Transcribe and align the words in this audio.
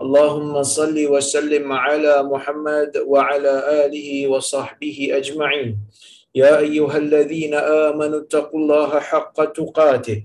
اللهم 0.00 0.62
صل 0.62 0.96
وسلم 0.96 1.72
على 1.72 2.22
محمد 2.22 2.92
وعلى 3.04 3.54
آله 3.84 4.28
وصحبه 4.28 4.98
أجمعين. 5.12 5.76
يا 6.34 6.58
أيها 6.58 6.96
الذين 6.96 7.54
آمنوا 7.54 8.20
اتقوا 8.24 8.60
الله 8.60 8.90
حق 9.00 9.44
تقاته. 9.52 10.24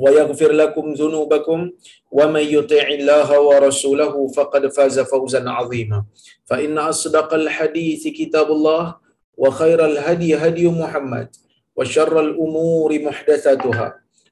ويغفر 0.00 0.52
لكم 0.52 0.92
ذنوبكم 0.92 1.70
ومن 2.12 2.44
يطع 2.56 2.86
الله 2.88 3.40
ورسوله 3.40 4.14
فقد 4.28 4.66
فاز 4.66 5.00
فوزا 5.00 5.50
عظيما 5.50 6.04
فإن 6.44 6.78
أصدق 6.78 7.34
الحديث 7.34 8.08
كتاب 8.08 8.50
الله 8.50 8.96
وخير 9.36 9.84
الهدي 9.84 10.36
هدي 10.36 10.68
محمد 10.68 11.28
وشر 11.76 12.20
الأمور 12.20 12.90
محدثاتها 13.02 13.88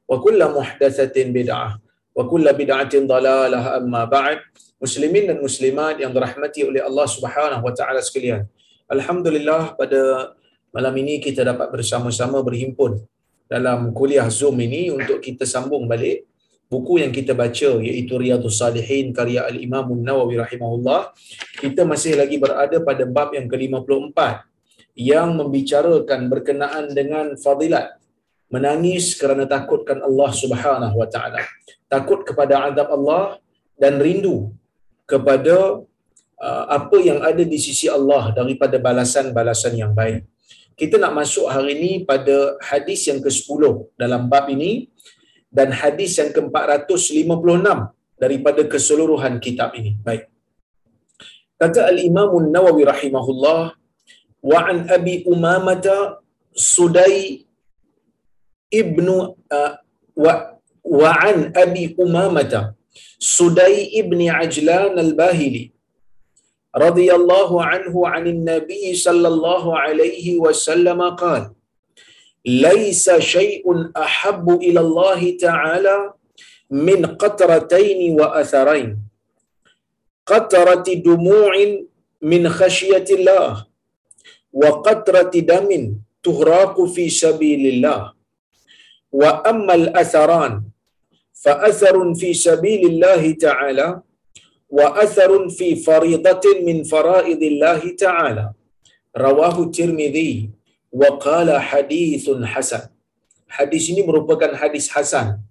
وكل 0.09 0.41
محدثة 0.45 1.17
بدعة 1.25 1.81
وكل 2.15 2.53
بدعة 2.53 2.95
ضلالة 2.95 3.77
أما 3.77 4.05
بعد 4.05 4.39
muslimin 4.85 5.25
dan 5.33 5.41
muslimat 5.41 5.97
yang 5.97 6.13
dirahmati 6.13 6.61
oleh 6.69 6.85
Allah 6.85 7.09
Subhanahu 7.09 7.65
wa 7.65 7.73
taala 7.73 8.05
sekalian. 8.05 8.45
Alhamdulillah 8.85 9.73
pada 9.81 10.35
malam 10.77 10.93
ini 11.01 11.25
kita 11.25 11.41
dapat 11.41 11.73
bersama-sama 11.73 12.45
berhimpun 12.45 13.01
dalam 13.50 13.90
kuliah 13.98 14.30
Zoom 14.30 14.62
ini 14.62 14.94
untuk 14.94 15.18
kita 15.26 15.44
sambung 15.44 15.90
balik 15.90 16.30
buku 16.70 17.02
yang 17.02 17.10
kita 17.10 17.34
baca 17.34 17.70
iaitu 17.82 18.14
Riyadhus 18.14 18.62
Salihin 18.62 19.10
karya 19.10 19.50
Al-Imam 19.50 19.90
An-Nawawi 19.90 20.38
rahimahullah. 20.38 21.18
Kita 21.58 21.82
masih 21.84 22.14
lagi 22.14 22.38
berada 22.38 22.78
pada 22.86 23.04
bab 23.10 23.34
yang 23.34 23.50
ke-54 23.50 24.46
yang 24.94 25.34
membicarakan 25.34 26.30
berkenaan 26.30 26.94
dengan 26.94 27.34
fadilat 27.34 27.98
menangis 28.54 29.18
kerana 29.18 29.50
takutkan 29.50 29.98
Allah 30.02 30.30
Subhanahu 30.30 30.96
wa 31.02 31.08
taala. 31.10 31.42
Takut 31.90 32.22
kepada 32.22 32.70
azab 32.70 32.90
Allah 32.94 33.42
dan 33.82 33.98
rindu 33.98 34.54
kepada 35.10 35.82
uh, 36.38 36.66
apa 36.70 36.98
yang 37.02 37.22
ada 37.26 37.42
di 37.42 37.58
sisi 37.58 37.90
Allah 37.90 38.30
daripada 38.34 38.78
balasan-balasan 38.78 39.74
yang 39.74 39.94
baik. 39.98 40.26
Kita 40.80 40.96
nak 41.04 41.12
masuk 41.20 41.46
hari 41.54 41.72
ini 41.76 41.92
pada 42.10 42.56
hadis 42.70 43.04
yang 43.10 43.20
ke-10 43.26 43.62
dalam 44.02 44.32
bab 44.32 44.48
ini 44.56 44.88
dan 45.58 45.76
hadis 45.76 46.16
yang 46.20 46.32
ke-456 46.32 47.68
daripada 48.24 48.62
keseluruhan 48.64 49.44
kitab 49.44 49.76
ini. 49.80 50.00
Baik. 50.08 50.32
Kata 51.60 51.92
Al-Imam 51.92 52.32
An-Nawawi 52.40 52.88
rahimahullah 52.88 53.62
wa 54.52 54.60
an 54.72 54.88
Abi 54.88 55.28
Umamah 55.28 55.84
Sudai 56.56 57.44
ibnu 58.72 59.36
uh, 59.52 59.74
wa 60.16 60.34
wa 60.84 61.12
an 61.20 61.52
Abi 61.64 61.92
Umamah 62.00 62.72
Sudai 63.20 63.92
ibni 64.00 64.32
Ajlan 64.32 64.96
al-Bahili 64.96 65.76
رضي 66.76 67.10
الله 67.16 67.64
عنه 67.64 68.08
عن 68.08 68.28
النبي 68.28 68.94
صلى 68.94 69.28
الله 69.28 69.80
عليه 69.80 70.38
وسلم 70.38 71.02
قال 71.02 71.52
ليس 72.46 73.10
شيء 73.12 73.66
أحب 73.98 74.50
إلى 74.50 74.80
الله 74.80 75.38
تعالى 75.42 76.14
من 76.72 77.06
قطرتين 77.06 78.22
وأثرين. 78.22 78.98
قطرة 80.26 80.86
دموع 80.94 81.54
من 82.22 82.50
خشية 82.50 83.06
الله 83.10 83.66
وقطرة 84.54 85.34
دم 85.34 85.70
تهراق 86.24 86.76
في 86.86 87.10
سبيل 87.10 87.74
الله. 87.74 88.14
وأما 89.12 89.74
الأثران 89.74 90.64
فأثر 91.34 92.14
في 92.14 92.34
سبيل 92.34 92.88
الله 92.88 93.32
تعالى 93.32 94.02
wa 94.78 94.88
atharun 95.04 95.50
fi 95.58 95.68
faridatin 95.88 96.58
min 96.68 96.78
faraidillahi 96.92 97.98
ta'ala. 98.04 98.46
Rawahu 99.26 99.74
tirmidhi 99.78 100.54
wa 101.02 101.10
qala 101.26 101.58
hadithun 101.70 102.46
hasan. 102.54 102.86
Hadis 103.58 103.90
ini 103.92 104.02
merupakan 104.10 104.54
hadis 104.62 104.88
hasan. 104.96 105.42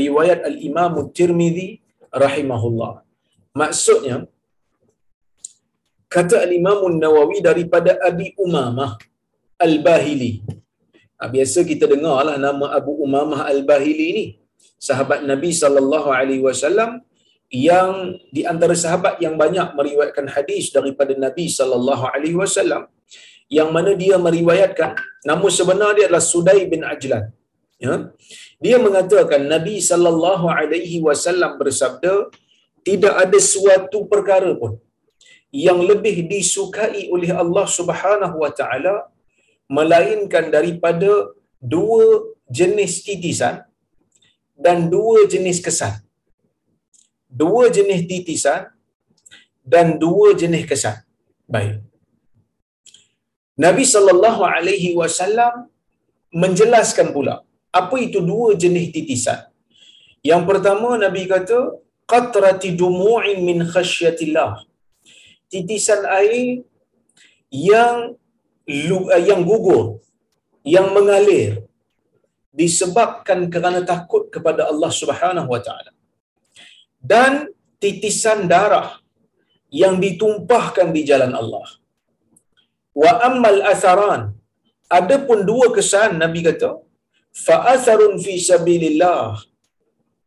Riwayat 0.00 0.40
al-imam 0.50 0.94
tirmidhi 1.18 1.68
rahimahullah. 2.24 2.92
Maksudnya 3.60 4.16
kata 6.08 6.36
al-imam 6.46 6.80
nawawi 7.04 7.44
daripada 7.48 8.00
abi 8.08 8.32
umamah 8.44 8.96
al-bahili. 9.60 10.32
Ha, 11.20 11.28
biasa 11.34 11.60
kita 11.70 11.84
dengarlah 11.92 12.36
nama 12.46 12.66
abu 12.78 12.92
umamah 13.04 13.44
al-bahili 13.52 14.08
ni. 14.16 14.26
Sahabat 14.88 15.20
nabi 15.32 15.50
sallallahu 15.62 16.08
alaihi 16.18 16.42
wasallam 16.48 17.04
yang 17.52 18.16
di 18.36 18.42
antara 18.52 18.74
sahabat 18.82 19.14
yang 19.24 19.34
banyak 19.42 19.68
meriwayatkan 19.78 20.26
hadis 20.34 20.72
daripada 20.76 21.12
Nabi 21.24 21.46
sallallahu 21.58 22.04
alaihi 22.12 22.38
wasallam 22.42 22.82
yang 23.56 23.68
mana 23.76 23.92
dia 24.02 24.16
meriwayatkan 24.26 24.96
nama 25.30 25.46
sebenar 25.58 25.90
dia 25.96 26.06
adalah 26.08 26.24
Sudai 26.32 26.60
bin 26.72 26.82
Ajlan 26.92 27.24
ya 27.84 27.94
dia 28.64 28.76
mengatakan 28.86 29.42
Nabi 29.54 29.76
sallallahu 29.90 30.46
alaihi 30.60 30.98
wasallam 31.08 31.52
bersabda 31.60 32.14
tidak 32.88 33.14
ada 33.24 33.38
suatu 33.52 33.98
perkara 34.12 34.50
pun 34.62 34.72
yang 35.66 35.80
lebih 35.90 36.16
disukai 36.32 37.02
oleh 37.14 37.30
Allah 37.42 37.66
Subhanahu 37.78 38.36
wa 38.44 38.52
taala 38.60 38.94
melainkan 39.76 40.48
daripada 40.56 41.10
dua 41.74 42.06
jenis 42.58 43.04
titisan 43.06 43.56
dan 44.64 44.88
dua 44.94 45.28
jenis 45.32 45.60
kesan. 45.66 45.94
Dua 47.40 47.64
jenis 47.76 48.00
titisan 48.10 48.68
dan 49.72 49.86
dua 50.04 50.28
jenis 50.40 50.64
kesan. 50.70 50.96
Baik. 51.54 51.80
Nabi 53.64 53.84
sallallahu 53.94 54.42
alaihi 54.54 54.90
wasallam 55.00 55.54
menjelaskan 56.42 57.08
pula 57.16 57.34
apa 57.80 57.96
itu 58.06 58.18
dua 58.32 58.50
jenis 58.62 58.86
titisan. 58.94 59.40
Yang 60.30 60.42
pertama 60.50 60.88
Nabi 61.04 61.22
kata 61.32 61.58
qatrati 62.12 62.70
dumu'in 62.80 63.38
min 63.48 63.58
khasyatillah. 63.72 64.50
Titisan 65.52 66.02
air 66.18 66.64
yang 67.70 67.96
yang 69.28 69.40
gugur, 69.50 69.84
yang 70.74 70.88
mengalir 70.96 71.50
disebabkan 72.60 73.48
kerana 73.52 73.80
takut 73.92 74.28
kepada 74.34 74.68
Allah 74.70 74.90
Subhanahu 75.00 75.48
wa 75.54 75.60
taala. 75.66 75.92
Dan 77.10 77.32
titisan 77.82 78.40
darah 78.52 78.88
yang 79.82 79.94
ditumpahkan 80.04 80.88
di 80.96 81.02
jalan 81.10 81.32
Allah. 81.40 81.66
Wa 83.02 83.12
ammal 83.28 83.60
atharan 83.72 84.22
adapun 84.98 85.38
dua 85.50 85.66
kesan 85.76 86.20
Nabi 86.22 86.40
kata 86.48 86.70
fa 87.44 87.56
atharun 87.74 88.14
fi 88.24 88.34
sabilillah. 88.50 89.40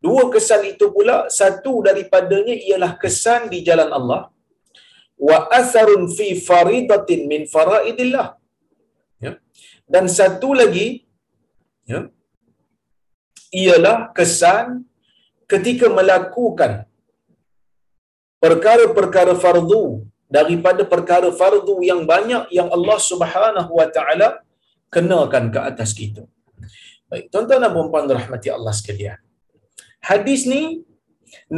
Dua 0.05 0.23
kesan 0.33 0.63
itu 0.71 0.85
pula 0.95 1.17
satu 1.39 1.73
daripadanya 1.87 2.55
ialah 2.67 2.91
kesan 3.03 3.41
di 3.53 3.59
jalan 3.67 3.89
Allah 3.97 4.21
wa 5.27 5.37
atharun 5.59 6.03
fi 6.17 6.27
faridatin 6.49 7.21
min 7.31 7.41
faraidillah. 7.53 8.27
Ya. 9.25 9.33
Dan 9.93 10.05
satu 10.17 10.49
lagi 10.61 10.87
ya, 11.91 12.01
ialah 13.63 13.97
kesan 14.17 14.83
ketika 15.53 15.87
melakukan 15.97 16.71
perkara-perkara 18.45 19.33
fardu 19.43 19.83
daripada 20.37 20.81
perkara 20.93 21.29
fardu 21.41 21.75
yang 21.89 22.01
banyak 22.13 22.43
yang 22.57 22.69
Allah 22.77 22.97
Subhanahu 23.09 23.71
wa 23.79 23.87
taala 23.97 24.27
kenakan 24.95 25.45
ke 25.53 25.59
atas 25.69 25.91
kita. 25.99 26.23
Baik, 27.09 27.25
tuan-tuan 27.31 27.61
dan 27.63 27.71
puan-puan 27.75 28.09
rahmati 28.19 28.49
Allah 28.57 28.73
sekalian. 28.79 29.19
Hadis 30.09 30.41
ni 30.53 30.63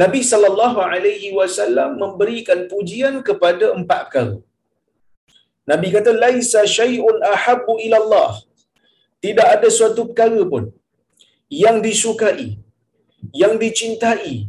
Nabi 0.02 0.20
sallallahu 0.30 0.78
alaihi 0.92 1.28
wasallam 1.38 1.90
memberikan 2.02 2.60
pujian 2.72 3.14
kepada 3.28 3.66
empat 3.78 4.02
perkara. 4.14 4.36
Nabi 5.70 5.88
kata 5.96 6.10
laisa 6.24 6.60
syai'un 6.78 7.16
ahabbu 7.34 7.72
ila 7.86 7.96
Allah. 8.02 8.32
Tidak 9.24 9.46
ada 9.54 9.68
suatu 9.78 10.02
perkara 10.08 10.42
pun 10.52 10.64
yang 11.62 11.76
disukai, 11.86 12.48
yang 13.34 13.54
dicintai 13.62 14.48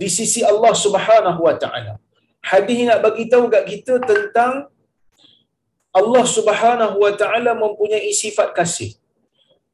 di 0.00 0.08
sisi 0.08 0.40
Allah 0.52 0.72
Subhanahu 0.84 1.40
wa 1.46 1.54
taala. 1.62 1.94
Hadis 2.50 2.88
nak 2.88 3.00
bagi 3.04 3.24
tahu 3.32 3.52
kat 3.52 3.64
kita 3.68 4.00
tentang 4.10 4.52
Allah 6.00 6.24
Subhanahu 6.36 6.96
wa 7.04 7.12
taala 7.20 7.52
mempunyai 7.64 8.10
sifat 8.22 8.50
kasih. 8.58 8.92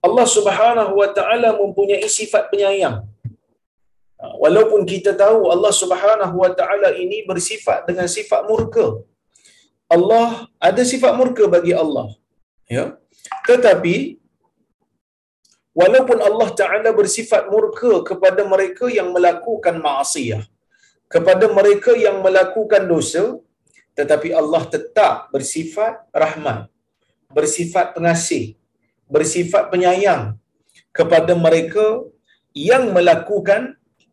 Allah 0.06 0.26
Subhanahu 0.36 0.92
wa 1.00 1.08
taala 1.16 1.48
mempunyai 1.60 2.06
sifat 2.18 2.48
penyayang. 2.52 2.98
Ha, 4.20 4.24
walaupun 4.42 4.82
kita 4.92 5.12
tahu 5.22 5.40
Allah 5.54 5.72
Subhanahu 5.82 6.34
wa 6.42 6.50
taala 6.58 6.90
ini 7.04 7.18
bersifat 7.30 7.84
dengan 7.88 8.08
sifat 8.16 8.48
murka. 8.50 8.86
Allah 9.86 10.50
ada 10.68 10.82
sifat 10.92 11.12
murka 11.18 11.44
bagi 11.46 11.74
Allah. 11.82 12.06
Ya. 12.66 12.84
Tetapi 13.48 14.18
walaupun 15.80 16.18
Allah 16.28 16.48
Taala 16.60 16.90
bersifat 17.00 17.42
murka 17.52 17.92
kepada 18.08 18.42
mereka 18.52 18.86
yang 18.98 19.08
melakukan 19.16 19.76
maksiat, 19.86 20.44
kepada 21.14 21.46
mereka 21.58 21.92
yang 22.06 22.16
melakukan 22.26 22.82
dosa, 22.92 23.24
tetapi 23.98 24.28
Allah 24.40 24.62
tetap 24.74 25.28
bersifat 25.34 25.94
rahmat, 26.22 26.58
bersifat 27.36 27.92
pengasih, 27.96 28.44
bersifat 29.14 29.68
penyayang 29.72 30.24
kepada 30.98 31.32
mereka 31.46 31.86
yang 32.56 32.84
melakukan 32.96 33.62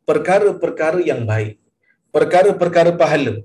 perkara-perkara 0.10 1.00
yang 1.12 1.24
baik, 1.31 1.56
perkara-perkara 2.15 2.92
pahala. 3.01 3.36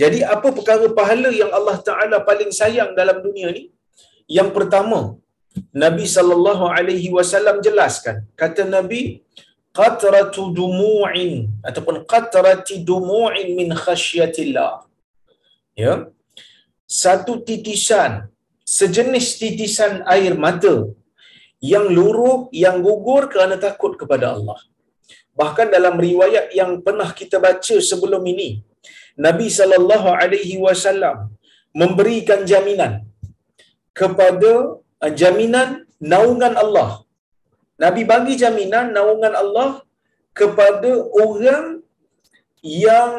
Jadi 0.00 0.18
apa 0.34 0.48
perkara 0.56 0.86
pahala 0.98 1.30
yang 1.40 1.50
Allah 1.58 1.76
Taala 1.88 2.16
paling 2.28 2.50
sayang 2.58 2.90
dalam 2.98 3.18
dunia 3.24 3.48
ni? 3.56 3.64
Yang 4.38 4.50
pertama, 4.56 4.98
Nabi 5.84 6.04
sallallahu 6.16 6.64
alaihi 6.76 7.08
wasallam 7.16 7.56
jelaskan, 7.66 8.16
kata 8.40 8.62
Nabi, 8.76 9.02
qatratu 9.78 10.42
dumu'in 10.58 11.32
ataupun 11.68 11.96
qatrati 12.12 12.76
dumu'in 12.90 13.48
min 13.58 13.68
khasyatillah. 13.84 14.72
Ya. 15.82 15.94
Satu 17.02 17.32
titisan, 17.48 18.12
sejenis 18.78 19.26
titisan 19.40 19.92
air 20.14 20.32
mata 20.44 20.76
yang 21.72 21.86
luruh, 21.98 22.38
yang 22.64 22.76
gugur 22.86 23.22
kerana 23.32 23.56
takut 23.66 23.92
kepada 24.00 24.26
Allah. 24.36 24.58
Bahkan 25.40 25.68
dalam 25.76 25.94
riwayat 26.06 26.46
yang 26.60 26.70
pernah 26.86 27.10
kita 27.20 27.36
baca 27.46 27.76
sebelum 27.90 28.22
ini, 28.32 28.50
Nabi 29.26 29.46
sallallahu 29.58 30.08
alaihi 30.22 30.56
wasallam 30.64 31.16
memberikan 31.80 32.40
jaminan 32.50 32.92
kepada 34.00 34.52
jaminan 35.06 35.86
naungan 36.02 36.54
Allah. 36.62 37.06
Nabi 37.78 38.02
bagi 38.02 38.34
jaminan 38.34 38.90
naungan 38.90 39.34
Allah 39.42 39.68
kepada 40.34 40.90
orang 41.22 41.82
yang 42.62 43.10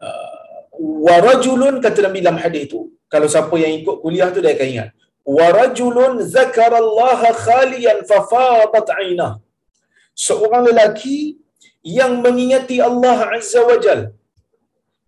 uh, 0.00 0.58
warajulun 0.80 1.84
kata 1.84 2.08
Nabi 2.08 2.24
dalam 2.24 2.40
hadis 2.40 2.62
itu 2.68 2.80
kalau 3.12 3.28
siapa 3.28 3.52
yang 3.60 3.72
ikut 3.80 3.96
kuliah 4.00 4.32
tu 4.32 4.40
dia 4.40 4.56
akan 4.56 4.68
ingat. 4.72 4.88
Warajulun 5.22 6.24
zakarallaha 6.24 7.30
khaliyan 7.46 7.98
fafadat 8.10 8.88
ainah 8.96 9.32
seorang 10.16 10.64
lelaki 10.68 11.36
yang 11.84 12.24
mengingati 12.24 12.80
Allah 12.88 13.18
Azza 13.36 13.60
wa 13.68 13.76
Jal. 13.84 14.16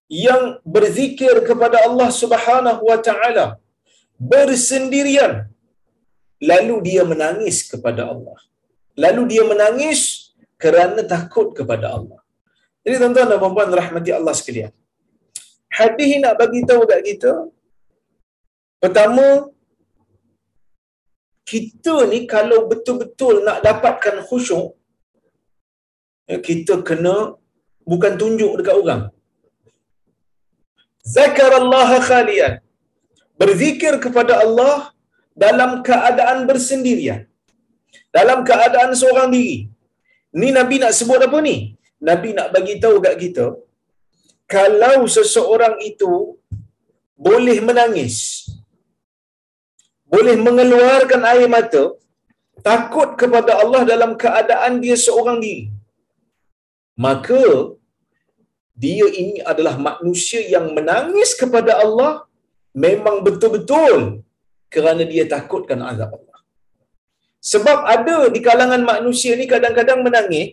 Yang 0.05 0.61
berzikir 0.69 1.35
kepada 1.49 1.89
Allah 1.89 2.09
Subhanahu 2.13 2.83
wa 2.85 2.99
taala 3.01 3.57
bersendirian 4.19 5.51
lalu 6.51 6.77
dia 6.89 7.03
menangis 7.13 7.65
kepada 7.73 8.11
Allah 8.13 8.39
lalu 9.05 9.23
dia 9.33 9.43
menangis 9.53 10.01
kerana 10.65 11.03
takut 11.15 11.51
kepada 11.59 11.87
Allah 11.97 12.21
jadi 12.85 13.01
tuan-tuan 13.01 13.29
dan 13.31 13.39
puan-puan 13.43 13.71
rahmati 13.81 14.11
Allah 14.19 14.35
sekalian 14.37 14.73
hadis 15.79 16.07
ini 16.07 16.23
nak 16.25 16.37
bagi 16.43 16.63
tahu 16.69 16.83
kat 16.87 17.01
kita 17.11 17.33
pertama 18.79 19.27
kita 21.45 22.09
ni 22.09 22.25
kalau 22.35 22.65
betul-betul 22.71 23.45
nak 23.47 23.61
dapatkan 23.67 24.25
khusyuk 24.29 24.73
Ya, 26.25 26.37
kita 26.41 26.81
kena 26.81 27.37
bukan 27.85 28.13
tunjuk 28.17 28.53
dekat 28.57 28.77
orang. 28.81 29.03
Allah 31.61 31.91
khalian. 32.01 32.64
Berzikir 33.41 33.95
kepada 34.05 34.35
Allah 34.45 34.75
dalam 35.45 35.71
keadaan 35.89 36.41
bersendirian. 36.51 37.23
Dalam 38.17 38.41
keadaan 38.49 38.93
seorang 39.01 39.29
diri. 39.35 39.59
Ni 40.41 40.49
Nabi 40.59 40.77
nak 40.83 40.95
sebut 40.99 41.21
apa 41.27 41.39
ni? 41.49 41.57
Nabi 42.09 42.31
nak 42.37 42.49
bagi 42.55 42.75
tahu 42.85 42.97
kat 43.05 43.15
kita 43.23 43.47
kalau 44.55 44.97
seseorang 45.17 45.77
itu 45.91 46.13
boleh 47.27 47.59
menangis 47.69 48.17
boleh 50.15 50.37
mengeluarkan 50.47 51.23
air 51.33 51.49
mata 51.55 51.85
takut 52.69 53.09
kepada 53.21 53.53
Allah 53.63 53.83
dalam 53.93 54.13
keadaan 54.23 54.75
dia 54.85 54.97
seorang 55.07 55.39
diri 55.45 55.65
maka 57.07 57.43
dia 58.85 59.07
ini 59.23 59.39
adalah 59.53 59.75
manusia 59.89 60.41
yang 60.55 60.67
menangis 60.77 61.33
kepada 61.41 61.73
Allah 61.85 62.13
memang 62.75 63.17
betul-betul 63.27 64.27
kerana 64.75 65.03
dia 65.13 65.25
takutkan 65.35 65.81
azab 65.91 66.11
Allah. 66.19 66.39
Sebab 67.53 67.79
ada 67.95 68.17
di 68.35 68.41
kalangan 68.47 68.83
manusia 68.93 69.33
ni 69.41 69.47
kadang-kadang 69.55 70.01
menangis 70.07 70.47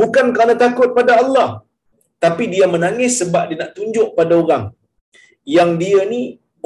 bukan 0.00 0.26
kerana 0.34 0.54
takut 0.64 0.90
pada 0.98 1.12
Allah 1.22 1.48
tapi 2.24 2.44
dia 2.52 2.66
menangis 2.74 3.12
sebab 3.20 3.44
dia 3.50 3.58
nak 3.62 3.72
tunjuk 3.78 4.08
pada 4.18 4.34
orang 4.42 4.64
yang 5.56 5.70
dia 5.82 6.00
ni 6.12 6.22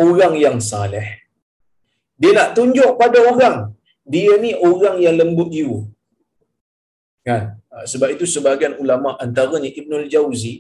orang 0.07 0.35
yang 0.45 0.57
saleh. 0.71 1.09
Dia 2.21 2.33
nak 2.39 2.51
tunjuk 2.59 2.91
pada 3.01 3.19
orang 3.33 3.57
dia 4.15 4.35
ni 4.45 4.53
orang 4.71 4.97
yang 5.05 5.15
lembut 5.21 5.49
jiwa. 5.55 5.81
Kan? 7.27 7.43
Sebab 7.93 8.09
itu 8.15 8.25
sebahagian 8.35 8.75
ulama 8.83 9.15
antaranya 9.25 9.71
Ibnul 9.81 10.07
Jauzi 10.13 10.55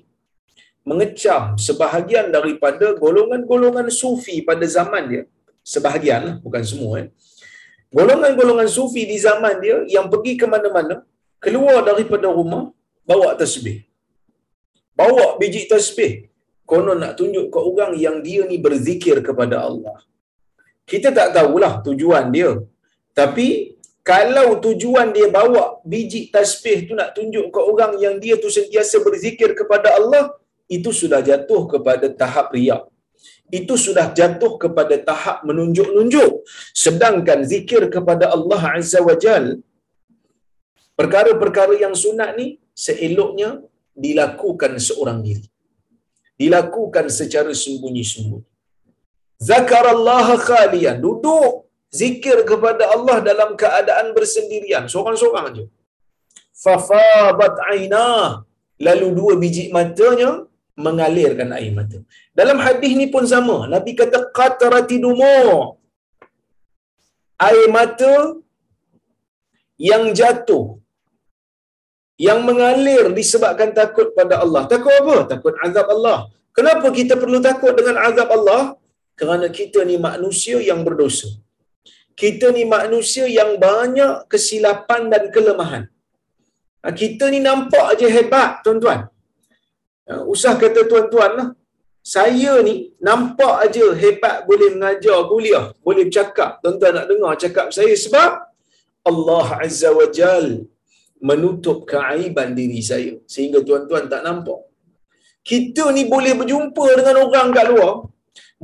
mengecam 0.88 1.56
sebahagian 1.66 2.32
daripada 2.36 2.96
golongan-golongan 3.02 3.88
sufi 3.92 4.40
pada 4.48 4.64
zaman 4.64 5.02
dia. 5.10 5.22
Sebahagian 5.60 6.20
lah, 6.26 6.36
bukan 6.44 6.62
semua. 6.64 6.92
Eh. 7.04 7.08
Golongan-golongan 7.92 8.68
sufi 8.70 9.02
di 9.04 9.18
zaman 9.20 9.60
dia 9.64 9.76
yang 9.94 10.06
pergi 10.12 10.34
ke 10.40 10.46
mana-mana, 10.48 11.04
keluar 11.44 11.82
daripada 11.84 12.26
rumah, 12.38 12.64
bawa 13.04 13.34
tasbih. 13.40 13.78
Bawa 14.94 15.36
biji 15.40 15.66
tasbih. 15.72 16.12
Konon 16.70 17.02
nak 17.02 17.18
tunjuk 17.18 17.46
ke 17.54 17.58
orang 17.58 17.92
yang 17.98 18.22
dia 18.22 18.46
ni 18.46 18.56
berzikir 18.66 19.18
kepada 19.26 19.56
Allah. 19.68 19.98
Kita 20.86 21.10
tak 21.10 21.34
tahulah 21.36 21.82
tujuan 21.86 22.30
dia. 22.30 22.50
Tapi 23.10 23.74
kalau 24.06 24.48
tujuan 24.64 25.10
dia 25.16 25.26
bawa 25.38 25.82
biji 25.90 26.30
tasbih 26.34 26.78
tu 26.88 26.94
nak 27.00 27.10
tunjuk 27.16 27.46
ke 27.54 27.60
orang 27.70 27.92
yang 28.04 28.14
dia 28.22 28.34
tu 28.38 28.48
sentiasa 28.58 29.02
berzikir 29.06 29.50
kepada 29.58 29.98
Allah, 29.98 30.30
itu 30.76 30.90
sudah 31.00 31.20
jatuh 31.28 31.62
kepada 31.72 32.06
tahap 32.20 32.48
riak. 32.56 32.82
Itu 33.58 33.74
sudah 33.84 34.06
jatuh 34.18 34.52
kepada 34.62 34.96
tahap 35.08 35.38
menunjuk-nunjuk. 35.48 36.32
Sedangkan 36.84 37.40
zikir 37.52 37.82
kepada 37.94 38.30
Allah 38.36 38.62
Azza 38.78 39.00
wa 39.08 39.16
Jal, 39.24 39.58
perkara-perkara 40.98 41.74
yang 41.84 41.94
sunat 42.02 42.30
ni, 42.38 42.46
seeloknya 42.84 43.50
dilakukan 44.04 44.78
seorang 44.88 45.18
diri. 45.26 45.46
Dilakukan 46.40 47.06
secara 47.18 47.52
sembunyi-sembunyi. 47.62 48.46
Zakar 49.48 49.84
Allah 49.94 50.26
khalian. 50.48 50.96
Duduk 51.06 51.70
zikir 52.00 52.38
kepada 52.50 52.84
Allah 52.94 53.18
dalam 53.28 53.50
keadaan 53.62 54.14
bersendirian 54.16 54.86
seorang-seorang 54.92 55.44
aja 55.50 55.64
fafabat 56.64 57.54
aina 57.72 58.06
lalu 58.86 59.06
dua 59.18 59.32
biji 59.42 59.64
matanya 59.76 60.30
mengalirkan 60.86 61.48
air 61.58 61.72
mata 61.78 61.98
dalam 62.40 62.58
hadis 62.66 62.92
ni 63.00 63.06
pun 63.14 63.24
sama 63.34 63.58
nabi 63.74 63.92
kata 64.00 64.18
qatarati 64.38 64.98
dumu 65.04 65.40
air 67.48 67.66
mata 67.78 68.14
yang 69.90 70.04
jatuh 70.20 70.64
yang 72.26 72.40
mengalir 72.48 73.04
disebabkan 73.18 73.70
takut 73.78 74.08
pada 74.18 74.34
Allah. 74.44 74.62
Takut 74.72 74.92
apa? 75.00 75.16
Takut 75.32 75.54
azab 75.66 75.88
Allah. 75.96 76.18
Kenapa 76.56 76.86
kita 76.98 77.14
perlu 77.22 77.38
takut 77.48 77.72
dengan 77.78 77.96
azab 78.08 78.28
Allah? 78.36 78.62
Kerana 79.20 79.46
kita 79.58 79.80
ni 79.90 79.96
manusia 80.08 80.60
yang 80.70 80.80
berdosa. 80.86 81.28
Kita 82.22 82.46
ni 82.56 82.64
manusia 82.76 83.24
yang 83.38 83.50
banyak 83.66 84.28
kesilapan 84.32 85.08
dan 85.12 85.22
kelemahan. 85.34 85.84
Ha, 86.84 86.92
kita 87.00 87.24
ni 87.32 87.40
nampak 87.48 87.84
aja 87.92 88.08
hebat, 88.16 88.60
tuan-tuan. 88.64 89.00
Ha, 90.10 90.14
usah 90.34 90.52
kata 90.62 90.82
tuan-tuan 90.90 91.32
lah. 91.38 91.48
Saya 92.14 92.52
ni 92.66 92.74
nampak 93.08 93.54
aja 93.64 93.86
hebat 94.02 94.36
boleh 94.48 94.68
mengajar 94.74 95.18
kuliah, 95.30 95.64
boleh 95.86 96.04
bercakap. 96.08 96.50
Tuan-tuan 96.62 96.92
nak 96.96 97.06
dengar 97.10 97.32
cakap 97.42 97.66
saya 97.76 97.94
sebab 98.04 98.30
Allah 99.10 99.46
Azza 99.64 99.90
wa 99.98 100.06
Jal 100.18 100.46
menutup 101.28 101.78
keaiban 101.92 102.56
diri 102.58 102.80
saya 102.90 103.12
sehingga 103.32 103.60
tuan-tuan 103.68 104.08
tak 104.12 104.24
nampak. 104.26 104.60
Kita 105.50 105.84
ni 105.96 106.04
boleh 106.14 106.32
berjumpa 106.40 106.84
dengan 106.98 107.16
orang 107.24 107.48
kat 107.56 107.66
luar, 107.72 107.92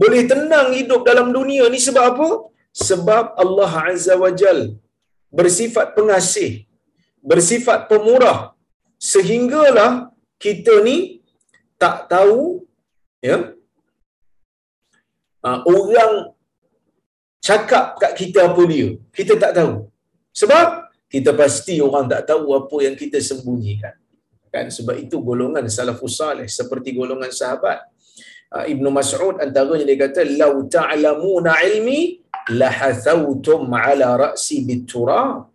boleh 0.03 0.23
tenang 0.31 0.69
hidup 0.79 1.03
dalam 1.09 1.29
dunia 1.37 1.65
ni 1.75 1.81
sebab 1.87 2.05
apa? 2.13 2.29
Sebab 2.89 3.25
Allah 3.45 3.73
Azza 3.93 4.17
wa 4.25 4.33
Jal 4.41 4.59
bersifat 5.39 5.93
pengasih, 5.97 6.51
bersifat 7.31 7.89
pemurah 7.91 8.39
sehinggalah 9.13 9.93
kita 10.45 10.81
ni 10.89 10.97
tak 11.83 12.09
tahu 12.13 12.65
ya. 13.21 13.53
Uh, 15.47 15.61
orang 15.71 16.13
cakap 17.39 17.95
kat 18.03 18.13
kita 18.19 18.51
apa 18.51 18.63
dia 18.67 18.89
kita 19.15 19.39
tak 19.39 19.53
tahu. 19.59 19.75
Sebab 20.35 20.67
kita 21.07 21.31
pasti 21.41 21.79
orang 21.79 22.11
tak 22.13 22.23
tahu 22.31 22.53
apa 22.59 22.77
yang 22.83 22.95
kita 22.99 23.19
sembunyikan. 23.23 23.95
Kan? 24.51 24.67
Sebab 24.77 24.97
itu 24.99 25.17
golongan 25.21 25.65
salafus 25.71 26.19
salih 26.21 26.49
seperti 26.51 26.97
golongan 26.99 27.31
sahabat. 27.31 27.79
Uh, 28.51 28.65
Ibnu 28.73 28.89
Mas'ud 28.99 29.37
antaranya 29.43 29.85
dia 29.91 29.99
kata 30.07 30.23
lau 30.41 30.55
ta'lamuna 30.77 31.61
ilmi 31.67 32.01
lahathautum 32.61 33.67
ala 33.75 34.09
ra'si 34.23 34.63
biturab 34.69 35.51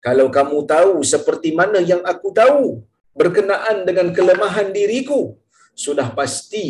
kalau 0.00 0.26
kamu 0.36 0.58
tahu 0.64 0.92
seperti 1.04 1.52
mana 1.52 1.84
yang 1.84 2.00
aku 2.12 2.32
tahu 2.32 2.80
berkenaan 3.20 3.76
dengan 3.88 4.08
kelemahan 4.16 4.68
diriku 4.76 5.20
sudah 5.84 6.08
pasti 6.18 6.66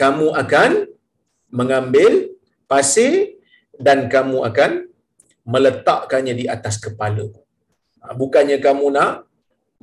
kamu 0.00 0.26
akan 0.42 0.70
mengambil 1.58 2.12
pasir 2.72 3.14
dan 3.86 3.98
kamu 4.14 4.38
akan 4.48 4.70
meletakkannya 5.52 6.34
di 6.40 6.44
atas 6.54 6.76
kepala. 6.84 7.26
Ha, 8.02 8.16
bukannya 8.20 8.58
kamu 8.66 8.86
nak 8.96 9.12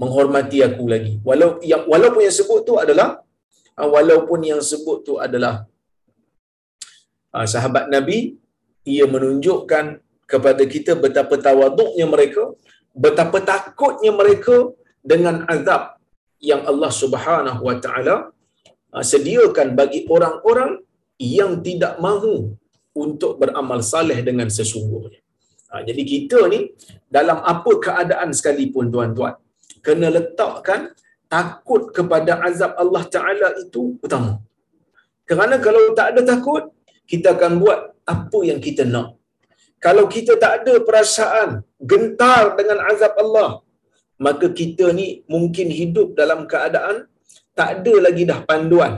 menghormati 0.01 0.59
aku 0.67 0.85
lagi. 0.93 1.13
Walau 1.27 1.49
yang 1.71 1.83
walaupun 1.91 2.21
yang 2.27 2.35
sebut 2.39 2.59
tu 2.69 2.75
adalah 2.83 3.09
ha, 3.77 3.87
walaupun 3.95 4.39
yang 4.51 4.61
sebut 4.71 4.97
tu 5.07 5.15
adalah 5.25 5.53
ha, 7.33 7.45
sahabat 7.53 7.87
Nabi, 7.95 8.19
ia 8.93 9.05
menunjukkan 9.13 9.85
kepada 10.31 10.63
kita 10.73 10.91
betapa 11.03 11.35
tawaduknya 11.47 12.05
mereka, 12.13 12.43
betapa 13.05 13.37
takutnya 13.51 14.11
mereka 14.21 14.55
dengan 15.01 15.45
azab 15.53 15.97
yang 16.49 16.61
Allah 16.71 16.91
Subhanahu 17.01 17.61
Wa 17.67 17.75
Taala 17.83 18.15
sediakan 19.11 19.67
bagi 19.79 19.99
orang-orang 20.15 20.71
yang 21.21 21.51
tidak 21.67 21.93
mahu 22.05 22.57
untuk 23.03 23.39
beramal 23.41 23.79
saleh 23.79 24.19
dengan 24.25 24.49
sesungguhnya. 24.57 25.19
Ha, 25.71 25.87
jadi 25.87 26.03
kita 26.13 26.39
ni 26.51 26.59
dalam 27.07 27.39
apa 27.53 27.71
keadaan 27.85 28.35
sekalipun 28.35 28.91
tuan-tuan 28.91 29.39
kena 29.85 30.07
letakkan 30.17 30.91
takut 31.31 31.83
kepada 31.97 32.43
azab 32.47 32.71
Allah 32.83 33.03
Taala 33.15 33.49
itu 33.63 33.95
utama. 34.05 34.33
Kerana 35.29 35.55
kalau 35.65 35.95
tak 35.99 36.07
ada 36.11 36.21
takut, 36.31 36.63
kita 37.11 37.27
akan 37.35 37.51
buat 37.63 37.79
apa 38.13 38.39
yang 38.49 38.59
kita 38.59 38.83
nak. 38.93 39.15
Kalau 39.85 40.05
kita 40.15 40.35
tak 40.43 40.53
ada 40.61 40.73
perasaan 40.87 41.49
gentar 41.91 42.53
dengan 42.59 42.83
azab 42.91 43.13
Allah, 43.23 43.49
maka 44.25 44.47
kita 44.59 44.85
ni 44.99 45.07
mungkin 45.33 45.67
hidup 45.79 46.13
dalam 46.19 46.45
keadaan 46.51 46.97
tak 47.59 47.69
ada 47.81 47.93
lagi 48.05 48.23
dah 48.31 48.39
panduan. 48.49 48.93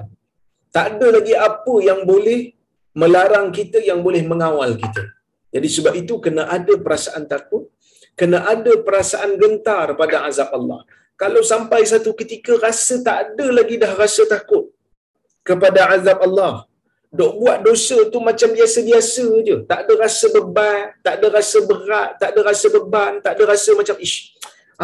Tak 0.75 0.85
ada 0.91 1.07
lagi 1.15 1.33
apa 1.49 1.73
yang 1.89 1.99
boleh 2.11 2.41
melarang 3.01 3.47
kita 3.57 3.79
yang 3.89 3.99
boleh 4.05 4.21
mengawal 4.31 4.71
kita. 4.83 5.03
Jadi 5.53 5.67
sebab 5.75 5.93
itu 6.01 6.17
kena 6.25 6.43
ada 6.57 6.73
perasaan 6.85 7.23
takut, 7.33 7.63
kena 8.19 8.37
ada 8.53 8.73
perasaan 8.85 9.37
gentar 9.41 9.87
pada 10.01 10.25
azab 10.27 10.49
Allah. 10.57 10.81
Kalau 11.21 11.41
sampai 11.53 11.81
satu 11.91 12.11
ketika 12.19 12.57
rasa 12.65 12.95
tak 13.07 13.17
ada 13.25 13.45
lagi 13.57 13.75
dah 13.83 13.91
rasa 14.03 14.25
takut 14.25 14.73
kepada 15.45 15.93
azab 15.93 16.19
Allah, 16.27 16.53
dok 17.13 17.33
buat 17.41 17.57
dosa 17.67 17.97
tu 18.13 18.17
macam 18.29 18.49
biasa-biasa 18.57 19.25
je, 19.47 19.55
tak 19.69 19.85
ada 19.85 19.93
rasa 20.03 20.25
beban, 20.33 20.89
tak 21.05 21.13
ada 21.21 21.27
rasa 21.37 21.57
berat, 21.69 22.09
tak 22.17 22.29
ada 22.33 22.41
rasa 22.49 22.67
beban, 22.73 23.11
tak 23.21 23.31
ada 23.37 23.43
rasa 23.53 23.69
macam 23.77 23.95
ish, 24.01 24.33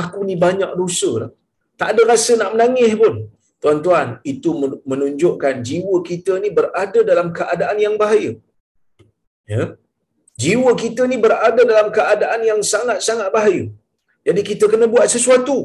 aku 0.01 0.19
ni 0.29 0.35
banyak 0.45 0.71
dosa 0.81 1.11
lah. 1.21 1.31
Tak 1.79 1.89
ada 1.95 2.01
rasa 2.11 2.33
nak 2.41 2.51
menangis 2.53 2.93
pun. 3.01 3.15
Tuan-tuan, 3.63 4.07
itu 4.31 4.49
menunjukkan 4.91 5.55
jiwa 5.67 5.95
kita 6.09 6.33
ni 6.43 6.49
berada 6.57 6.99
dalam 7.09 7.27
keadaan 7.37 7.77
yang 7.85 7.95
bahaya. 8.01 8.31
Ya. 9.53 9.63
Jiwa 10.41 10.71
kita 10.83 11.03
ni 11.11 11.17
berada 11.25 11.61
dalam 11.71 11.87
keadaan 11.97 12.41
yang 12.49 12.61
sangat-sangat 12.73 13.27
bahaya. 13.35 13.63
Jadi 14.27 14.41
kita 14.49 14.65
kena 14.71 14.87
buat 14.93 15.07
sesuatu. 15.15 15.57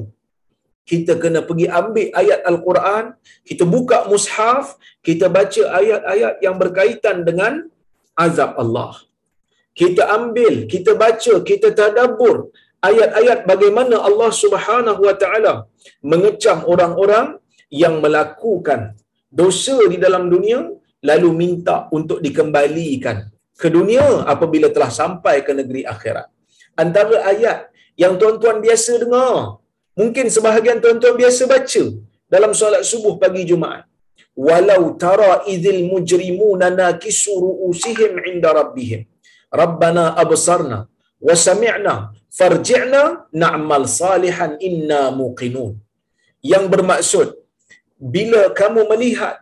Kita 0.91 1.13
kena 1.23 1.41
pergi 1.49 1.67
ambil 1.81 2.09
ayat 2.21 2.41
Al-Quran, 2.51 3.05
kita 3.49 3.65
buka 3.75 3.99
mushaf, 4.11 4.77
kita 5.07 5.27
baca 5.37 5.63
ayat-ayat 5.81 6.35
yang 6.45 6.57
berkaitan 6.63 7.17
dengan 7.29 7.53
azab 8.25 8.53
Allah. 8.63 8.93
Kita 9.81 10.03
ambil, 10.17 10.55
kita 10.73 10.93
baca, 11.05 11.35
kita 11.51 11.69
tadabbur 11.79 12.37
ayat-ayat 12.89 13.39
bagaimana 13.51 13.97
Allah 14.09 14.31
Subhanahu 14.43 15.01
Wa 15.07 15.15
Taala 15.23 15.55
mengecam 16.13 16.59
orang-orang 16.73 17.27
yang 17.83 17.95
melakukan 18.05 18.81
dosa 19.41 19.77
di 19.93 19.99
dalam 20.05 20.25
dunia 20.35 20.59
lalu 21.11 21.31
minta 21.43 21.77
untuk 21.97 22.19
dikembalikan 22.27 23.19
ke 23.63 23.69
dunia 23.77 24.07
apabila 24.35 24.69
telah 24.75 24.91
sampai 25.01 25.37
ke 25.47 25.53
negeri 25.61 25.83
akhirat. 25.95 26.27
Antara 26.83 27.17
ayat 27.33 27.59
yang 28.03 28.15
tuan-tuan 28.21 28.59
biasa 28.67 28.93
dengar, 29.03 29.63
mungkin 30.01 30.27
sebahagian 30.37 30.79
tuan-tuan 30.83 31.15
biasa 31.23 31.43
baca 31.55 31.85
dalam 32.35 32.53
solat 32.61 32.83
subuh 32.91 33.15
pagi 33.23 33.45
Jumaat. 33.51 33.85
Walau 34.47 34.83
tara 35.03 35.47
idzil 35.53 35.87
mujrimuna 35.91 36.69
nakisu 36.81 37.35
ru'usihim 37.45 38.13
'inda 38.27 38.51
rabbihim. 38.61 39.07
Rabbana 39.63 40.05
absarna 40.23 40.79
wa 41.27 41.35
sami'na 41.47 41.95
farji'na 42.39 43.03
na'mal 43.43 43.87
salihan 44.01 44.53
inna 44.69 45.03
muqinun. 45.21 45.73
Yang 46.53 46.65
bermaksud 46.73 47.29
bila 48.15 48.43
kamu 48.61 48.81
melihat 48.93 49.37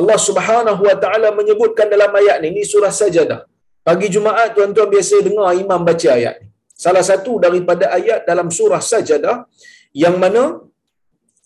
Allah 0.00 0.18
Subhanahu 0.28 0.82
Wa 0.88 0.96
Taala 1.02 1.28
menyebutkan 1.38 1.86
dalam 1.94 2.12
ayat 2.20 2.36
ni, 2.40 2.48
ini 2.52 2.62
surah 2.72 2.92
Sajadah. 3.00 3.40
Pagi 3.88 4.08
Jumaat 4.14 4.48
tuan-tuan 4.56 4.88
biasa 4.94 5.16
dengar 5.26 5.52
imam 5.64 5.80
baca 5.88 6.08
ayat 6.18 6.34
ni. 6.40 6.48
Salah 6.84 7.04
satu 7.10 7.32
daripada 7.44 7.92
ayat 7.98 8.24
dalam 8.30 8.48
surah 8.58 8.80
Sajadah 8.80 9.36
yang 10.04 10.16
mana 10.22 10.42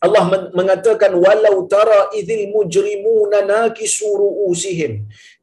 Allah 0.05 0.25
mengatakan 0.59 1.13
walau 1.25 1.57
tara 1.75 2.01
idzil 2.19 2.45
mujrimuna 2.55 3.41
nakisu 3.51 4.09
ruusihim. 4.23 4.93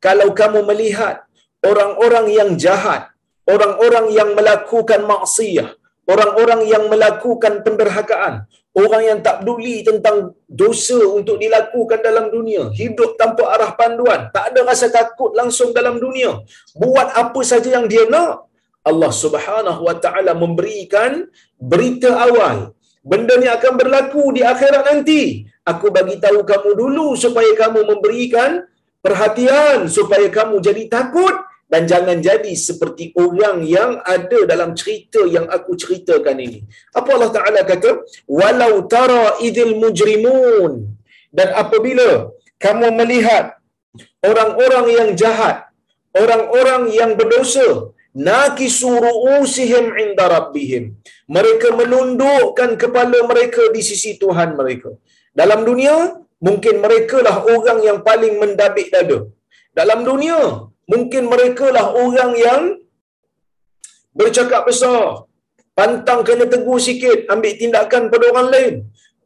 Kalau 0.05 0.29
kamu 0.39 0.60
melihat 0.70 1.25
orang-orang 1.70 2.25
yang 2.38 2.50
jahat, 2.63 3.11
orang-orang 3.53 4.05
yang 4.15 4.29
melakukan 4.38 5.01
maksiat, 5.03 5.70
orang-orang 6.08 6.62
yang 6.72 6.84
melakukan 6.88 7.53
penderhakaan, 7.65 8.34
orang 8.72 9.01
yang 9.10 9.20
tak 9.25 9.43
peduli 9.43 9.84
tentang 9.84 10.31
dosa 10.48 11.00
untuk 11.17 11.36
dilakukan 11.43 12.00
dalam 12.00 12.31
dunia, 12.36 12.72
hidup 12.81 13.20
tanpa 13.22 13.43
arah 13.55 13.72
panduan, 13.79 14.31
tak 14.36 14.51
ada 14.51 14.60
rasa 14.63 14.88
takut 14.88 15.36
langsung 15.36 15.75
dalam 15.75 16.00
dunia, 16.00 16.31
buat 16.74 17.12
apa 17.24 17.41
saja 17.43 17.70
yang 17.77 17.86
dia 17.91 18.08
nak, 18.08 18.48
Allah 18.81 19.12
Subhanahu 19.13 19.81
Wa 19.86 19.96
Taala 20.03 20.34
memberikan 20.34 21.29
berita 21.62 22.17
awal. 22.17 22.74
Benda 23.01 23.38
ni 23.38 23.50
akan 23.50 23.74
berlaku 23.81 24.34
di 24.34 24.41
akhirat 24.46 24.84
nanti. 24.89 25.46
Aku 25.65 25.93
bagi 25.93 26.17
tahu 26.17 26.41
kamu 26.41 26.72
dulu 26.74 27.08
supaya 27.13 27.53
kamu 27.53 27.86
memberikan 27.86 28.65
perhatian 29.01 29.89
supaya 29.89 30.29
kamu 30.29 30.62
jadi 30.62 30.86
takut 30.89 31.34
dan 31.72 31.88
jangan 31.92 32.18
jadi 32.28 32.54
seperti 32.68 33.06
orang 33.24 33.58
yang 33.75 33.92
ada 34.16 34.40
dalam 34.51 34.72
cerita 34.80 35.22
yang 35.36 35.48
aku 35.56 35.72
ceritakan 35.82 36.38
ini. 36.46 36.60
Apa 37.00 37.10
Allah 37.16 37.32
Taala 37.38 37.62
kata? 37.72 37.92
Walau 38.40 38.74
tara 38.94 39.40
idil 39.48 39.74
mujrimun 39.84 40.74
dan 41.32 41.50
apabila 41.63 42.10
kamu 42.60 42.88
melihat 43.00 43.46
orang-orang 44.30 44.88
yang 44.98 45.10
jahat, 45.22 45.58
orang-orang 46.22 46.84
yang 47.00 47.12
berdosa 47.20 47.96
nakisu 48.30 48.92
ru'usihim 49.06 49.86
'inda 50.00 50.25
rabbihim 50.36 50.84
mereka 51.36 51.68
menundukkan 51.80 52.72
kepala 52.82 53.20
mereka 53.32 53.72
di 53.75 53.82
sisi 53.90 54.12
Tuhan 54.22 54.60
mereka 54.60 54.92
dalam 55.40 55.63
dunia 55.70 55.96
mungkin 56.48 56.84
mereka 56.86 57.24
lah 57.28 57.38
orang 57.54 57.80
yang 57.88 58.00
paling 58.10 58.36
mendabik 58.42 58.92
dada 58.96 59.20
dalam 59.80 60.04
dunia 60.10 60.68
mungkin 60.91 61.24
mereka 61.33 61.65
lah 61.75 61.86
orang 62.03 62.31
yang 62.45 62.62
bercakap 64.19 64.67
besar. 64.69 65.25
Pantang 65.71 66.21
kena 66.27 66.45
tegur 66.53 66.79
sikit 66.88 67.31
ambil 67.33 67.53
tindakan 67.62 68.12
pada 68.12 68.25
orang 68.31 68.48
lain. 68.53 68.74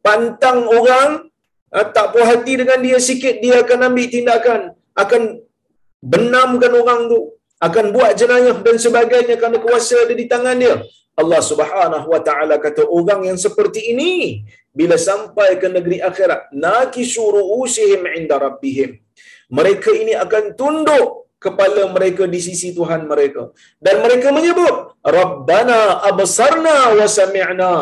Pantang 0.06 0.60
orang 0.78 1.26
uh, 1.74 1.86
tak 1.96 2.14
puas 2.14 2.26
hati 2.30 2.52
dengan 2.62 2.78
dia 2.86 2.98
sikit 3.02 3.42
dia 3.44 3.66
akan 3.66 3.90
ambil 3.90 4.06
tindakan. 4.14 4.60
Akan 4.94 5.22
benamkan 5.98 6.72
orang 6.82 7.10
tu. 7.12 7.20
Akan 7.66 7.88
buat 7.96 8.12
jenayah 8.20 8.56
dan 8.66 8.76
sebagainya 8.86 9.34
kerana 9.40 9.58
kuasa 9.64 10.04
ada 10.04 10.14
di 10.20 10.26
tangan 10.32 10.56
dia. 10.60 10.76
Allah 11.16 11.40
Subhanahu 11.40 12.08
wa 12.12 12.20
taala 12.20 12.60
kata 12.60 12.84
orang 12.84 13.20
yang 13.32 13.38
seperti 13.40 13.96
ini 13.96 14.44
bila 14.76 15.00
sampai 15.00 15.56
ke 15.56 15.64
negeri 15.76 15.98
akhirat 16.08 16.52
nakisu 16.52 17.24
ru'usihim 17.36 18.04
'inda 18.04 18.36
rabbihim. 18.36 19.00
Mereka 19.48 19.90
ini 19.96 20.12
akan 20.12 20.52
tunduk 20.60 21.25
kepala 21.46 21.82
mereka 21.96 22.22
di 22.34 22.40
sisi 22.46 22.68
Tuhan 22.78 23.02
mereka. 23.10 23.42
Dan 23.84 23.96
mereka 24.04 24.28
menyebut 24.38 24.74
rabbana 25.18 25.80
absarna 26.10 26.76
wa 26.98 27.06
sami'na. 27.18 27.74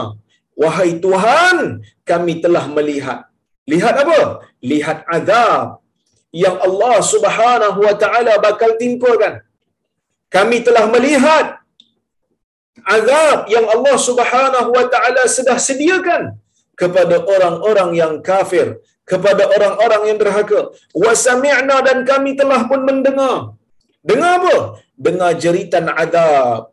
Wahai 0.62 0.90
Tuhan 1.04 1.56
kami 2.10 2.34
telah 2.44 2.64
melihat. 2.76 3.20
Lihat 3.72 3.94
apa? 4.04 4.20
Lihat 4.72 4.98
azab 5.16 5.84
yang 6.42 6.56
Allah 6.66 6.96
Subhanahu 7.12 7.78
wa 7.86 7.94
taala 8.02 8.32
bakal 8.46 8.70
timpakan 8.82 9.34
kami 10.36 10.58
telah 10.66 10.84
melihat 10.94 11.46
azab 12.94 13.46
yang 13.54 13.66
Allah 13.74 13.96
Subhanahu 14.08 14.68
wa 14.76 14.84
taala 14.94 15.22
sudah 15.36 15.58
sediakan 15.68 16.22
kepada 16.80 17.22
orang-orang 17.34 17.90
yang 18.02 18.14
kafir 18.30 18.66
kepada 19.10 19.42
orang-orang 19.54 20.02
yang 20.08 20.18
derhaka. 20.22 20.60
Wa 21.04 21.12
sami'na 21.26 21.76
dan 21.88 21.98
kami 22.10 22.32
telah 22.40 22.60
pun 22.70 22.80
mendengar. 22.88 23.36
Dengar 24.04 24.32
apa? 24.40 24.56
Dengar 25.06 25.30
jeritan 25.42 25.88
azab. 25.92 26.72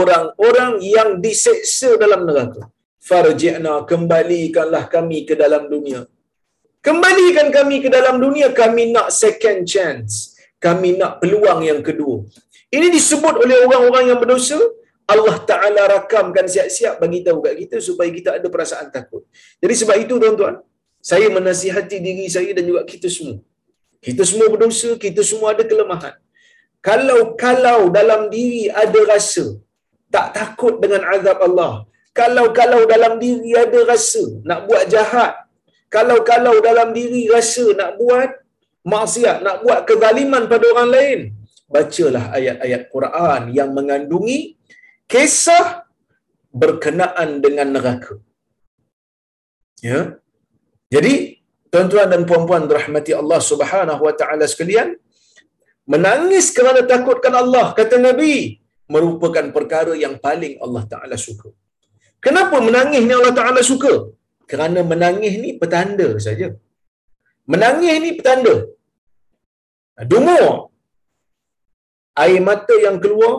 Orang-orang 0.00 0.72
yang 0.94 1.10
diseksa 1.24 1.90
dalam 2.02 2.22
neraka. 2.28 2.62
Farji'na 3.08 3.74
kembalikanlah 3.90 4.84
kami 4.94 5.18
ke 5.28 5.34
dalam 5.42 5.70
dunia. 5.72 6.00
Kembalikan 6.86 7.48
kami 7.54 7.76
ke 7.84 7.88
dalam 7.96 8.16
dunia 8.24 8.48
kami 8.60 8.92
nak 8.94 9.08
second 9.22 9.60
chance. 9.72 10.36
Kami 10.58 10.98
nak 11.00 11.22
peluang 11.22 11.60
yang 11.70 11.80
kedua. 11.88 12.26
Ini 12.68 12.86
disebut 12.92 13.34
oleh 13.44 13.56
orang-orang 13.64 14.04
yang 14.12 14.18
berdosa. 14.22 14.58
Allah 15.08 15.36
Ta'ala 15.40 15.82
rakamkan 15.88 16.44
siap-siap 16.44 17.00
bagi 17.00 17.24
tahu 17.24 17.40
kat 17.40 17.54
kita 17.56 17.76
supaya 17.80 18.12
kita 18.12 18.30
ada 18.36 18.48
perasaan 18.52 18.92
takut. 18.92 19.24
Jadi 19.56 19.74
sebab 19.80 19.96
itu 20.04 20.20
tuan-tuan, 20.20 20.60
saya 21.10 21.26
menasihati 21.36 21.96
diri 22.06 22.26
saya 22.36 22.50
dan 22.56 22.64
juga 22.70 22.82
kita 22.92 23.08
semua. 23.16 23.38
Kita 24.06 24.22
semua 24.22 24.46
berdosa, 24.52 24.90
kita 25.04 25.22
semua 25.26 25.48
ada 25.54 25.64
kelemahan. 25.70 26.14
Kalau 26.88 27.34
kalau 27.34 27.90
dalam 27.90 28.30
diri 28.34 28.70
ada 28.70 29.00
rasa 29.12 29.58
tak 30.14 30.26
takut 30.38 30.78
dengan 30.82 31.02
azab 31.14 31.38
Allah, 31.42 31.72
kalau-kalau 32.14 32.86
dalam 32.92 33.18
diri 33.22 33.52
ada 33.64 33.80
rasa 33.90 34.22
nak 34.48 34.60
buat 34.68 34.84
jahat, 34.94 35.32
kalau-kalau 35.90 36.54
dalam 36.68 36.94
diri 36.98 37.22
rasa 37.34 37.64
nak 37.80 37.90
buat 38.00 38.30
maksiat, 38.86 39.36
nak 39.46 39.56
buat 39.64 39.80
kezaliman 39.88 40.46
pada 40.52 40.64
orang 40.72 40.90
lain, 40.96 41.20
bacalah 41.74 42.24
ayat-ayat 42.38 42.82
Quran 42.94 43.42
yang 43.58 43.70
mengandungi 43.78 44.38
kisah 45.10 45.84
berkenaan 46.62 47.42
dengan 47.44 47.68
neraka. 47.76 48.14
Ya. 49.84 50.00
Jadi, 50.94 51.14
tuan-tuan 51.72 52.08
dan 52.12 52.22
puan-puan 52.28 52.64
rahmati 52.78 53.12
Allah 53.20 53.40
Subhanahu 53.50 54.02
wa 54.06 54.14
taala 54.20 54.44
sekalian, 54.52 54.88
menangis 55.92 56.46
kerana 56.56 56.82
takutkan 56.92 57.34
Allah 57.42 57.66
kata 57.78 57.96
Nabi 58.08 58.34
merupakan 58.94 59.46
perkara 59.56 59.92
yang 60.04 60.14
paling 60.26 60.54
Allah 60.64 60.82
Taala 60.92 61.16
suka. 61.26 61.48
Kenapa 62.24 62.56
menangis 62.68 63.02
ni 63.08 63.14
Allah 63.18 63.34
Taala 63.38 63.62
suka? 63.70 63.92
Kerana 64.50 64.80
menangis 64.92 65.34
ni 65.42 65.50
petanda 65.60 66.08
saja. 66.26 66.48
Menangis 67.52 67.96
ni 68.04 68.10
petanda. 68.18 68.54
Dumur 70.10 70.46
air 72.22 72.40
mata 72.48 72.74
yang 72.86 72.96
keluar 73.02 73.34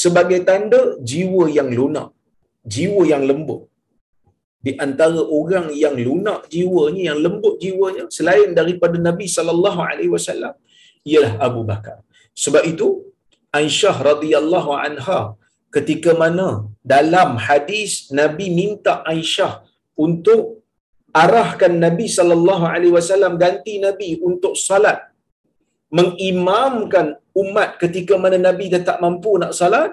sebagai 0.00 0.38
tanda 0.48 0.80
jiwa 1.10 1.44
yang 1.58 1.70
lunak, 1.78 2.08
jiwa 2.74 3.02
yang 3.12 3.22
lembut. 3.30 3.62
Di 4.66 4.72
antara 4.84 5.20
orang 5.38 5.66
yang 5.82 5.96
lunak 6.06 6.40
jiwanya, 6.54 7.02
yang 7.10 7.18
lembut 7.24 7.54
jiwanya 7.64 8.04
selain 8.16 8.50
daripada 8.60 8.96
Nabi 9.08 9.26
sallallahu 9.36 9.80
alaihi 9.88 10.12
wasallam 10.16 10.54
ialah 11.10 11.32
Abu 11.48 11.60
Bakar. 11.70 11.98
Sebab 12.44 12.62
itu 12.72 12.88
Aisyah 13.58 13.96
radhiyallahu 14.10 14.70
anha 14.86 15.20
ketika 15.76 16.12
mana 16.22 16.48
dalam 16.94 17.30
hadis 17.46 17.92
Nabi 18.20 18.46
minta 18.60 18.94
Aisyah 19.12 19.52
untuk 20.04 20.42
arahkan 21.22 21.72
Nabi 21.84 22.06
sallallahu 22.16 22.64
alaihi 22.74 22.94
wasallam 22.98 23.34
ganti 23.44 23.74
Nabi 23.86 24.08
untuk 24.28 24.54
salat 24.68 24.98
mengimamkan 25.98 27.06
umat 27.42 27.70
ketika 27.82 28.14
mana 28.22 28.38
Nabi 28.48 28.64
dah 28.74 28.82
tak 28.88 28.98
mampu 29.04 29.32
nak 29.42 29.52
salat 29.60 29.90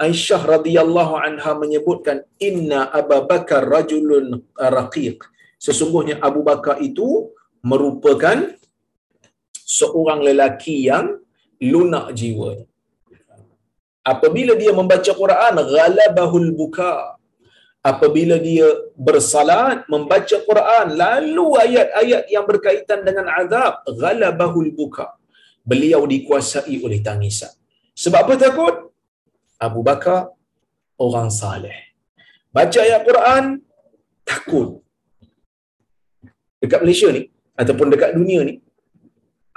Aisyah 0.00 0.42
radhiyallahu 0.54 1.14
anha 1.26 1.52
menyebutkan 1.62 2.24
inna 2.48 2.88
Abu 2.88 3.20
Bakar 3.30 3.68
rajulun 3.68 4.40
raqiq. 4.56 5.20
Sesungguhnya 5.60 6.16
Abu 6.28 6.40
Bakar 6.40 6.80
itu 6.80 7.28
merupakan 7.60 8.38
seorang 9.60 10.24
lelaki 10.24 10.88
yang 10.88 11.20
lunak 11.60 12.16
jiwa. 12.16 12.64
Apabila 14.00 14.56
dia 14.56 14.72
membaca 14.72 15.12
Quran 15.12 15.54
ghalabahul 15.68 16.50
buka. 16.56 17.20
Apabila 17.80 18.36
dia 18.36 18.68
bersalat 18.92 19.88
membaca 19.92 20.36
Quran 20.48 20.86
lalu 21.00 21.46
ayat-ayat 21.64 22.24
yang 22.28 22.44
berkaitan 22.48 23.00
dengan 23.04 23.28
azab 23.40 23.84
ghalabahul 24.00 24.72
buka. 24.72 25.12
Beliau 25.60 26.08
dikuasai 26.08 26.80
oleh 26.80 27.04
tangisan. 27.04 27.52
Sebab 27.92 28.20
apa 28.24 28.34
takut 28.40 28.89
Abu 29.66 29.80
Bakar 29.88 30.20
orang 31.06 31.28
saleh 31.40 31.78
baca 32.56 32.78
ayat 32.86 33.00
Quran 33.08 33.44
takut 34.30 34.68
dekat 36.62 36.80
Malaysia 36.84 37.08
ni 37.16 37.22
ataupun 37.60 37.88
dekat 37.92 38.10
dunia 38.18 38.40
ni 38.48 38.54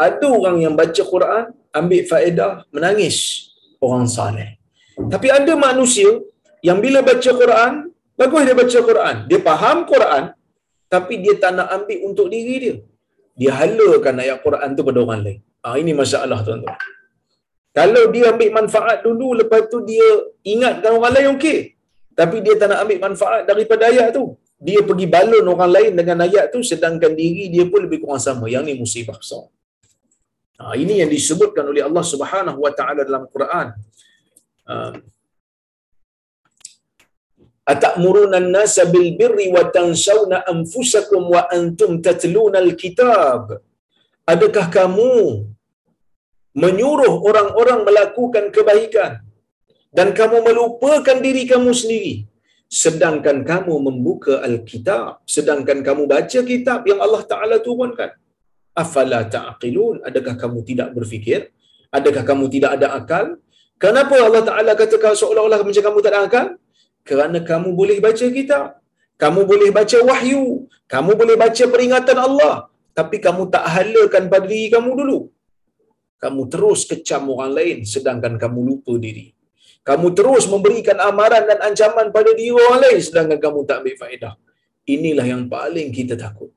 ada 0.07 0.27
orang 0.37 0.57
yang 0.65 0.75
baca 0.81 1.03
Quran 1.13 1.43
ambil 1.79 2.01
faedah 2.11 2.53
menangis 2.75 3.17
orang 3.85 4.05
saleh 4.17 4.49
tapi 5.13 5.27
ada 5.39 5.53
manusia 5.67 6.09
yang 6.67 6.79
bila 6.85 6.99
baca 7.09 7.31
Quran 7.41 7.73
Bagus 8.19 8.41
dia 8.47 8.55
baca 8.61 8.79
Quran. 8.89 9.15
Dia 9.29 9.39
faham 9.49 9.77
Quran. 9.91 10.23
Tapi 10.93 11.13
dia 11.23 11.33
tak 11.43 11.51
nak 11.57 11.67
ambil 11.75 11.99
untuk 12.07 12.27
diri 12.33 12.55
dia. 12.63 12.75
Dia 13.39 13.51
halakan 13.59 14.21
ayat 14.23 14.37
Quran 14.45 14.69
tu 14.77 14.83
pada 14.87 14.99
orang 15.01 15.21
lain. 15.25 15.39
Ah 15.65 15.75
ini 15.81 15.91
masalah 16.01 16.39
tuan-tuan. 16.45 16.77
Kalau 17.73 18.03
dia 18.13 18.29
ambil 18.33 18.49
manfaat 18.59 19.01
dulu, 19.01 19.33
lepas 19.41 19.65
tu 19.71 19.81
dia 19.81 20.07
ingatkan 20.45 20.93
orang 20.97 21.13
lain, 21.15 21.27
okey. 21.35 21.59
Tapi 22.13 22.37
dia 22.45 22.53
tak 22.61 22.67
nak 22.69 22.79
ambil 22.85 22.99
manfaat 23.09 23.41
daripada 23.49 23.89
ayat 23.89 24.13
tu. 24.17 24.37
Dia 24.61 24.79
pergi 24.89 25.07
balon 25.09 25.45
orang 25.53 25.71
lain 25.75 25.91
dengan 25.99 26.17
ayat 26.27 26.53
tu, 26.53 26.61
sedangkan 26.61 27.17
diri 27.17 27.49
dia 27.49 27.65
pun 27.65 27.81
lebih 27.85 28.05
kurang 28.05 28.21
sama. 28.21 28.45
Yang 28.45 28.63
ni 28.69 28.73
musibah 28.77 29.17
besar. 29.17 29.49
Ha, 30.61 30.77
ini 30.77 31.01
yang 31.01 31.09
disebutkan 31.09 31.65
oleh 31.65 31.81
Allah 31.81 32.05
Subhanahu 32.05 32.59
Wa 32.61 32.71
Taala 32.77 33.01
dalam 33.09 33.25
Quran. 33.33 33.67
Uh, 34.63 34.93
atamuruna 37.71 38.37
an-nasa 38.43 38.83
bil 38.93 39.15
birri 39.19 39.47
wa 39.55 39.63
tansawna 39.75 40.43
anfusakum 40.51 41.31
wa 41.33 41.47
antum 41.57 41.99
tatluna 42.05 42.59
al-kitab 42.59 43.59
adakah 44.33 44.65
kamu 44.67 45.47
menyuruh 46.61 47.13
orang-orang 47.27 47.79
melakukan 47.87 48.45
kebaikan. 48.55 49.11
Dan 49.93 50.07
kamu 50.17 50.37
melupakan 50.47 51.17
diri 51.25 51.43
kamu 51.45 51.69
sendiri. 51.81 52.25
Sedangkan 52.81 53.45
kamu 53.45 53.73
membuka 53.87 54.41
al-kitab. 54.47 55.21
Sedangkan 55.29 55.85
kamu 55.87 56.09
baca 56.09 56.39
kitab 56.51 56.81
yang 56.89 56.99
Allah 57.05 57.21
Taala 57.31 57.57
turunkan. 57.61 58.09
Afala 58.73 59.21
ta'qilun? 59.29 60.01
Adakah 60.01 60.33
kamu 60.43 60.59
tidak 60.65 60.89
berfikir? 60.97 61.53
Adakah 61.93 62.23
kamu 62.25 62.45
tidak 62.49 62.71
ada 62.77 62.87
akal? 62.97 63.37
Kenapa 63.77 64.17
Allah 64.17 64.41
Taala 64.49 64.71
kata 64.73 65.13
seolah-olah 65.21 65.61
macam 65.61 65.83
kamu 65.85 65.99
tak 66.01 66.11
ada 66.13 66.21
akal? 66.25 66.47
Kerana 67.05 67.37
kamu 67.45 67.69
boleh 67.77 67.97
baca 68.01 68.25
kitab. 68.37 68.81
Kamu 69.21 69.45
boleh 69.45 69.69
baca 69.69 69.97
wahyu. 70.09 70.65
Kamu 70.89 71.11
boleh 71.13 71.35
baca 71.37 71.63
peringatan 71.73 72.17
Allah. 72.17 72.55
Tapi 72.97 73.17
kamu 73.21 73.53
tak 73.53 73.65
halakan 73.75 74.23
pada 74.33 74.45
diri 74.49 74.73
kamu 74.73 74.89
dulu 75.01 75.32
kamu 76.21 76.41
terus 76.53 76.83
kecam 76.89 77.29
orang 77.33 77.53
lain 77.57 77.77
sedangkan 77.93 78.35
kamu 78.41 78.59
lupa 78.69 78.93
diri. 78.97 79.33
Kamu 79.83 80.15
terus 80.15 80.47
memberikan 80.47 80.95
amaran 81.03 81.43
dan 81.43 81.59
ancaman 81.59 82.07
pada 82.15 82.31
diri 82.31 82.55
orang 82.55 82.79
lain 82.87 82.99
sedangkan 83.03 83.39
kamu 83.39 83.59
tak 83.67 83.83
ambil 83.83 83.95
faedah. 83.99 84.33
Inilah 84.87 85.25
yang 85.27 85.43
paling 85.51 85.89
kita 85.91 86.15
takut. 86.15 86.51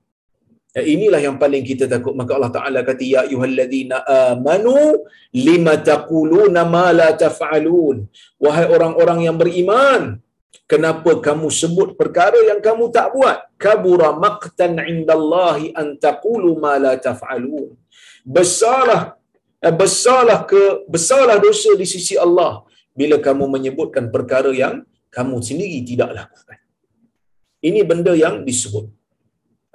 Ya, 0.77 0.85
inilah 0.85 1.21
yang 1.25 1.37
paling 1.41 1.65
kita 1.65 1.89
takut. 1.89 2.13
Maka 2.13 2.37
Allah 2.37 2.53
Ta'ala 2.53 2.81
kata, 2.85 3.01
Ya 3.01 3.25
ayuhalladzina 3.25 4.05
amanu 4.29 5.09
lima 5.33 5.81
taquluna 5.81 6.69
ma 6.69 6.93
la 6.93 7.17
taf'alun. 7.17 8.05
Wahai 8.37 8.69
orang-orang 8.69 9.25
yang 9.25 9.41
beriman, 9.41 10.21
kenapa 10.69 11.17
kamu 11.25 11.49
sebut 11.49 11.97
perkara 11.97 12.37
yang 12.51 12.61
kamu 12.61 12.93
tak 12.93 13.09
buat? 13.17 13.49
Kabura 13.57 14.13
maqtan 14.21 14.77
indallahi 14.77 15.73
an 15.73 15.97
taqulu 15.97 16.61
ma 16.61 16.77
la 16.77 16.93
taf'alun. 17.01 17.73
Besarlah 18.29 19.16
besarlah 19.63 20.45
ke 20.51 20.85
besarlah 20.87 21.39
dosa 21.41 21.73
di 21.81 21.87
sisi 21.89 22.15
Allah 22.15 22.63
bila 22.93 23.17
kamu 23.21 23.45
menyebutkan 23.49 24.09
perkara 24.15 24.53
yang 24.53 24.85
kamu 25.13 25.41
sendiri 25.41 25.81
tidak 25.85 26.11
lakukan. 26.13 26.59
Ini 27.65 27.81
benda 27.89 28.13
yang 28.13 28.45
disebut. 28.45 28.87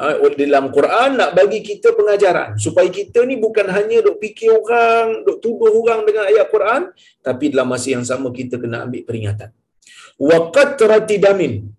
Ha, 0.02 0.17
dalam 0.34 0.74
Quran 0.74 1.10
nak 1.13 1.38
bagi 1.38 1.62
kita 1.62 1.94
pengajaran 1.94 2.58
supaya 2.58 2.89
kita 2.89 3.22
ni 3.30 3.38
bukan 3.38 3.70
hanya 3.70 4.02
duk 4.02 4.17
fikir 4.17 4.50
orang, 4.50 5.22
duk 5.26 5.38
tuduh 5.46 5.70
orang 5.70 6.02
dengan 6.10 6.26
ayat 6.26 6.50
Quran, 6.50 6.89
tapi 7.22 7.54
dalam 7.54 7.70
masa 7.70 7.94
yang 7.94 8.02
sama 8.02 8.34
kita 8.34 8.58
kena 8.58 8.86
ambil 8.86 9.06
peringatan. 9.06 9.54
Wa 10.17 10.50
qatrati 10.50 11.22
damin 11.22 11.70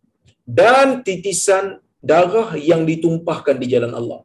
dan 0.46 1.02
titisan 1.06 1.82
darah 1.98 2.54
yang 2.58 2.82
ditumpahkan 2.86 3.58
di 3.58 3.66
jalan 3.70 3.94
Allah. 3.94 4.20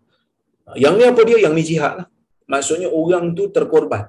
Yang 0.77 0.93
ni 0.97 1.03
apa 1.09 1.21
dia? 1.25 1.37
Yang 1.45 1.53
ni 1.57 1.63
jihad 1.65 1.93
lah. 2.03 2.07
Maksudnya 2.47 2.89
orang 3.01 3.35
tu 3.37 3.51
terkorban. 3.55 4.03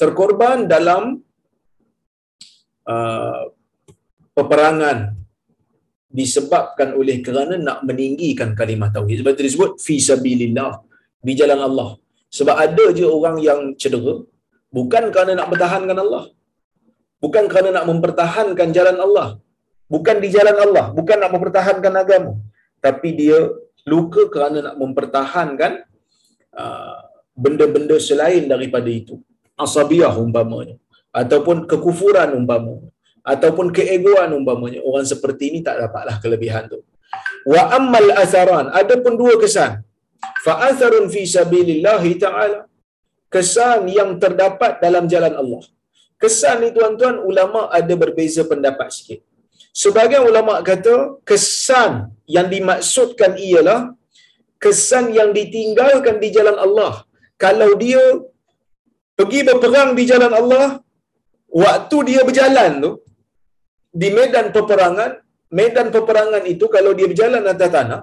Terkorban 0.00 0.68
dalam 0.74 1.02
uh, 2.84 3.42
peperangan 4.36 4.98
disebabkan 6.14 6.94
oleh 7.00 7.16
kerana 7.26 7.54
nak 7.58 7.78
meninggikan 7.88 8.52
kalimah 8.58 8.90
tauhid. 8.94 9.24
Sebab 9.24 9.32
disebut 9.48 9.70
fi 9.86 9.96
sabilillah 9.98 10.72
di 11.26 11.32
jalan 11.40 11.60
Allah. 11.68 11.90
Sebab 12.28 12.54
ada 12.66 12.84
je 12.98 13.06
orang 13.16 13.36
yang 13.48 13.60
cedera 13.80 14.14
bukan 14.76 15.04
kerana 15.14 15.32
nak 15.38 15.48
bertahankan 15.52 15.98
Allah. 16.04 16.24
Bukan 17.22 17.44
kerana 17.50 17.70
nak 17.76 17.86
mempertahankan 17.90 18.68
jalan 18.76 18.98
Allah. 19.06 19.28
Bukan 19.94 20.16
di 20.24 20.28
jalan 20.34 20.56
Allah, 20.64 20.84
bukan 20.98 21.16
nak 21.22 21.30
mempertahankan 21.34 21.92
agama. 22.02 22.32
Tapi 22.84 23.08
dia 23.20 23.38
luka 23.88 24.22
kerana 24.34 24.58
nak 24.66 24.76
mempertahankan 24.82 25.72
uh, 26.56 26.98
benda-benda 27.34 27.96
selain 28.08 28.44
daripada 28.52 28.90
itu. 29.00 29.18
Asabiyah 29.64 30.14
umpamanya. 30.24 30.76
Ataupun 31.20 31.66
kekufuran 31.70 32.30
umpamanya. 32.38 32.90
Ataupun 33.32 33.66
keegoan 33.76 34.30
umpamanya. 34.38 34.80
Orang 34.88 35.06
seperti 35.12 35.50
ini 35.50 35.58
tak 35.66 35.76
dapatlah 35.82 36.16
kelebihan 36.24 36.66
tu. 36.72 36.78
Wa 37.52 37.62
ammal 37.78 38.10
asaran 38.24 38.66
ada 38.80 38.94
pun 39.04 39.14
dua 39.22 39.34
kesan. 39.42 39.72
Fa 40.44 40.54
asarun 40.70 41.06
fi 41.14 41.22
sabilillah 41.36 42.02
taala. 42.24 42.60
Kesan 43.34 43.90
yang 43.98 44.10
terdapat 44.22 44.78
dalam 44.84 45.04
jalan 45.12 45.34
Allah. 45.42 45.62
Kesan 46.22 46.62
ni 46.62 46.68
tuan-tuan 46.76 47.16
ulama 47.30 47.60
ada 47.78 47.94
berbeza 48.02 48.42
pendapat 48.50 48.88
sikit. 48.96 49.20
Sebagian 49.74 50.22
ulama 50.30 50.62
kata 50.68 51.18
kesan 51.26 52.14
yang 52.30 52.46
dimaksudkan 52.46 53.34
ialah 53.48 53.80
kesan 54.62 55.10
yang 55.18 55.30
ditinggalkan 55.38 56.16
di 56.22 56.28
jalan 56.36 56.56
Allah 56.66 57.02
kalau 57.40 57.70
dia 57.82 58.02
pergi 59.18 59.40
berperang 59.48 59.90
di 59.98 60.04
jalan 60.10 60.32
Allah 60.40 60.66
waktu 61.64 61.96
dia 62.08 62.20
berjalan 62.28 62.72
tu 62.84 62.92
di 63.94 64.08
medan 64.10 64.50
peperangan, 64.56 65.10
medan 65.54 65.88
peperangan 65.94 66.42
itu 66.50 66.66
kalau 66.66 66.92
dia 66.98 67.06
berjalan 67.06 67.42
atas 67.46 67.70
tanah, 67.70 68.00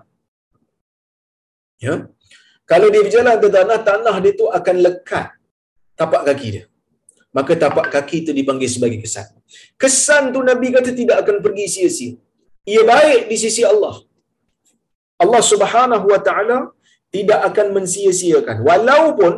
ya, 1.84 1.96
kalau 2.63 2.88
dia 2.94 3.02
berjalan 3.04 3.32
atas 3.36 3.52
tanah, 3.52 3.80
tanah 3.89 4.15
dia 4.24 4.34
tu 4.41 4.48
akan 4.48 4.76
lekat 4.86 5.28
tapak 6.00 6.22
kaki 6.28 6.48
dia. 6.56 6.65
Maka 7.32 7.56
tapak 7.56 7.88
kaki 7.94 8.15
itu 8.28 8.32
dipanggil 8.36 8.67
sebagai 8.67 9.00
kesan. 9.04 9.28
Kesan 9.82 10.36
tu 10.36 10.39
Nabi 10.44 10.67
kata 10.76 10.91
tidak 10.91 11.24
akan 11.24 11.39
pergi 11.39 11.65
sia-sia. 11.74 12.13
Ia 12.67 12.84
baik 12.84 13.22
di 13.32 13.38
sisi 13.39 13.63
Allah. 13.63 13.96
Allah 15.24 15.41
Subhanahu 15.52 16.06
Wa 16.12 16.20
Taala 16.28 16.58
tidak 17.15 17.39
akan 17.50 17.67
mensia-siakan. 17.78 18.58
Walaupun 18.69 19.34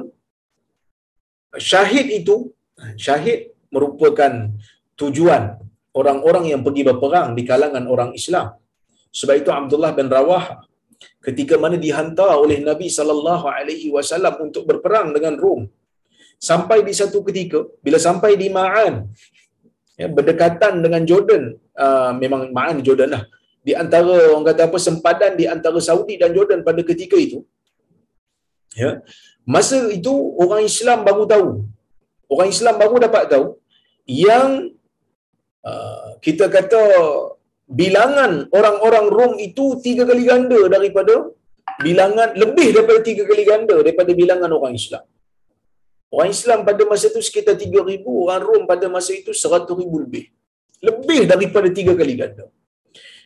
syahid 1.57 2.07
itu, 2.19 2.35
syahid 3.05 3.53
merupakan 3.73 4.31
tujuan 5.01 5.43
orang-orang 5.99 6.53
yang 6.53 6.61
pergi 6.65 6.83
berperang 6.89 7.33
di 7.37 7.43
kalangan 7.49 7.85
orang 7.93 8.11
Islam. 8.19 8.47
Sebab 9.13 9.35
itu 9.41 9.49
Abdullah 9.53 9.91
bin 9.97 10.09
Rawah 10.09 10.45
ketika 11.25 11.55
mana 11.63 11.77
dihantar 11.85 12.33
oleh 12.43 12.57
Nabi 12.69 12.87
sallallahu 12.97 13.45
alaihi 13.57 13.87
wasallam 13.95 14.33
untuk 14.45 14.63
berperang 14.69 15.13
dengan 15.15 15.37
Rom. 15.43 15.61
Sampai 16.49 16.77
di 16.87 16.93
satu 16.99 17.23
ketika 17.27 17.63
bila 17.85 17.97
sampai 18.07 18.35
di 18.41 18.47
Ma'an 18.57 19.07
ya, 19.95 20.07
berdekatan 20.11 20.83
dengan 20.85 21.01
Jordan, 21.09 21.43
uh, 21.77 22.11
memang 22.19 22.51
Ma'an 22.57 22.83
Jordan 22.87 23.09
lah. 23.15 23.23
Di 23.63 23.71
antara 23.81 24.35
orang 24.35 24.43
kata 24.51 24.67
apa 24.67 24.79
sempadan 24.87 25.39
di 25.39 25.45
antara 25.47 25.79
Saudi 25.79 26.19
dan 26.19 26.35
Jordan 26.35 26.67
pada 26.67 26.83
ketika 26.83 27.15
itu. 27.15 27.39
Ya. 28.81 28.91
Masa 29.45 29.77
itu 29.91 30.13
orang 30.43 30.63
Islam 30.71 30.99
baru 31.07 31.23
tahu. 31.33 31.49
Orang 32.31 32.49
Islam 32.55 32.75
baru 32.81 32.95
dapat 33.05 33.23
tahu 33.33 33.45
yang 34.07 34.73
uh, 35.63 36.07
kita 36.25 36.45
kata 36.49 36.81
bilangan 37.69 38.31
orang-orang 38.57 39.05
Rom 39.17 39.33
itu 39.47 39.79
tiga 39.85 40.03
kali 40.09 40.23
ganda 40.27 40.59
daripada 40.75 41.15
bilangan 41.85 42.29
lebih 42.35 42.67
daripada 42.75 42.99
tiga 43.09 43.23
kali 43.29 43.43
ganda 43.51 43.75
daripada 43.81 44.11
bilangan 44.21 44.49
orang 44.57 44.73
Islam. 44.81 45.03
Orang 46.13 46.29
Islam 46.29 46.59
pada 46.61 46.83
masa 46.85 47.09
itu 47.09 47.21
sekitar 47.25 47.57
tiga 47.57 47.81
ribu, 47.81 48.29
orang 48.29 48.43
Rom 48.45 48.63
pada 48.69 48.85
masa 48.95 49.11
itu 49.17 49.33
seratus 49.33 49.73
ribu 49.73 49.97
lebih. 50.05 50.25
Lebih 50.87 51.21
daripada 51.31 51.67
tiga 51.73 51.93
kali 51.97 52.13
ganda. 52.21 52.45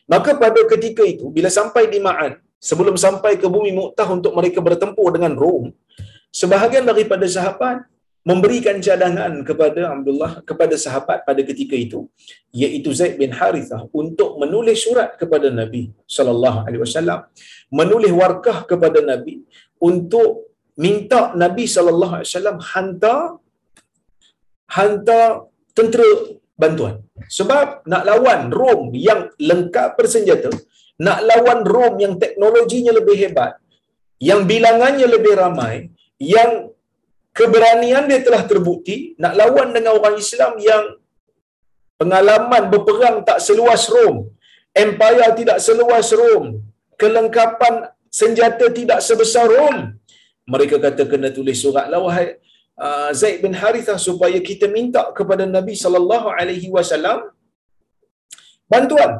Maka 0.07 0.39
pada 0.39 0.62
ketika 0.71 1.03
itu, 1.03 1.27
bila 1.27 1.51
sampai 1.51 1.91
di 1.91 1.99
Ma'an, 1.99 2.39
sebelum 2.60 2.96
sampai 2.98 3.38
ke 3.41 3.48
bumi 3.50 3.72
Mu'tah 3.74 4.10
untuk 4.10 4.34
mereka 4.38 4.60
bertempur 4.60 5.13
dengan 5.15 5.34
Rom, 5.38 5.72
sebahagian 6.34 6.86
daripada 6.86 7.26
sahabat 7.26 7.86
memberikan 8.28 8.76
cadangan 8.84 9.32
kepada 9.48 9.82
Abdullah 9.96 10.32
kepada 10.43 10.76
sahabat 10.76 11.24
pada 11.24 11.41
ketika 11.50 11.76
itu 11.80 12.00
iaitu 12.52 12.91
Zaid 12.91 13.15
bin 13.22 13.32
Harithah 13.32 13.88
untuk 13.96 14.36
menulis 14.41 14.84
surat 14.84 15.15
kepada 15.15 15.48
Nabi 15.48 15.96
sallallahu 16.17 16.67
alaihi 16.67 16.82
wasallam 16.84 17.24
menulis 17.72 18.12
warkah 18.12 18.67
kepada 18.67 19.00
Nabi 19.00 19.48
untuk 19.80 20.52
minta 20.76 21.32
Nabi 21.43 21.72
sallallahu 21.76 22.13
alaihi 22.20 22.30
wasallam 22.32 22.58
hantar 22.60 23.22
hantar 24.76 25.48
tentera 25.72 26.12
bantuan. 26.60 26.96
Sebab 27.38 27.88
nak 27.91 28.04
lawan 28.10 28.52
Rom 28.52 28.91
yang 28.91 29.32
lengkap 29.39 29.96
bersenjata 29.96 30.52
nak 31.05 31.19
lawan 31.29 31.62
Rom 31.73 31.95
yang 32.03 32.13
teknologinya 32.23 32.93
lebih 32.99 33.15
hebat 33.21 33.53
yang 34.29 34.41
bilangannya 34.49 35.07
lebih 35.15 35.33
ramai 35.41 35.75
yang 36.17 36.51
keberanian 37.38 38.05
dia 38.10 38.19
telah 38.27 38.43
terbukti 38.51 38.97
nak 39.23 39.33
lawan 39.39 39.69
dengan 39.75 39.91
orang 39.99 40.15
Islam 40.23 40.53
yang 40.69 40.83
pengalaman 41.99 42.63
berperang 42.73 43.17
tak 43.27 43.39
seluas 43.47 43.83
Rom, 43.93 44.15
empire 44.83 45.29
tidak 45.39 45.60
seluas 45.67 46.10
Rom, 46.19 46.45
kelengkapan 47.01 47.75
senjata 48.19 48.65
tidak 48.79 48.99
sebesar 49.07 49.45
Rom. 49.53 49.77
Mereka 50.53 50.75
kata 50.86 51.03
kena 51.12 51.29
tulis 51.38 51.60
surat 51.63 51.86
lah 51.91 51.99
wahai 52.05 52.27
uh, 52.86 53.10
Zaid 53.19 53.38
bin 53.45 53.53
Harithah 53.62 53.99
supaya 54.07 54.39
kita 54.49 54.65
minta 54.77 55.01
kepada 55.17 55.43
Nabi 55.57 55.73
sallallahu 55.83 56.27
alaihi 56.39 56.69
wasallam 56.75 57.19
bantuan. 58.73 59.12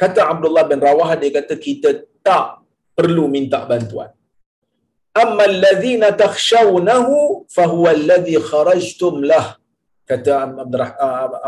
Kata 0.00 0.20
Abdullah 0.32 0.64
bin 0.70 0.80
Rawah 0.88 1.10
dia 1.20 1.30
kata 1.38 1.54
kita 1.66 1.90
tak 2.24 2.64
perlu 2.96 3.24
minta 3.36 3.58
bantuan. 3.70 4.10
Amma 5.22 5.44
alladhina 5.50 6.08
takhshawnahu 6.22 7.14
fahuwa 7.56 7.90
alladhi 7.96 8.36
kharajtum 8.50 9.14
lah 9.30 9.46
kata 10.10 10.30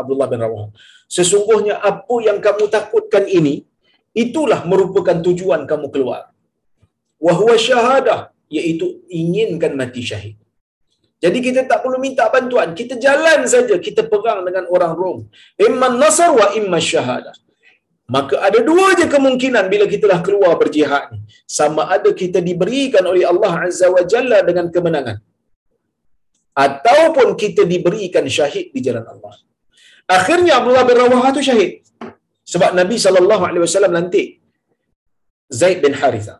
Abdullah 0.01 0.27
bin 0.33 0.39
Rawah. 0.45 0.65
Sesungguhnya 1.15 1.81
apa 1.91 2.15
yang 2.27 2.37
kamu 2.45 2.65
takutkan 2.75 3.25
ini 3.25 3.55
itulah 4.23 4.61
merupakan 4.71 5.17
tujuan 5.27 5.65
kamu 5.71 5.87
keluar. 5.93 6.29
Wa 7.25 7.33
huwa 7.39 7.55
syahadah 7.67 8.19
iaitu 8.53 8.85
inginkan 9.21 9.73
mati 9.81 10.03
syahid. 10.11 10.37
Jadi 11.23 11.39
kita 11.45 11.61
tak 11.71 11.79
perlu 11.81 11.97
minta 12.05 12.27
bantuan. 12.35 12.69
Kita 12.79 12.99
jalan 13.05 13.47
saja 13.53 13.75
kita 13.87 14.05
perang 14.11 14.45
dengan 14.47 14.67
orang 14.75 14.93
Rom. 15.01 15.19
Imma 15.67 15.87
nasar 16.03 16.29
wa 16.35 16.47
imma 16.59 16.77
syahadah 16.91 17.33
maka 18.09 18.35
ada 18.47 18.59
dua 18.59 18.87
je 18.99 19.05
kemungkinan 19.07 19.65
bila 19.71 19.85
kita 19.87 20.05
dah 20.11 20.19
keluar 20.19 20.53
berjihad 20.59 21.03
ni 21.13 21.19
sama 21.47 21.87
ada 21.95 22.11
kita 22.11 22.43
diberikan 22.43 23.03
oleh 23.07 23.23
Allah 23.23 23.53
Azza 23.67 23.87
wa 23.87 24.03
Jalla 24.03 24.43
dengan 24.43 24.67
kemenangan 24.67 25.17
ataupun 26.53 27.27
kita 27.43 27.63
diberikan 27.73 28.25
syahid 28.37 28.69
di 28.75 28.79
jalan 28.85 29.05
Allah. 29.13 29.33
Akhirnya 30.17 30.59
Abdullah 30.59 30.85
bin 30.89 30.97
Rawahah 31.01 31.31
tu 31.37 31.41
syahid. 31.49 31.81
Sebab 32.53 32.71
Nabi 32.79 32.99
sallallahu 33.05 33.43
alaihi 33.47 33.63
wasallam 33.65 33.93
lantik 33.97 34.27
Zaid 35.59 35.79
bin 35.85 35.93
Harithah. 35.95 36.37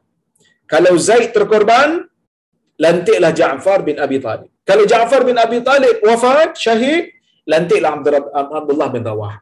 Kalau 0.67 0.93
Zaid 1.08 1.32
terkorban, 1.38 1.89
lantiklah 2.84 3.32
Ja'far 3.39 3.80
bin 3.88 3.97
Abi 4.06 4.17
Talib. 4.26 4.49
Kalau 4.69 4.84
Ja'far 4.91 5.21
bin 5.30 5.38
Abi 5.45 5.60
Talib 5.69 5.95
wafat, 6.08 6.60
syahid, 6.65 7.13
lantiklah 7.47 7.91
Abdullah 8.60 8.89
bin 8.95 9.04
Rawahah. 9.10 9.39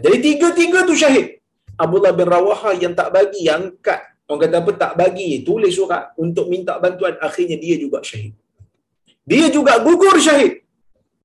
Jadi 0.00 0.18
tiga-tiga 0.24 0.88
tu 0.88 0.96
syahid. 0.96 1.42
Abdullah 1.76 2.12
bin 2.16 2.28
Rawahah 2.28 2.72
yang 2.78 2.96
tak 2.96 3.12
bagi, 3.12 3.48
yang 3.48 3.76
angkat. 3.76 4.00
Orang 4.28 4.40
kata 4.48 4.56
apa, 4.64 4.72
tak 4.78 4.92
bagi, 4.96 5.44
tulis 5.44 5.72
surat 5.76 6.16
untuk 6.16 6.48
minta 6.48 6.80
bantuan. 6.80 7.18
Akhirnya 7.20 7.60
dia 7.60 7.76
juga 7.76 8.00
syahid. 8.00 8.32
Dia 9.28 9.52
juga 9.52 9.76
gugur 9.84 10.16
syahid. 10.16 10.64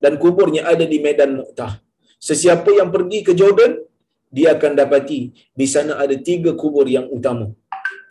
Dan 0.04 0.20
kuburnya 0.22 0.68
ada 0.68 0.84
di 0.84 0.98
Medan 1.00 1.40
Mu'tah. 1.40 1.80
Sesiapa 2.18 2.70
yang 2.74 2.90
pergi 2.94 3.20
ke 3.28 3.32
Jordan, 3.38 3.82
dia 4.28 4.54
akan 4.60 4.72
dapati 4.76 5.32
di 5.56 5.66
sana 5.70 5.96
ada 6.04 6.16
tiga 6.20 6.52
kubur 6.54 6.86
yang 6.86 7.08
utama. 7.08 7.48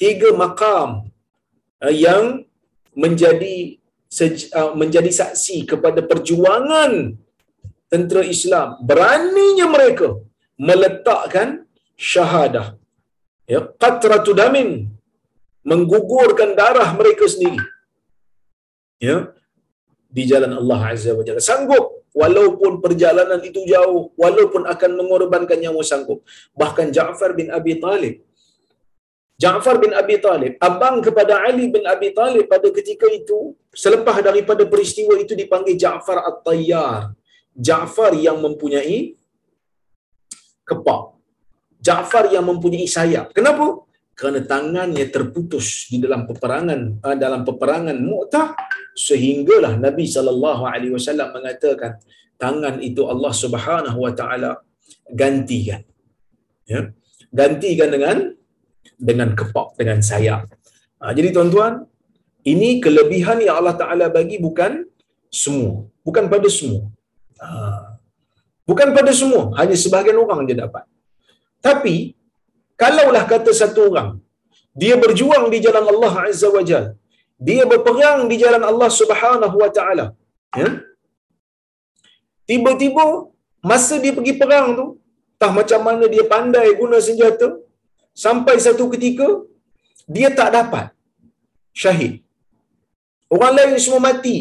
Tiga 0.01 0.33
makam 0.33 1.13
uh, 1.85 1.93
yang 1.93 2.43
menjadi 2.97 3.77
uh, 4.57 4.73
menjadi 4.73 5.11
saksi 5.13 5.69
kepada 5.69 6.01
perjuangan 6.01 7.15
tentera 7.93 8.23
Islam. 8.25 8.81
Beraninya 8.81 9.69
mereka 9.69 10.17
meletakkan 10.59 11.49
syahadah. 11.97 12.67
Ya, 13.47 13.61
qatratu 13.83 14.35
damin 14.35 14.91
menggugurkan 15.63 16.59
darah 16.59 16.89
mereka 16.99 17.25
sendiri. 17.31 17.63
Ya, 18.99 19.17
di 20.17 20.23
jalan 20.25 20.53
Allah 20.61 20.81
Azza 20.93 21.13
wa 21.13 21.23
Jalla. 21.27 21.43
Sanggup 21.45 22.09
walaupun 22.17 22.81
perjalanan 22.85 23.41
itu 23.45 23.61
jauh, 23.69 24.11
walaupun 24.17 24.65
akan 24.65 24.91
mengorbankan 24.99 25.61
nyawa 25.61 25.83
sanggup. 25.85 26.25
Bahkan 26.57 26.91
Ja'far 26.97 27.37
bin 27.39 27.53
Abi 27.53 27.77
Talib 27.77 28.27
Ja'far 29.37 29.77
bin 29.77 29.93
Abi 29.93 30.17
Talib, 30.17 30.57
abang 30.57 31.05
kepada 31.05 31.45
Ali 31.45 31.69
bin 31.69 31.85
Abi 31.85 32.17
Talib 32.17 32.49
pada 32.49 32.73
ketika 32.73 33.05
itu, 33.13 33.53
selepas 33.69 34.25
daripada 34.25 34.65
peristiwa 34.65 35.13
itu 35.21 35.37
dipanggil 35.37 35.77
Ja'far 35.77 36.25
At-Tayyar. 36.25 37.13
Ja'far 37.53 38.17
yang 38.17 38.41
mempunyai 38.41 39.13
kepak. 40.67 41.15
Ja'far 41.81 42.29
yang 42.35 42.45
mempunyai 42.51 42.91
sayap. 42.91 43.31
Kenapa? 43.31 43.87
Kerana 44.17 44.41
tangannya 44.43 45.07
terputus 45.13 45.87
di 45.93 46.01
dalam 46.01 46.25
peperangan 46.25 47.05
ah, 47.05 47.15
dalam 47.15 47.45
peperangan 47.45 47.97
Mu'tah 48.01 48.57
sehinggalah 48.97 49.77
Nabi 49.77 50.09
sallallahu 50.09 50.65
alaihi 50.65 50.97
wasallam 50.97 51.37
mengatakan 51.37 52.01
tangan 52.41 52.81
itu 52.81 53.05
Allah 53.05 53.33
Subhanahu 53.33 53.99
wa 54.03 54.13
taala 54.17 54.65
gantikan. 55.13 55.85
Ya. 56.65 56.91
Gantikan 57.31 57.93
dengan 57.93 58.17
dengan 58.97 59.37
kepak 59.37 59.77
dengan 59.77 60.01
sayap. 60.01 60.49
Ha, 61.01 61.13
jadi 61.13 61.29
tuan-tuan, 61.31 61.85
ini 62.49 62.81
kelebihan 62.81 63.43
yang 63.45 63.61
Allah 63.61 63.77
Taala 63.77 64.07
bagi 64.09 64.41
bukan 64.41 64.89
semua, 65.29 65.85
bukan 66.01 66.25
pada 66.33 66.49
semua. 66.49 66.89
Ha, 67.37 67.86
bukan 68.69 68.89
pada 68.97 69.13
semua, 69.21 69.43
hanya 69.59 69.77
sebahagian 69.83 70.19
orang 70.25 70.41
dia 70.49 70.57
dapat. 70.65 70.85
Tapi 71.67 71.95
kalaulah 72.83 73.25
kata 73.33 73.51
satu 73.61 73.81
orang 73.91 74.11
dia 74.83 74.95
berjuang 75.03 75.45
di 75.53 75.59
jalan 75.65 75.85
Allah 75.93 76.15
Azza 76.29 76.49
wa 76.57 76.63
Jalla, 76.69 76.93
dia 77.47 77.63
berperang 77.71 78.21
di 78.31 78.37
jalan 78.43 78.63
Allah 78.71 78.91
Subhanahu 79.01 79.57
wa 79.63 79.71
taala, 79.77 80.07
ya. 80.61 80.69
Tiba-tiba 82.49 83.05
masa 83.71 83.95
dia 84.03 84.13
pergi 84.17 84.35
perang 84.41 84.67
tu, 84.79 84.87
tak 85.41 85.51
macam 85.59 85.81
mana 85.87 86.05
dia 86.15 86.25
pandai 86.33 86.69
guna 86.81 86.99
senjata, 87.07 87.49
sampai 88.25 88.55
satu 88.67 88.85
ketika 88.93 89.27
dia 90.15 90.29
tak 90.39 90.51
dapat 90.59 90.87
syahid. 91.83 92.13
Orang 93.35 93.53
lain 93.59 93.81
semua 93.85 94.01
mati 94.09 94.37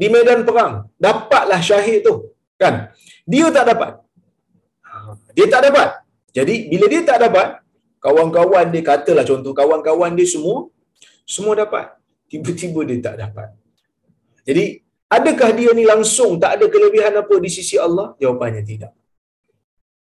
di 0.00 0.06
medan 0.14 0.42
perang, 0.48 0.74
dapatlah 1.06 1.60
syahid 1.68 2.02
tu, 2.08 2.14
kan? 2.62 2.74
Dia 3.32 3.46
tak 3.56 3.64
dapat. 3.70 3.92
Dia 5.36 5.46
tak 5.52 5.62
dapat. 5.68 5.88
Jadi 6.36 6.54
bila 6.72 6.86
dia 6.92 7.02
tak 7.10 7.18
dapat, 7.24 7.46
kawan-kawan 8.04 8.66
dia 8.74 8.82
katalah 8.88 9.24
contoh 9.30 9.52
kawan-kawan 9.60 10.12
dia 10.18 10.26
semua 10.34 10.58
semua 11.34 11.54
dapat. 11.62 11.86
Tiba-tiba 12.32 12.80
dia 12.88 12.98
tak 13.06 13.16
dapat. 13.22 13.48
Jadi 14.48 14.64
adakah 15.16 15.50
dia 15.58 15.70
ni 15.78 15.84
langsung 15.92 16.40
tak 16.42 16.56
ada 16.56 16.66
kelebihan 16.74 17.14
apa 17.22 17.34
di 17.44 17.50
sisi 17.56 17.76
Allah? 17.86 18.16
Jawapannya 18.22 18.62
tidak. 18.70 18.92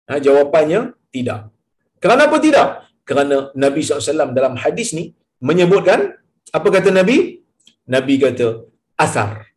Ha, 0.10 0.22
jawapannya 0.22 0.94
tidak. 1.10 1.50
Kenapa 1.98 2.38
tidak? 2.46 2.68
Kerana 3.10 3.50
Nabi 3.58 3.82
SAW 3.82 4.34
dalam 4.38 4.54
hadis 4.64 4.94
ni 4.98 5.14
menyebutkan 5.42 6.14
apa 6.58 6.68
kata 6.70 6.90
Nabi? 6.94 7.42
Nabi 7.90 8.14
kata 8.22 8.66
asar 8.98 9.50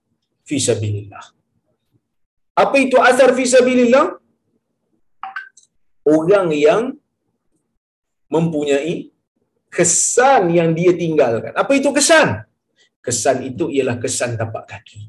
fi 0.48 0.57
sabilillah. 0.61 1.38
Apa 2.62 2.77
itu 2.85 2.97
asar 3.11 3.31
fi 3.38 3.44
sabilillah? 3.55 4.07
Orang 6.16 6.49
yang 6.66 6.83
mempunyai 8.35 8.94
kesan 9.77 10.42
yang 10.59 10.71
dia 10.79 10.92
tinggalkan. 11.03 11.53
Apa 11.62 11.73
itu 11.79 11.90
kesan? 11.99 12.29
Kesan 13.07 13.38
itu 13.51 13.64
ialah 13.77 13.97
kesan 14.03 14.35
tapak 14.40 14.64
kaki. 14.73 15.01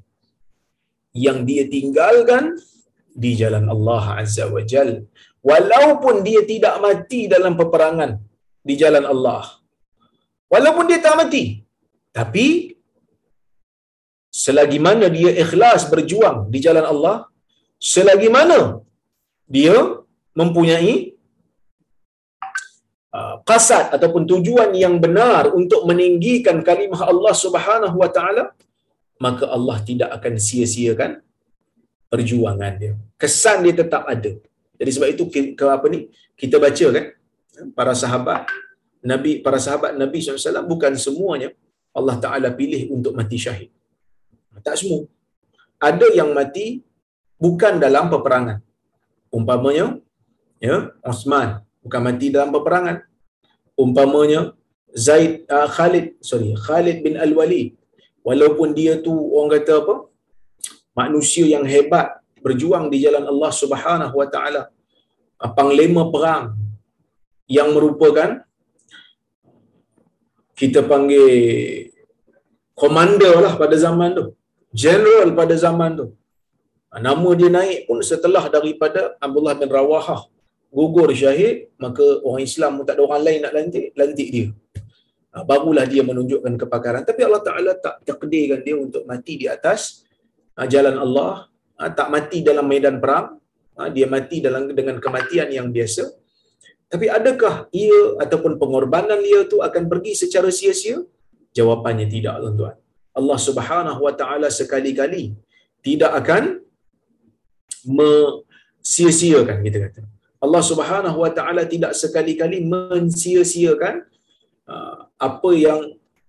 Yang 1.25 1.37
dia 1.49 1.63
tinggalkan 1.75 2.43
di 3.23 3.31
jalan 3.39 3.65
Allah 3.73 4.03
Azza 4.21 4.45
wa 4.55 4.61
Jal. 4.71 4.89
Walaupun 5.49 6.15
dia 6.27 6.41
tidak 6.51 6.75
mati 6.85 7.21
dalam 7.33 7.55
peperangan 7.59 8.11
di 8.67 8.73
jalan 8.81 9.05
Allah. 9.13 9.43
Walaupun 10.53 10.85
dia 10.89 10.99
tak 11.05 11.15
mati. 11.21 11.43
Tapi, 12.17 12.47
selagi 14.41 14.79
mana 14.87 15.07
dia 15.17 15.31
ikhlas 15.43 15.87
berjuang 15.91 16.37
di 16.53 16.59
jalan 16.65 16.85
Allah, 16.91 17.15
selagi 17.79 18.29
mana 18.37 18.59
dia 19.55 19.75
mempunyai 20.39 21.15
uh, 23.15 23.35
kasat 23.49 23.95
ataupun 23.95 24.23
tujuan 24.31 24.71
yang 24.83 24.95
benar 25.05 25.49
untuk 25.59 25.87
meninggikan 25.89 26.59
kalimah 26.67 27.01
Allah 27.11 27.33
Subhanahu 27.43 27.95
wa 28.03 28.09
taala 28.17 28.43
maka 29.25 29.45
Allah 29.55 29.77
tidak 29.89 30.09
akan 30.17 30.33
sia-siakan 30.47 31.11
perjuangan 32.11 32.73
dia. 32.81 32.93
Kesan 33.21 33.65
dia 33.65 33.75
tetap 33.81 34.03
ada. 34.13 34.31
Jadi 34.79 34.91
sebab 34.95 35.09
itu 35.11 35.23
ke 35.59 35.65
apa 35.67 35.85
ni? 35.91 36.07
Kita 36.39 36.55
baca 36.55 36.85
kan 36.95 37.05
para 37.75 37.93
sahabat 38.01 38.47
Nabi 39.11 39.31
para 39.45 39.59
sahabat 39.65 39.91
Nabi 40.01 40.23
SAW 40.23 40.63
bukan 40.71 40.95
semuanya 40.95 41.51
Allah 41.91 42.15
Taala 42.23 42.49
pilih 42.59 42.81
untuk 42.95 43.11
mati 43.19 43.35
syahid. 43.35 43.69
Tak 44.63 44.75
semua. 44.79 45.03
Ada 45.79 46.07
yang 46.19 46.31
mati 46.35 46.83
bukan 47.39 47.79
dalam 47.79 48.11
peperangan. 48.11 48.59
Umpamanya 49.31 49.97
ya 50.59 50.91
Osman 51.01 51.63
bukan 51.81 51.99
mati 52.03 52.27
dalam 52.35 52.51
peperangan. 52.51 53.07
Umpamanya 53.79 54.51
Zaid 54.91 55.47
uh, 55.47 55.65
Khalid 55.71 56.19
sorry 56.19 56.51
Khalid 56.53 57.01
bin 57.01 57.15
Al-Walid. 57.15 57.79
Walaupun 58.27 58.75
dia 58.75 58.99
tu 58.99 59.15
orang 59.15 59.55
kata 59.55 59.73
apa? 59.81 59.95
Manusia 60.93 61.47
yang 61.47 61.63
hebat 61.63 62.19
berjuang 62.43 62.91
di 62.91 62.99
jalan 63.07 63.23
Allah 63.23 63.51
Subhanahu 63.55 64.15
wa 64.19 64.27
taala. 64.27 64.67
Uh, 65.39 65.51
panglima 65.55 66.11
perang 66.11 66.59
yang 67.47 67.71
merupakan 67.71 68.43
kita 70.59 70.83
panggil 70.83 71.23
komander 72.75 73.39
lah 73.39 73.55
pada 73.55 73.79
zaman 73.79 74.11
tu. 74.11 74.25
General 74.75 75.31
pada 75.33 75.55
zaman 75.55 75.91
tu 75.95 76.18
nama 76.97 77.29
dia 77.37 77.49
naik 77.53 77.85
pun 77.85 78.01
setelah 78.01 78.49
daripada 78.49 79.13
Abdullah 79.21 79.53
bin 79.53 79.69
Rawahah 79.69 80.25
gugur 80.73 81.09
syahid 81.13 81.69
maka 81.77 82.01
orang 82.25 82.41
Islam 82.49 82.81
pun 82.81 82.85
tak 82.89 82.97
ada 82.97 83.03
orang 83.05 83.21
lain 83.27 83.39
nak 83.45 83.53
lantik 83.53 83.85
lantik 83.93 84.29
dia. 84.33 84.47
Ha, 85.29 85.45
barulah 85.45 85.85
dia 85.85 86.01
menunjukkan 86.01 86.57
kepakaran. 86.65 87.05
Tapi 87.05 87.21
Allah 87.21 87.43
Taala 87.45 87.71
tak 87.77 88.01
takdirkan 88.01 88.65
dia 88.65 88.73
untuk 88.73 89.05
mati 89.05 89.37
di 89.37 89.45
atas 89.45 90.01
ha, 90.57 90.65
jalan 90.65 90.97
Allah. 90.97 91.45
Ha, 91.77 91.93
tak 91.93 92.09
mati 92.09 92.41
dalam 92.41 92.65
medan 92.65 92.97
perang. 92.97 93.37
Dia 93.95 94.11
mati 94.11 94.43
dalam 94.43 94.73
dengan 94.75 94.97
kematian 94.99 95.47
yang 95.55 95.69
biasa. 95.71 96.03
Tapi 96.89 97.05
adakah 97.07 97.69
ia 97.71 98.17
ataupun 98.19 98.57
pengorbanan 98.59 99.21
dia 99.23 99.45
tu 99.45 99.61
akan 99.61 99.85
pergi 99.87 100.17
secara 100.17 100.49
sia-sia? 100.49 100.99
Jawapannya 101.53 102.09
tidak 102.09 102.41
tuan-tuan 102.41 102.75
Allah 103.19 103.39
Subhanahu 103.47 104.01
wa 104.07 104.13
taala 104.15 104.47
sekali-kali 104.47 105.23
tidak 105.83 106.11
akan 106.21 106.43
me 107.89 108.45
sia-siakan 108.85 109.65
kita 109.65 109.77
kata. 109.89 110.01
Allah 110.39 110.63
Subhanahu 110.63 111.17
Wa 111.19 111.31
Taala 111.35 111.67
tidak 111.67 111.91
sekali-kali 111.97 112.63
mensia-siakan 112.63 114.07
uh, 114.69 114.97
apa 115.19 115.49
yang 115.51 115.79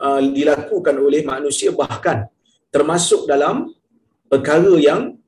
uh, 0.03 0.21
dilakukan 0.25 0.97
oleh 0.99 1.23
manusia 1.23 1.71
bahkan 1.71 2.27
termasuk 2.75 3.29
dalam 3.31 3.71
perkara 4.27 4.75
yang 4.81 5.21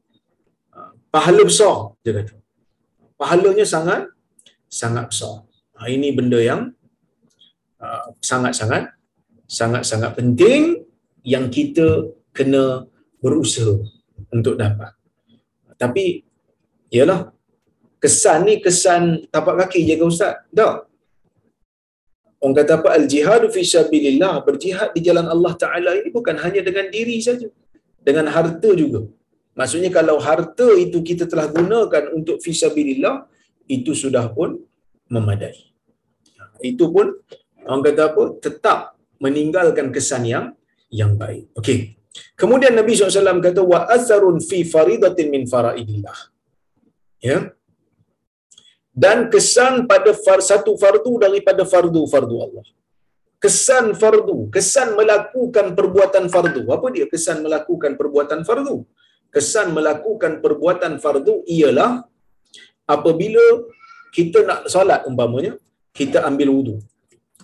uh, 0.75 0.91
pahala 1.15 1.43
besar 1.47 1.95
dia 2.03 2.17
kata. 2.19 2.35
Pahalanya 3.15 3.63
sangat 3.63 4.11
sangat 4.67 5.15
besar. 5.15 5.47
Ha, 5.79 5.87
ini 5.87 6.11
benda 6.11 6.43
yang 6.43 6.75
uh, 7.79 8.07
sangat-sangat 8.19 8.91
sangat-sangat 9.47 10.11
penting 10.17 10.83
yang 11.23 11.53
kita 11.53 12.11
kena 12.35 12.89
berusaha 13.23 13.79
untuk 14.35 14.59
dapat 14.59 14.91
tapi 15.83 16.07
ialah 16.95 17.21
kesan 18.03 18.47
ni 18.49 18.55
kesan 18.65 19.03
tapak 19.35 19.55
kaki 19.61 19.81
jaga 19.91 20.05
ustaz 20.13 20.35
tak 20.59 20.75
Orang 22.43 22.59
kata 22.59 22.73
apa? 22.83 22.89
Al-jihadu 22.99 23.47
fi 23.55 23.63
syabilillah. 23.63 24.43
Berjihad 24.43 24.91
di 24.99 25.01
jalan 25.07 25.31
Allah 25.31 25.55
Ta'ala 25.63 25.91
ini 25.95 26.11
bukan 26.11 26.35
hanya 26.43 26.59
dengan 26.69 26.91
diri 26.91 27.23
saja. 27.23 27.47
Dengan 28.03 28.27
harta 28.35 28.71
juga. 28.75 29.07
Maksudnya 29.55 29.95
kalau 29.95 30.19
harta 30.19 30.69
itu 30.75 30.99
kita 31.07 31.31
telah 31.31 31.47
gunakan 31.47 32.11
untuk 32.11 32.43
fi 32.43 32.51
syabilillah, 32.51 33.31
itu 33.71 33.95
sudah 33.95 34.27
pun 34.35 34.59
memadai. 35.07 35.55
Itu 36.59 36.91
pun 36.91 37.15
orang 37.63 37.83
kata 37.87 38.03
apa? 38.11 38.23
Tetap 38.43 38.79
meninggalkan 39.23 39.95
kesan 39.95 40.27
yang 40.27 40.47
yang 40.91 41.15
baik. 41.15 41.47
Okey. 41.55 41.95
Kemudian 42.41 42.75
Nabi 42.81 42.93
SAW 42.93 43.41
kata 43.47 43.63
wa 43.73 43.81
azarun 43.97 44.39
fi 44.49 44.61
faridatin 44.75 45.29
min 45.35 45.45
faraidillah. 45.53 46.19
Ya 47.23 47.39
dan 48.93 49.33
kesan 49.33 49.89
pada 49.91 50.13
far, 50.25 50.45
satu 50.45 50.77
fardu 50.77 51.13
daripada 51.25 51.65
fardu-fardu 51.73 52.37
Allah. 52.45 52.65
Kesan 53.43 53.97
fardu, 54.01 54.53
kesan 54.55 54.89
melakukan 54.99 55.73
perbuatan 55.79 56.25
fardu. 56.35 56.63
Apa 56.77 56.87
dia 56.95 57.07
kesan 57.13 57.41
melakukan 57.45 57.97
perbuatan 58.01 58.41
fardu? 58.49 58.77
Kesan 59.35 59.73
melakukan 59.77 60.45
perbuatan 60.45 61.01
fardu 61.01 61.35
ialah 61.49 62.05
apabila 62.85 63.45
kita 64.13 64.45
nak 64.45 64.69
solat 64.69 65.09
umpamanya, 65.09 65.57
kita 65.97 66.21
ambil 66.29 66.53
wudu. 66.53 66.77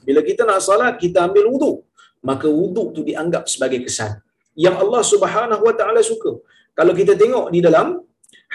Bila 0.04 0.20
kita 0.20 0.44
nak 0.44 0.60
solat, 0.60 1.00
kita 1.00 1.24
ambil 1.24 1.48
wudu. 1.48 1.72
Maka 2.28 2.44
wudu 2.44 2.92
tu 2.92 3.00
dianggap 3.08 3.48
sebagai 3.48 3.88
kesan. 3.88 4.20
Yang 4.64 4.76
Allah 4.82 5.02
subhanahu 5.12 5.62
wa 5.68 5.74
ta'ala 5.80 6.00
suka. 6.10 6.32
Kalau 6.78 6.92
kita 7.00 7.12
tengok 7.22 7.46
di 7.54 7.60
dalam 7.66 7.88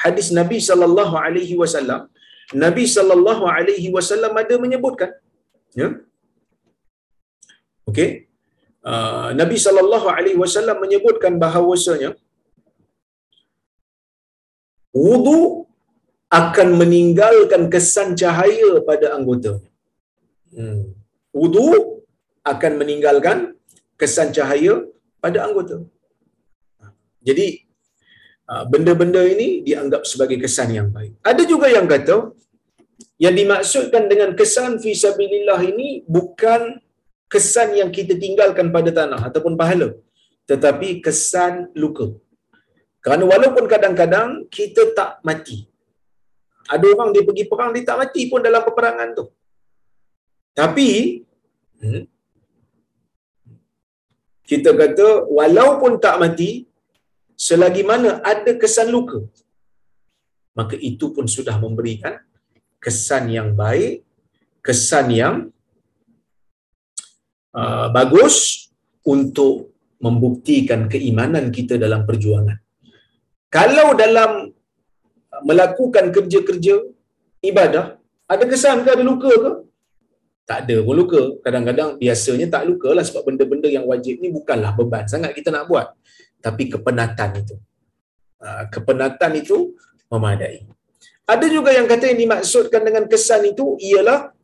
hadis 0.03 0.27
Nabi 0.39 0.57
sallallahu 0.69 1.15
alaihi 1.25 1.55
wasallam, 1.61 2.01
Nabi 2.63 2.83
sallallahu 2.95 3.43
alaihi 3.55 3.89
wasallam 3.95 4.33
ada 4.41 4.55
menyebutkan 4.63 5.11
ya 5.79 5.87
okey 7.89 8.09
uh, 8.91 9.29
Nabi 9.41 9.57
sallallahu 9.65 10.07
alaihi 10.15 10.39
wasallam 10.43 10.77
menyebutkan 10.83 11.35
bahawasanya 11.43 12.11
wudu 15.03 15.39
akan 16.41 16.69
meninggalkan 16.81 17.63
kesan 17.73 18.09
cahaya 18.21 18.71
pada 18.89 19.07
anggota 19.17 19.53
hmm. 20.57 20.81
wudu 21.39 21.67
akan 22.53 22.73
meninggalkan 22.81 23.37
kesan 24.01 24.29
cahaya 24.37 24.75
pada 25.23 25.37
anggota 25.47 25.77
jadi 27.27 27.47
uh, 28.51 28.63
benda-benda 28.71 29.21
ini 29.33 29.49
dianggap 29.67 30.03
sebagai 30.11 30.37
kesan 30.43 30.69
yang 30.77 30.87
baik. 30.95 31.13
Ada 31.31 31.43
juga 31.51 31.67
yang 31.71 31.87
kata 31.93 32.17
yang 33.23 33.35
dimaksudkan 33.39 34.03
dengan 34.11 34.29
kesan 34.39 34.71
fi 34.83 34.91
sabilillah 35.03 35.59
ini 35.71 35.89
bukan 36.15 36.61
kesan 37.31 37.69
yang 37.79 37.89
kita 37.97 38.13
tinggalkan 38.23 38.67
pada 38.75 38.91
tanah 38.99 39.21
ataupun 39.29 39.55
pahala 39.61 39.89
tetapi 40.51 40.99
kesan 41.05 41.71
luka. 41.83 42.07
Kerana 43.03 43.23
walaupun 43.27 43.65
kadang-kadang 43.73 44.47
kita 44.57 44.91
tak 44.97 45.23
mati. 45.27 45.67
Ada 46.73 46.85
orang 46.95 47.09
dia 47.15 47.23
pergi 47.27 47.43
perang 47.51 47.71
dia 47.75 47.83
tak 47.89 47.99
mati 48.03 48.21
pun 48.31 48.39
dalam 48.47 48.63
peperangan 48.67 49.09
tu. 49.15 49.25
Tapi 50.55 50.89
hmm, 51.83 52.03
kita 54.53 54.71
kata 54.81 55.07
walaupun 55.39 55.97
tak 56.05 56.17
mati 56.23 56.51
selagi 57.47 57.83
mana 57.91 58.09
ada 58.31 58.51
kesan 58.61 58.89
luka 58.95 59.19
maka 60.59 60.75
itu 60.77 61.09
pun 61.15 61.25
sudah 61.35 61.57
memberikan 61.57 62.13
kesan 62.83 63.31
yang 63.37 63.49
baik, 63.57 64.05
kesan 64.61 65.07
yang 65.21 65.35
uh, 67.57 67.87
bagus 67.97 68.67
untuk 69.07 69.73
membuktikan 70.03 70.91
keimanan 70.91 71.49
kita 71.49 71.79
dalam 71.79 72.03
perjuangan. 72.03 72.59
Kalau 73.47 73.95
dalam 73.95 74.51
melakukan 75.47 76.11
kerja-kerja 76.15 76.75
ibadah, 77.49 77.85
ada 78.27 78.43
kesan 78.51 78.83
ke 78.85 78.89
ada 78.93 79.03
luka 79.05 79.31
ke? 79.31 79.51
Tak 80.43 80.67
ada 80.67 80.75
pun 80.83 80.95
luka. 80.95 81.21
Kadang-kadang 81.39 81.95
biasanya 81.95 82.47
tak 82.51 82.67
luka 82.67 82.91
lah 82.91 83.03
sebab 83.07 83.31
benda-benda 83.31 83.71
yang 83.71 83.87
wajib 83.87 84.19
ni 84.19 84.27
bukanlah 84.27 84.75
beban 84.75 85.07
sangat 85.07 85.31
kita 85.31 85.49
nak 85.55 85.71
buat. 85.71 85.95
Tapi 86.43 86.67
kepenatan 86.67 87.29
itu. 87.39 87.55
Uh, 88.43 88.67
kepenatan 88.67 89.31
itu 89.39 89.71
memadai. 90.11 90.67
Ada 91.23 91.47
juga 91.47 91.71
yang 91.71 91.87
kata 91.87 92.11
yang 92.11 92.19
dimaksudkan 92.27 92.83
dengan 92.83 93.07
kesan 93.07 93.47
itu 93.47 93.79
ialah 93.79 94.35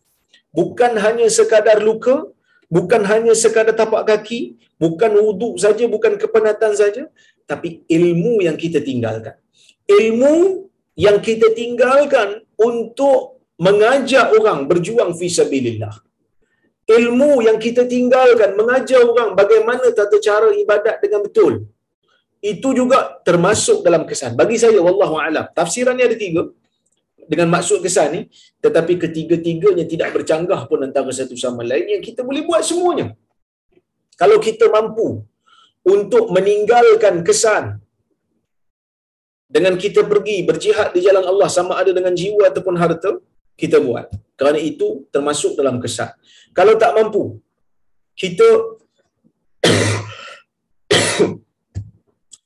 bukan 0.56 0.96
hanya 0.96 1.28
sekadar 1.28 1.84
luka, 1.84 2.32
bukan 2.72 3.04
hanya 3.04 3.36
sekadar 3.36 3.76
tapak 3.76 4.08
kaki, 4.08 4.56
bukan 4.80 5.12
wuduk 5.20 5.60
saja, 5.60 5.84
bukan 5.92 6.16
kepenatan 6.16 6.72
saja, 6.80 7.04
tapi 7.44 7.84
ilmu 7.92 8.40
yang 8.48 8.56
kita 8.56 8.80
tinggalkan. 8.80 9.36
Ilmu 9.84 10.64
yang 10.96 11.20
kita 11.20 11.52
tinggalkan 11.52 12.48
untuk 12.56 13.39
mengajak 13.66 14.28
orang 14.38 14.60
berjuang 14.70 15.12
fi 15.20 15.28
sabilillah. 15.40 15.96
Ilmu 17.00 17.32
yang 17.48 17.58
kita 17.66 17.84
tinggalkan 17.86 18.58
mengajar 18.60 19.02
orang 19.12 19.30
bagaimana 19.42 19.94
tata 20.00 20.18
cara 20.28 20.50
ibadat 20.64 20.96
dengan 21.04 21.22
betul. 21.28 21.54
Itu 22.52 22.72
juga 22.80 23.20
termasuk 23.28 23.84
dalam 23.86 24.04
kesan. 24.10 24.34
Bagi 24.40 24.58
saya 24.64 24.80
wallahu 24.88 25.16
alam. 25.22 25.46
Tafsirannya 25.60 26.06
ada 26.10 26.18
tiga 26.18 26.44
dengan 27.32 27.48
maksud 27.56 27.78
kesan 27.86 28.08
ni 28.16 28.22
tetapi 28.66 28.94
ketiga-tiganya 29.04 29.86
tidak 29.94 30.10
bercanggah 30.16 30.62
pun 30.70 30.80
antara 30.88 31.14
satu 31.20 31.38
sama 31.44 31.62
lain 31.72 31.86
yang 31.94 32.04
kita 32.08 32.22
boleh 32.30 32.42
buat 32.50 32.64
semuanya 32.70 33.08
kalau 34.22 34.38
kita 34.48 34.66
mampu 34.76 35.08
untuk 35.96 36.26
meninggalkan 36.36 37.22
kesan 37.28 37.78
dengan 39.56 39.78
kita 39.84 40.02
pergi 40.12 40.38
berjihad 40.50 40.90
di 40.96 41.02
jalan 41.06 41.26
Allah 41.32 41.50
sama 41.58 41.74
ada 41.82 41.94
dengan 41.98 42.14
jiwa 42.22 42.50
ataupun 42.50 42.76
harta 42.82 43.12
kita 43.60 43.84
buat 43.84 44.08
kerana 44.40 44.58
itu 44.58 45.04
termasuk 45.12 45.60
dalam 45.60 45.84
kesan 45.84 46.16
kalau 46.56 46.80
tak 46.80 46.96
mampu 46.96 47.44
kita 48.16 48.48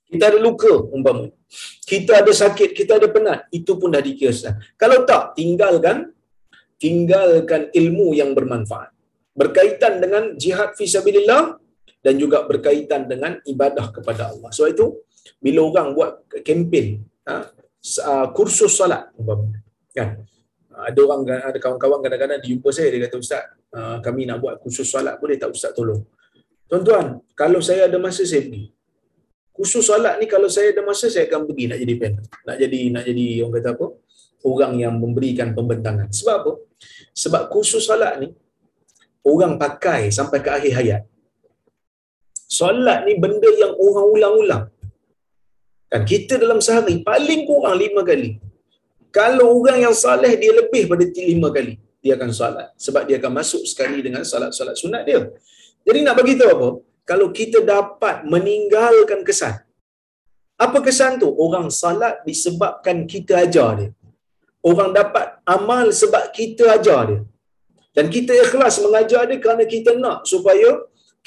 kita 0.10 0.24
ada 0.34 0.40
luka 0.42 0.74
umpamanya 0.90 1.38
kita 1.84 2.26
ada 2.26 2.34
sakit, 2.34 2.74
kita 2.74 2.98
ada 2.98 3.06
penat, 3.12 3.46
itu 3.54 3.78
pun 3.78 3.94
dah 3.94 4.02
dikira 4.02 4.34
Kalau 4.74 5.06
tak, 5.06 5.38
tinggalkan 5.38 6.14
tinggalkan 6.84 7.72
ilmu 7.72 8.12
yang 8.12 8.36
bermanfaat. 8.36 8.92
Berkaitan 9.32 10.04
dengan 10.04 10.36
jihad 10.36 10.76
fi 10.76 10.84
sabilillah 10.84 11.56
dan 12.04 12.20
juga 12.20 12.44
berkaitan 12.44 13.08
dengan 13.08 13.40
ibadah 13.48 13.88
kepada 13.96 14.36
Allah. 14.36 14.52
Sebab 14.52 14.70
itu 14.76 14.86
bila 15.40 15.64
orang 15.64 15.96
buat 15.96 16.12
kempen 16.44 17.08
ha, 17.24 17.48
uh, 18.04 18.28
kursus 18.36 18.76
solat 18.76 19.16
kan 19.96 20.20
ada 20.74 21.00
orang 21.06 21.22
ada 21.30 21.58
kawan-kawan 21.62 22.02
kadang-kadang 22.02 22.42
jumpa 22.42 22.70
saya 22.74 22.90
dia 22.90 23.06
kata 23.06 23.16
ustaz 23.22 23.44
uh, 23.78 23.98
kami 24.02 24.26
nak 24.26 24.42
buat 24.42 24.58
kursus 24.58 24.90
solat 24.90 25.22
boleh 25.22 25.38
tak 25.38 25.54
ustaz 25.54 25.72
tolong? 25.78 26.02
Tuan-tuan 26.66 27.22
kalau 27.38 27.62
saya 27.62 27.86
ada 27.86 27.98
masa 28.02 28.26
saya 28.26 28.42
pergi. 28.50 28.74
Khusus 29.54 29.86
solat 29.86 30.18
ni 30.18 30.26
kalau 30.26 30.50
saya 30.50 30.74
ada 30.74 30.82
masa 30.82 31.14
saya 31.14 31.30
akan 31.30 31.46
pergi 31.46 31.66
nak 31.70 31.78
jadi 31.78 31.94
pen 32.02 32.14
nak 32.18 32.58
jadi 32.58 32.80
nak 32.90 33.04
jadi 33.06 33.26
orang 33.46 33.54
kata 33.58 33.70
apa? 33.78 33.88
Orang 34.44 34.74
yang 34.82 34.94
memberikan 34.98 35.54
pembentangan. 35.58 36.10
Sebab 36.10 36.36
apa? 36.42 36.52
Sebab 37.14 37.44
khusus 37.54 37.86
solat 37.86 38.18
ni 38.18 38.34
orang 39.22 39.62
pakai 39.62 40.10
sampai 40.10 40.42
ke 40.42 40.50
akhir 40.58 40.74
hayat. 40.80 41.02
Solat 42.50 43.06
ni 43.06 43.14
benda 43.22 43.50
yang 43.62 43.74
orang 43.78 44.08
ulang-ulang. 44.10 44.64
Kan 45.94 46.04
kita 46.10 46.42
dalam 46.42 46.58
sehari 46.58 47.06
paling 47.06 47.46
kurang 47.46 47.78
lima 47.78 48.02
kali 48.02 48.53
kalau 49.18 49.48
orang 49.62 49.80
yang 49.86 49.96
saleh 50.04 50.34
dia 50.42 50.52
lebih 50.62 50.84
pada 50.92 51.06
lima 51.32 51.50
kali 51.56 51.76
dia 52.04 52.14
akan 52.18 52.30
solat 52.40 52.68
sebab 52.86 53.04
dia 53.08 53.16
akan 53.22 53.32
masuk 53.40 53.64
sekali 53.72 54.00
dengan 54.06 54.24
solat-solat 54.32 54.76
sunat 54.84 55.04
dia 55.08 55.20
jadi 55.88 56.00
nak 56.06 56.16
bagi 56.20 56.36
tahu 56.40 56.52
apa 56.56 56.70
kalau 57.04 57.28
kita 57.40 57.60
dapat 57.76 58.24
meninggalkan 58.34 59.22
kesan. 59.28 59.56
Apa 60.56 60.80
kesan 60.86 61.20
tu? 61.22 61.30
Orang 61.46 61.68
salat 61.82 62.24
disebabkan 62.28 63.04
kita 63.14 63.44
ajar 63.44 63.70
dia. 63.80 63.90
Orang 64.64 64.96
dapat 64.96 65.44
amal 65.44 65.92
sebab 66.02 66.32
kita 66.32 66.80
ajar 66.80 67.02
dia. 67.12 67.20
Dan 67.94 68.08
kita 68.16 68.32
ikhlas 68.44 68.80
mengajar 68.80 69.28
dia 69.30 69.38
kerana 69.44 69.64
kita 69.74 70.00
nak 70.00 70.24
supaya 70.32 70.70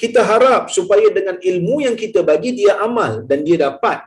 kita 0.01 0.19
harap 0.29 0.73
supaya 0.73 1.07
dengan 1.17 1.37
ilmu 1.49 1.85
yang 1.85 1.95
kita 2.01 2.25
bagi 2.29 2.51
dia 2.57 2.73
amal 2.87 3.23
dan 3.29 3.45
dia 3.47 3.57
dapat 3.67 4.03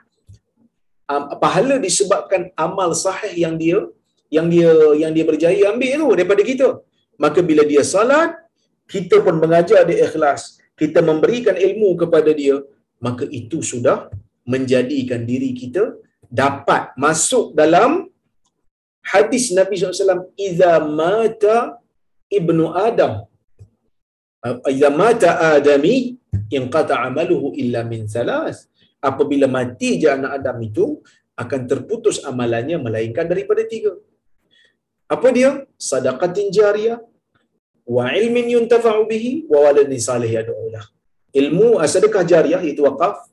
um, 1.13 1.25
pahala 1.43 1.77
disebabkan 1.87 2.43
amal 2.67 2.91
sahih 3.05 3.35
yang 3.45 3.55
dia 3.63 3.79
yang 4.37 4.47
dia 4.53 4.71
yang 5.03 5.13
dia 5.17 5.25
berjaya 5.31 5.63
ambil 5.73 5.99
tu 6.03 6.09
daripada 6.19 6.43
kita. 6.51 6.69
Maka 7.25 7.41
bila 7.49 7.63
dia 7.71 7.83
salat 7.95 8.31
kita 8.95 9.17
pun 9.25 9.37
mengajar 9.43 9.81
dia 9.89 9.99
ikhlas. 10.07 10.43
Kita 10.81 11.01
memberikan 11.09 11.57
ilmu 11.67 11.91
kepada 12.03 12.31
dia 12.41 12.57
maka 13.07 13.25
itu 13.41 13.59
sudah 13.71 13.99
menjadikan 14.53 15.21
diri 15.31 15.51
kita 15.61 15.83
dapat 16.43 16.83
masuk 17.05 17.45
dalam 17.61 17.91
hadis 19.13 19.45
Nabi 19.59 19.75
SAW 19.77 20.31
iza 20.49 20.73
mata 21.01 21.57
ibnu 22.39 22.65
Adam. 22.89 23.13
Iza 24.73 24.89
mata 25.03 25.31
Adami 25.59 25.97
yang 26.55 26.67
kata 26.75 26.95
amaluhu 27.07 27.53
illa 27.63 27.81
min 27.93 28.03
salas 28.15 28.70
apabila 29.09 29.47
mati 29.49 29.91
je 30.01 30.09
anak 30.17 30.33
Adam 30.39 30.59
itu 30.69 30.87
akan 31.43 31.61
terputus 31.71 32.21
amalannya 32.31 32.77
melainkan 32.77 33.25
daripada 33.25 33.65
tiga. 33.65 33.97
Apa 35.09 35.29
dia? 35.37 35.51
Sadaqatin 35.91 36.53
jariyah 36.53 37.01
wa 37.97 38.07
ilmin 38.21 38.47
yuntafa'u 38.57 39.03
bihi 39.11 39.51
wa 39.51 39.59
waladin 39.67 39.99
salih 39.99 40.31
yad'ulah 40.31 40.85
ilmu 41.35 41.79
sedekah 41.87 42.23
jariyah 42.27 42.63
itu 42.63 42.83
wakaf. 42.87 43.27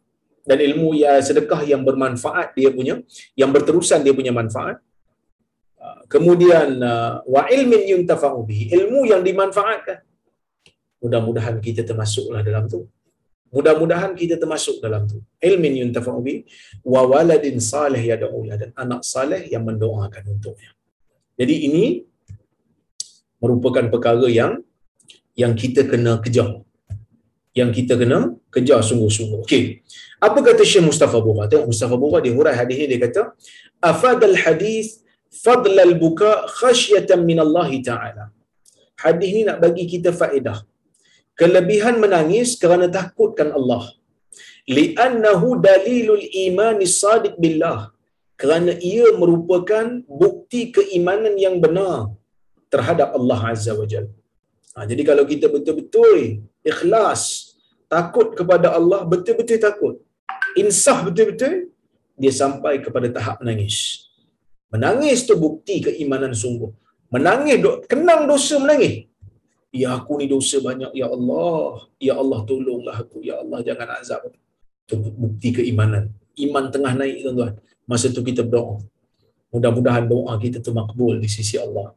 Dan 0.48 0.64
ilmu 0.64 0.96
ya 0.96 1.20
sedekah 1.20 1.60
yang 1.68 1.84
bermanfaat 1.84 2.56
dia 2.56 2.72
punya 2.72 3.04
yang 3.36 3.52
berterusan 3.52 4.00
dia 4.00 4.16
punya 4.16 4.32
manfaat. 4.32 4.80
Ah, 5.76 6.08
kemudian 6.08 6.80
ah, 6.80 7.20
wa 7.28 7.44
ilmin 7.52 7.84
yuntafa'u 7.84 8.48
bihi 8.48 8.72
ilmu 8.80 9.12
yang 9.12 9.20
dimanfaatkan. 9.28 10.08
Mudah-mudahan 11.04 11.60
kita 11.60 11.84
termasuklah 11.84 12.48
dalam 12.48 12.64
tu 12.72 12.88
mudah-mudahan 13.56 14.12
kita 14.14 14.36
termasuk 14.42 14.84
dalam 14.84 15.08
tu 15.12 15.18
ilmin 15.40 15.74
yuntafa'u 15.88 16.20
bihi 16.26 16.40
wa 16.94 17.02
waladin 17.12 17.58
salih 17.64 18.02
yad'ulah 18.12 18.56
dan 18.62 18.70
anak 18.84 19.02
saleh 19.14 19.48
yang 19.54 19.64
mendoakan 19.68 20.24
untuknya 20.36 20.72
jadi 21.40 21.56
ini 21.68 21.86
merupakan 23.44 23.86
perkara 23.94 24.28
yang 24.28 24.62
yang 25.38 25.54
kita 25.54 25.86
kena 25.86 26.18
kejar 26.24 26.50
yang 27.58 27.70
kita 27.74 27.94
kena 27.98 28.38
kejar 28.54 28.80
sungguh-sungguh. 28.86 29.42
Okey. 29.42 29.82
Apa 30.22 30.40
kata 30.46 30.62
Syekh 30.62 30.86
Mustafa 30.90 31.18
Bura? 31.26 31.50
Tengok 31.50 31.74
Mustafa 31.74 31.96
Bura 31.98 32.18
dia 32.22 32.34
hurai 32.38 32.54
hadis 32.54 32.78
ni 32.82 32.86
dia 32.92 33.00
kata, 33.06 33.22
"Afadal 33.92 34.38
hadis 34.46 35.02
fadl 35.44 35.74
al-buka 35.88 36.46
khasyatan 36.62 37.26
min 37.30 37.42
Allah 37.46 37.70
Taala." 37.90 38.26
Hadis 39.04 39.30
ni 39.36 39.42
nak 39.50 39.58
bagi 39.66 39.86
kita 39.94 40.14
faedah. 40.14 40.58
Kelebihan 41.42 41.96
menangis 42.04 42.50
kerana 42.62 42.86
takutkan 42.98 43.50
Allah. 43.60 43.84
Li'annahu 44.78 45.62
dalilul 45.68 46.26
iman 46.46 46.78
sadiq 47.02 47.36
billah. 47.44 47.80
Kerana 48.42 48.72
ia 48.92 49.08
merupakan 49.22 49.86
bukti 50.22 50.62
keimanan 50.76 51.36
yang 51.46 51.58
benar 51.64 52.14
terhadap 52.74 53.10
Allah 53.18 53.40
Azza 53.54 53.74
wa 53.82 53.88
Jalla. 53.92 54.14
Ha, 54.78 54.86
jadi 54.90 55.02
kalau 55.10 55.24
kita 55.32 55.50
betul-betul 55.54 56.20
ikhlas 56.72 57.22
takut 57.94 58.28
kepada 58.40 58.68
Allah 58.78 59.00
betul-betul 59.12 59.60
takut 59.68 59.96
insaf 60.62 60.98
betul-betul 61.08 61.54
dia 62.22 62.34
sampai 62.42 62.74
kepada 62.86 63.08
tahap 63.16 63.42
menangis 63.42 63.78
menangis 64.74 65.24
tu 65.30 65.34
bukti 65.46 65.76
keimanan 65.88 66.34
sungguh 66.44 66.72
menangis 67.16 67.58
kenang 67.92 68.22
dosa 68.32 68.56
menangis 68.64 68.96
ya 69.72 70.00
aku 70.00 70.20
ni 70.20 70.26
dosa 70.32 70.58
banyak 70.64 70.92
ya 70.96 71.08
Allah 71.12 71.88
ya 72.00 72.14
Allah 72.22 72.40
tolonglah 72.50 72.96
aku 73.04 73.24
ya 73.24 73.36
Allah 73.42 73.60
jangan 73.68 73.90
azab 74.00 74.22
itu 74.32 74.96
bukti 74.96 75.50
keimanan 75.58 76.12
iman 76.46 76.66
tengah 76.74 76.94
naik 76.96 77.24
tuan-tuan 77.24 77.54
masa 77.90 78.08
tu 78.12 78.24
kita 78.24 78.42
berdoa 78.48 78.80
mudah-mudahan 79.52 80.06
doa 80.08 80.34
kita 80.40 80.64
tu 80.66 80.72
makbul 80.72 81.20
di 81.24 81.30
sisi 81.32 81.56
Allah 81.60 81.92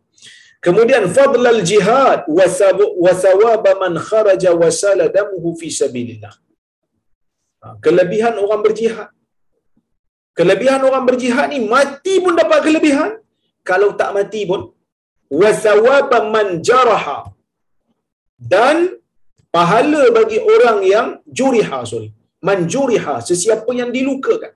Kemudian 0.64 1.04
fadlal 1.16 1.60
jihad 1.70 2.28
wa 2.28 3.12
thawab 3.24 3.64
man 3.82 3.96
kharaja 4.08 4.52
wa 4.52 4.68
sala 4.68 5.08
damuhu 5.08 5.56
fi 5.60 5.72
sabilillah. 5.72 6.34
Ha, 7.64 7.66
kelebihan 7.84 8.36
orang 8.36 8.60
berjihad. 8.66 9.08
Kelebihan 10.36 10.84
orang 10.88 11.04
berjihad 11.08 11.48
ni 11.52 11.64
mati 11.64 12.20
pun 12.20 12.36
dapat 12.36 12.60
kelebihan. 12.66 13.10
Kalau 13.64 13.96
tak 13.96 14.12
mati 14.12 14.44
pun 14.50 14.68
wa 15.40 15.50
thawab 15.64 16.12
man 16.28 16.60
jaraha. 16.60 17.30
Dan 18.41 18.76
pahala 19.55 20.03
bagi 20.18 20.38
orang 20.55 20.78
yang 20.95 21.09
juriha 21.38 21.80
sorry. 21.93 22.11
Man 22.49 22.61
juriha 22.72 23.20
sesiapa 23.30 23.70
yang 23.80 23.91
dilukakan. 23.97 24.53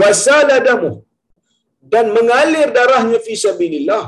Wasala 0.00 0.56
damu 0.66 0.92
dan 1.92 2.06
mengalir 2.16 2.68
darahnya 2.76 3.18
fi 3.26 3.34
sabilillah 3.44 4.04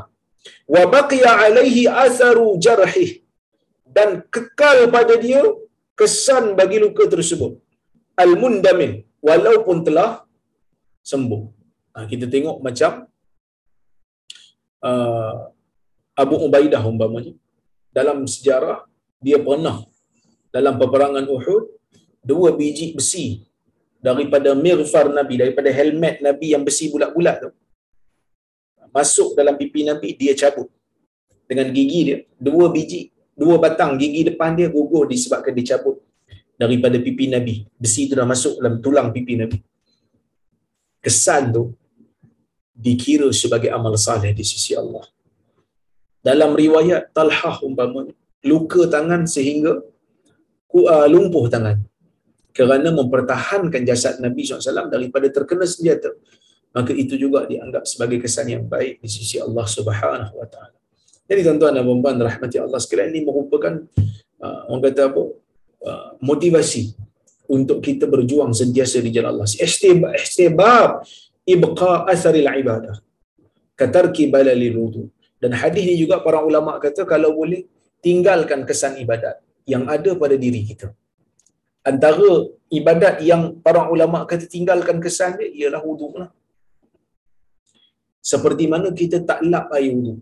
wa 0.75 0.83
baqiya 0.95 1.31
alaihi 1.45 1.83
atharu 2.05 2.47
jarhih 2.67 3.11
dan 3.97 4.09
kekal 4.35 4.79
pada 4.95 5.15
dia 5.25 5.43
kesan 6.01 6.45
bagi 6.61 6.79
luka 6.85 7.05
tersebut 7.15 7.53
al 8.25 8.33
mundamil 8.43 8.93
walaupun 9.29 9.77
telah 9.87 10.11
sembuh 11.11 11.43
ha, 11.95 12.07
kita 12.13 12.27
tengok 12.35 12.57
macam 12.67 12.93
uh, 14.91 15.37
Abu 16.23 16.37
Ubaidah 16.47 16.83
umpamanya 16.93 17.35
dalam 17.95 18.27
sejarah 18.35 18.83
dia 19.23 19.39
pernah 19.39 19.87
dalam 20.51 20.75
peperangan 20.83 21.25
Uhud 21.31 21.65
dua 22.31 22.51
biji 22.59 22.93
besi 22.99 23.27
daripada 24.03 24.53
mirfar 24.53 25.07
Nabi 25.19 25.35
daripada 25.43 25.71
helmet 25.71 26.19
Nabi 26.27 26.53
yang 26.53 26.63
besi 26.67 26.91
bulat-bulat 26.93 27.37
tu 27.47 27.51
masuk 28.95 29.35
dalam 29.35 29.59
pipi 29.59 29.83
Nabi, 29.83 30.15
dia 30.15 30.33
cabut 30.39 30.71
dengan 31.51 31.67
gigi 31.75 32.01
dia. 32.07 32.19
Dua 32.39 32.71
biji, 32.71 33.11
dua 33.35 33.59
batang 33.59 33.99
gigi 33.99 34.23
depan 34.31 34.55
dia 34.55 34.71
gugur 34.71 35.11
disebabkan 35.11 35.51
dia 35.51 35.75
cabut 35.75 35.99
daripada 36.55 36.95
pipi 37.03 37.27
Nabi. 37.27 37.67
Besi 37.75 38.07
itu 38.07 38.15
dah 38.15 38.23
masuk 38.23 38.63
dalam 38.63 38.79
tulang 38.79 39.11
pipi 39.11 39.35
Nabi. 39.35 39.59
Kesan 41.03 41.51
tu 41.51 41.75
dikira 42.71 43.27
sebagai 43.35 43.69
amal 43.75 43.99
saleh 43.99 44.31
di 44.31 44.47
sisi 44.47 44.79
Allah. 44.79 45.03
Dalam 46.25 46.57
riwayat 46.57 47.13
Talhah 47.13 47.61
umpamanya, 47.61 48.17
luka 48.49 48.89
tangan 48.89 49.29
sehingga 49.29 49.85
uh, 50.73 51.07
lumpuh 51.13 51.53
tangan 51.53 51.85
kerana 52.57 52.89
mempertahankan 52.97 53.83
jasad 53.85 54.23
Nabi 54.25 54.47
SAW 54.47 54.89
daripada 54.89 55.27
terkena 55.29 55.69
senjata 55.69 56.17
maka 56.75 56.91
itu 56.91 57.15
juga 57.15 57.47
dianggap 57.47 57.87
sebagai 57.87 58.19
kesan 58.19 58.51
yang 58.51 58.65
baik 58.67 58.99
di 58.99 59.07
sisi 59.07 59.39
Allah 59.39 59.63
Subhanahu 59.63 60.35
wa 60.35 60.47
taala. 60.51 60.75
Jadi 61.31 61.41
tuan-tuan 61.47 61.73
dan 61.79 61.87
puan 61.87 62.19
rahmati 62.19 62.59
Allah 62.59 62.83
sekalian 62.83 63.15
ini 63.15 63.23
merupakan 63.23 63.79
uh, 64.43 64.69
orang 64.69 64.83
kata 64.91 65.15
apa? 65.15 65.23
Uh, 65.85 66.09
motivasi 66.19 66.99
untuk 67.47 67.79
kita 67.79 68.11
berjuang 68.11 68.51
sentiasa 68.51 68.99
di 68.99 69.15
jalan 69.15 69.39
Allah. 69.39 69.47
Istibab 69.47 70.19
istibab 70.19 70.91
ibqa 71.47 72.11
asaril 72.11 72.51
ibadah. 72.51 72.99
Katarki 73.79 74.27
balalil 74.27 74.75
wudu. 74.75 75.03
Dan 75.45 75.53
hadis 75.61 75.83
ini 75.87 75.97
juga 76.03 76.17
para 76.27 76.41
ulama 76.49 76.81
kata 76.85 77.05
kalau 77.13 77.31
boleh 77.41 77.61
tinggalkan 78.07 78.65
kesan 78.69 78.97
ibadat 79.05 79.37
yang 79.73 79.85
ada 79.97 80.11
pada 80.23 80.37
diri 80.45 80.63
kita. 80.71 80.89
Antara 81.91 82.31
ibadat 82.79 83.21
yang 83.31 83.43
para 83.67 83.83
ulama 83.95 84.25
kata 84.31 84.49
tinggalkan 84.55 84.97
kesan 85.05 85.37
dia 85.41 85.49
ialah 85.61 85.85
wudu 85.85 86.09
lah 86.21 86.31
seperti 88.33 88.65
mana 88.73 88.89
kita 89.01 89.21
tak 89.29 89.45
lap 89.53 89.69
air 89.77 89.93
wudu. 89.93 90.15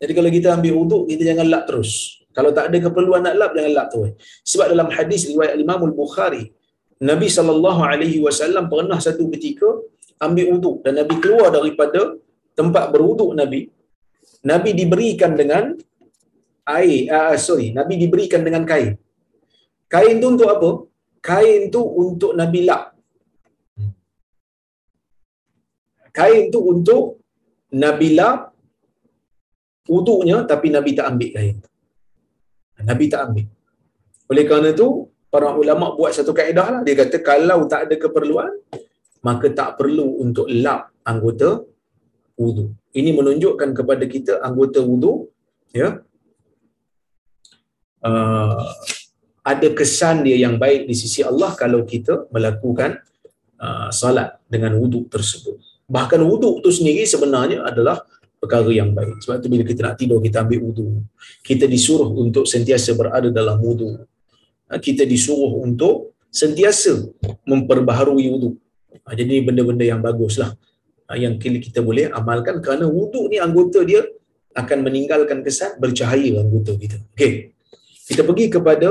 Jadi 0.00 0.12
kalau 0.12 0.30
kita 0.36 0.48
ambil 0.56 0.72
wudu, 0.78 0.98
kita 1.10 1.22
jangan 1.32 1.46
lap 1.52 1.64
terus. 1.68 2.20
Kalau 2.36 2.50
tak 2.56 2.68
ada 2.68 2.78
keperluan 2.84 3.24
nak 3.24 3.34
lap, 3.40 3.50
jangan 3.56 3.72
lap 3.78 3.88
terus. 3.92 4.12
Sebab 4.50 4.66
dalam 4.72 4.88
hadis 4.96 5.24
riwayat 5.32 5.56
Imam 5.64 5.80
Al-Bukhari, 5.88 6.44
Nabi 7.10 7.28
sallallahu 7.36 7.80
alaihi 7.80 8.20
wasallam 8.26 8.68
pernah 8.68 9.00
satu 9.06 9.24
ketika 9.32 9.68
ambil 10.20 10.46
wudu 10.52 10.72
dan 10.84 11.00
Nabi 11.00 11.14
keluar 11.24 11.48
daripada 11.48 12.20
tempat 12.52 12.84
berwuduk 12.92 13.32
Nabi. 13.40 13.72
Nabi 14.50 14.70
diberikan 14.80 15.32
dengan 15.40 15.64
air, 16.78 16.98
uh, 17.16 17.34
sorry, 17.46 17.68
Nabi 17.78 17.94
diberikan 18.02 18.42
dengan 18.46 18.62
kain. 18.70 18.94
Kain 19.94 20.16
tu 20.22 20.28
untuk 20.34 20.48
apa? 20.54 20.70
Kain 21.28 21.62
tu 21.74 21.82
untuk 22.04 22.32
Nabi 22.40 22.60
lap. 22.68 22.82
Kain 26.18 26.44
tu 26.54 26.60
untuk 26.72 27.02
Nabi 27.84 28.08
lap 28.18 28.38
wudunya 29.90 30.38
tapi 30.50 30.68
Nabi 30.76 30.90
tak 30.98 31.06
ambil 31.12 31.30
kain. 31.36 31.56
Nabi 32.88 33.04
tak 33.12 33.20
ambil. 33.26 33.46
Oleh 34.30 34.44
kerana 34.48 34.68
itu, 34.74 34.88
para 35.32 35.48
ulama 35.62 35.86
buat 35.98 36.12
satu 36.16 36.32
kaedah 36.38 36.66
lah. 36.74 36.80
Dia 36.86 36.94
kata 37.00 37.18
kalau 37.30 37.58
tak 37.72 37.80
ada 37.86 37.94
keperluan, 38.04 38.52
maka 39.26 39.46
tak 39.60 39.70
perlu 39.78 40.08
untuk 40.24 40.46
lap 40.64 40.90
anggota 41.10 41.50
wudu. 42.36 42.76
Ini 42.92 43.10
menunjukkan 43.16 43.72
kepada 43.72 44.04
kita 44.04 44.44
anggota 44.44 44.84
wudu 44.84 45.28
ya, 45.72 46.00
uh, 48.04 48.68
ada 49.46 49.68
kesan 49.72 50.26
dia 50.26 50.36
yang 50.36 50.60
baik 50.60 50.90
di 50.90 50.94
sisi 50.94 51.24
Allah 51.24 51.56
kalau 51.56 51.82
kita 51.86 52.28
melakukan 52.34 53.00
uh, 53.58 53.88
salat 53.90 54.36
dengan 54.46 54.76
wuduk 54.76 55.08
tersebut. 55.08 55.56
Bahkan 55.86 56.20
wuduk 56.26 56.60
tu 56.66 56.70
sendiri 56.74 57.06
sebenarnya 57.06 57.62
adalah 57.62 58.02
perkara 58.42 58.68
yang 58.74 58.90
baik. 58.90 59.22
Sebab 59.22 59.36
tu 59.38 59.48
bila 59.48 59.62
kita 59.62 59.80
nak 59.86 59.96
tidur, 59.96 60.18
kita 60.18 60.42
ambil 60.42 60.60
wuduk. 60.66 60.88
Kita 61.46 61.64
disuruh 61.70 62.10
untuk 62.10 62.44
sentiasa 62.44 62.92
berada 62.98 63.30
dalam 63.30 63.56
wuduk. 63.62 64.04
Uh, 64.66 64.80
kita 64.82 65.06
disuruh 65.06 65.62
untuk 65.62 66.18
sentiasa 66.28 67.06
memperbaharui 67.46 68.26
wuduk. 68.28 68.58
Uh, 69.06 69.14
jadi 69.14 69.46
benda-benda 69.46 69.86
yang 69.86 70.02
baguslah 70.02 70.58
yang 71.14 71.38
kita 71.38 71.80
boleh 71.88 72.10
amalkan 72.18 72.58
kerana 72.58 72.90
wuduk 72.90 73.30
ni 73.30 73.38
anggota 73.46 73.80
dia 73.86 74.02
akan 74.56 74.78
meninggalkan 74.86 75.38
kesan 75.46 75.78
bercahaya 75.78 76.42
anggota 76.42 76.72
kita. 76.74 76.98
Okey. 77.14 77.54
Kita 78.08 78.22
pergi 78.28 78.46
kepada 78.50 78.88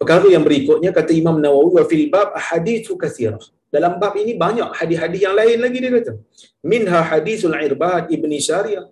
perkara 0.00 0.26
yang 0.34 0.44
berikutnya 0.44 0.90
kata 0.98 1.12
Imam 1.16 1.36
Nawawi 1.44 1.70
wa 1.78 1.84
fil 1.90 2.06
bab 2.12 2.36
hadithu 2.36 2.98
katsirah. 3.00 3.40
Dalam 3.68 4.00
bab 4.00 4.16
ini 4.16 4.32
banyak 4.44 4.68
hadis-hadis 4.78 5.20
yang 5.26 5.36
lain 5.36 5.58
lagi 5.64 5.78
dia 5.84 5.92
kata. 5.92 6.12
Minha 6.64 7.00
hadisul 7.10 7.56
Irbad 7.66 8.08
ibni 8.16 8.40
Sariyah. 8.40 8.84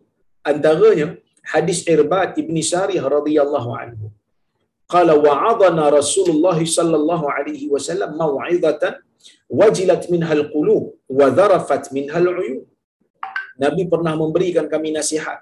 Antaranya 0.44 1.16
hadis 1.52 1.80
Irbad 1.94 2.36
ibni 2.40 2.60
Sariyah 2.60 3.04
radhiyallahu 3.16 3.70
anhu. 3.72 4.06
Qala 4.86 5.16
wa'adana 5.26 5.90
Rasulullah 5.98 6.58
sallallahu 6.76 7.26
alaihi 7.36 7.66
wasallam 7.74 8.14
mau'izatan 8.20 9.02
wajilat 9.60 10.02
minha 10.12 10.30
al-qulub 10.38 10.84
wa 11.18 11.26
dharafat 11.38 11.90
minha 11.96 12.16
al-uyun. 12.22 12.64
Nabi 13.56 13.82
pernah 13.92 14.14
memberikan 14.22 14.66
kami 14.74 14.92
nasihat. 14.92 15.40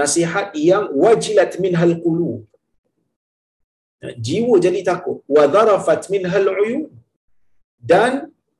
Nasihat 0.00 0.52
yang 0.70 0.92
wajilat 1.04 1.56
minhal 1.64 1.96
qulub. 2.04 2.44
Jiwa 4.26 4.54
jadi 4.60 4.80
takut. 4.90 5.24
Wa 5.36 5.44
dharafat 5.54 6.12
minhal 6.12 6.48
uyun. 6.52 6.82
Dan 7.78 8.12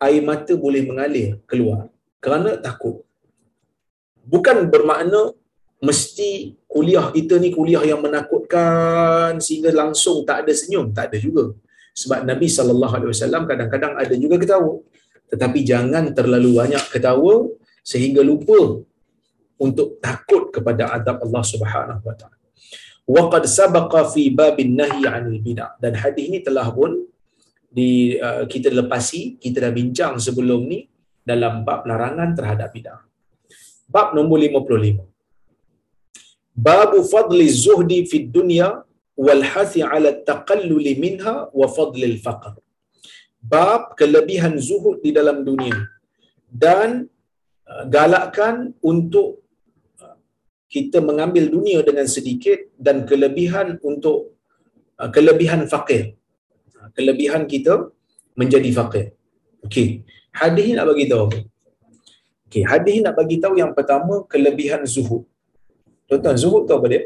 air 0.07 0.23
mata 0.29 0.55
boleh 0.65 0.83
mengalir 0.89 1.29
keluar 1.51 1.91
kerana 2.23 2.55
takut. 2.67 3.03
Bukan 4.33 4.71
bermakna 4.73 5.35
mesti 5.79 6.59
kuliah 6.67 7.07
kita 7.15 7.35
ni 7.43 7.51
kuliah 7.55 7.83
yang 7.91 8.01
menakutkan 8.03 9.39
sehingga 9.43 9.71
langsung 9.75 10.23
tak 10.29 10.47
ada 10.47 10.53
senyum, 10.55 10.91
tak 10.97 11.11
ada 11.11 11.19
juga. 11.27 11.45
Sebab 12.01 12.21
Nabi 12.31 12.49
sallallahu 12.57 12.95
alaihi 12.97 13.11
wasallam 13.15 13.43
kadang-kadang 13.51 13.93
ada 14.03 14.15
juga 14.25 14.37
ketawa. 14.43 14.73
Tetapi 15.33 15.59
jangan 15.71 16.05
terlalu 16.19 16.51
banyak 16.61 16.85
ketawa 16.95 17.35
sehingga 17.91 18.21
lupa 18.31 18.61
untuk 19.67 19.89
takut 20.07 20.45
kepada 20.55 20.83
azab 20.97 21.17
Allah 21.27 21.45
Subhanahu 21.53 22.03
wa 22.09 22.15
taala. 22.21 22.39
Wa 23.15 23.23
qad 23.33 23.45
sabaqa 23.59 24.01
fi 24.13 24.23
babin 24.41 24.73
nahi 24.81 25.03
'anil 25.11 25.41
bid'ah 25.47 25.71
dan 25.83 25.93
hadis 26.03 26.25
ini 26.31 26.39
telah 26.49 26.67
pun 26.79 26.93
di 27.79 27.91
uh, 28.27 28.45
kita 28.53 28.69
lepasi, 28.81 29.21
kita 29.43 29.57
dah 29.65 29.73
bincang 29.79 30.15
sebelum 30.27 30.61
ni 30.73 30.81
dalam 31.31 31.55
bab 31.67 31.81
larangan 31.91 32.31
terhadap 32.39 32.69
bid'ah. 32.77 33.01
Bab 33.95 34.09
nombor 34.17 34.39
55. 34.45 35.05
Bab 36.67 36.93
fadli 37.13 37.47
zuhdi 37.65 37.99
fi 38.11 38.17
dunya 38.37 38.69
wal 39.27 39.45
hathi 39.53 39.81
'ala 39.83 40.17
taqallul 40.31 40.89
minha 41.05 41.35
wa 41.61 41.67
fadli 41.77 42.07
al-faqr. 42.15 42.55
Bab 43.53 43.83
kelebihan 44.01 44.55
zuhud 44.69 44.97
di 45.05 45.11
dalam 45.19 45.39
dunia 45.49 45.79
dan 46.65 46.91
Uh, 47.69 47.85
galakkan 47.85 48.73
untuk 48.81 49.45
uh, 50.01 50.17
kita 50.73 51.05
mengambil 51.05 51.53
dunia 51.53 51.85
dengan 51.85 52.09
sedikit 52.09 52.57
dan 52.81 53.05
kelebihan 53.05 53.77
untuk 53.85 54.41
uh, 54.97 55.13
kelebihan 55.13 55.69
fakir. 55.69 56.17
Kelebihan 56.97 57.45
kita 57.45 57.93
menjadi 58.41 58.73
fakir. 58.73 59.07
Okey. 59.69 60.01
Hadis 60.33 60.81
nak 60.81 60.89
bagi 60.89 61.13
tahu? 61.13 61.29
Okey, 62.49 62.65
hadis 62.65 62.97
nak 63.05 63.21
bagi 63.21 63.37
tahu 63.37 63.61
yang 63.61 63.77
pertama 63.77 64.25
kelebihan 64.33 64.81
zuhud. 64.89 65.29
Tuan-tuan, 66.09 66.41
zuhud 66.41 66.65
tu 66.65 66.73
apa 66.73 66.87
dia? 66.89 67.03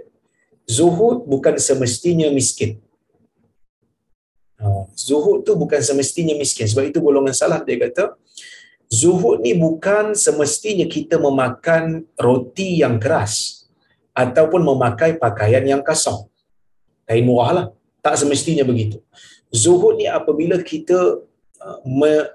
Zuhud 0.67 1.27
bukan 1.27 1.59
semestinya 1.59 2.31
miskin. 2.31 2.79
Zuhud 4.95 5.43
tu 5.43 5.53
bukan 5.59 5.81
semestinya 5.83 6.35
miskin. 6.39 6.71
Sebab 6.71 6.93
itu 6.93 6.99
golongan 7.03 7.35
salah 7.35 7.59
dia 7.67 7.77
kata, 7.81 8.15
zuhud 8.87 9.43
ni 9.43 9.57
bukan 9.57 10.15
semestinya 10.15 10.87
kita 10.87 11.19
memakan 11.19 12.07
roti 12.15 12.85
yang 12.85 13.01
keras 13.03 13.67
ataupun 14.13 14.63
memakai 14.63 15.19
pakaian 15.19 15.65
yang 15.65 15.83
kasar. 15.83 16.29
Kain 17.09 17.27
murah 17.27 17.51
lah. 17.51 17.67
Tak 18.05 18.21
semestinya 18.21 18.63
begitu. 18.63 19.03
Zuhud 19.51 19.99
ni 19.99 20.07
apabila 20.07 20.61
kita 20.63 21.23
uh, 21.59 22.27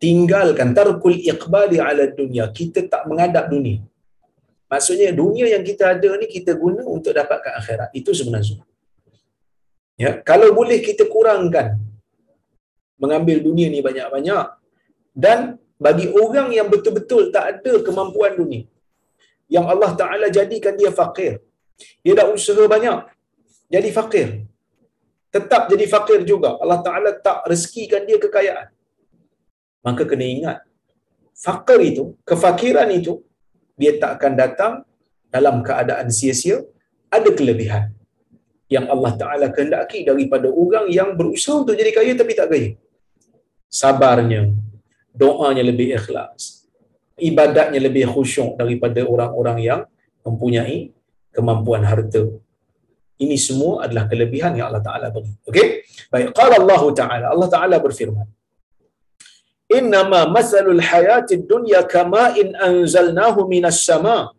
tinggalkan 0.00 0.72
tarkul 0.72 1.12
iqbali 1.12 1.76
ala 1.76 2.08
dunia, 2.08 2.48
kita 2.48 2.88
tak 2.88 3.04
mengadap 3.04 3.52
dunia. 3.52 3.84
Maksudnya 4.70 5.10
dunia 5.10 5.50
yang 5.50 5.66
kita 5.66 5.98
ada 5.98 6.10
ni 6.14 6.30
kita 6.30 6.54
guna 6.54 6.86
untuk 6.86 7.10
dapatkan 7.10 7.52
akhirat. 7.58 7.90
Itu 7.90 8.14
sebenarnya. 8.14 8.62
Ya, 9.98 10.16
kalau 10.22 10.54
boleh 10.54 10.78
kita 10.80 11.04
kurangkan 11.10 11.76
mengambil 13.00 13.40
dunia 13.40 13.66
ni 13.72 13.80
banyak-banyak 13.80 14.46
dan 15.16 15.56
bagi 15.80 16.06
orang 16.12 16.52
yang 16.52 16.68
betul-betul 16.68 17.32
tak 17.32 17.44
ada 17.64 17.72
kemampuan 17.80 18.36
dunia 18.36 18.68
yang 19.48 19.64
Allah 19.64 19.96
Taala 19.96 20.28
jadikan 20.28 20.76
dia 20.76 20.92
fakir 20.92 21.40
dia 22.04 22.12
dah 22.12 22.28
usaha 22.28 22.60
banyak 22.68 23.08
jadi 23.72 23.88
fakir 23.88 24.28
tetap 25.32 25.72
jadi 25.72 25.88
fakir 25.88 26.20
juga 26.28 26.60
Allah 26.60 26.84
Taala 26.84 27.10
tak 27.16 27.48
rezekikan 27.48 28.04
dia 28.04 28.20
kekayaan 28.20 28.68
maka 29.80 30.04
kena 30.04 30.28
ingat 30.28 30.58
fakir 31.32 31.80
itu 31.80 32.04
kefakiran 32.28 32.88
itu 32.92 33.24
dia 33.80 33.96
tak 34.02 34.20
akan 34.20 34.32
datang 34.42 34.72
dalam 35.34 35.64
keadaan 35.66 36.12
sia-sia. 36.12 36.60
Ada 37.16 37.30
kelebihan 37.38 37.90
yang 38.70 38.86
Allah 38.94 39.12
Taala 39.20 39.46
kehendaki 39.50 40.06
daripada 40.06 40.46
orang 40.62 40.86
yang 40.98 41.18
berusaha 41.18 41.58
untuk 41.64 41.74
jadi 41.80 41.90
kaya 41.96 42.12
tapi 42.20 42.32
tak 42.38 42.48
kaya. 42.52 42.70
Sabarnya 43.80 44.42
doanya 45.20 45.64
lebih 45.70 45.88
ikhlas 45.98 46.60
ibadatnya 47.20 47.80
lebih 47.86 48.08
khusyuk 48.08 48.56
daripada 48.56 49.04
orang-orang 49.04 49.58
yang 49.60 49.80
mempunyai 50.24 50.90
kemampuan 51.30 51.84
harta. 51.84 52.24
Ini 53.20 53.36
semua 53.36 53.84
adalah 53.84 54.08
kelebihan 54.08 54.56
yang 54.56 54.72
Allah 54.72 54.80
Taala 54.80 55.06
beri. 55.12 55.28
Okey? 55.44 55.66
Baik. 56.08 56.32
Qala 56.32 56.56
Allah 56.56 56.82
Taala. 56.96 57.26
Allah 57.28 57.48
Taala 57.52 57.76
berfirman 57.76 58.26
إنما 59.74 60.24
مثل 60.24 60.66
الحياة 60.70 61.26
الدنيا 61.32 61.80
كماء 61.80 62.66
أنزلناه 62.66 63.46
من 63.46 63.66
السماء 63.66 64.32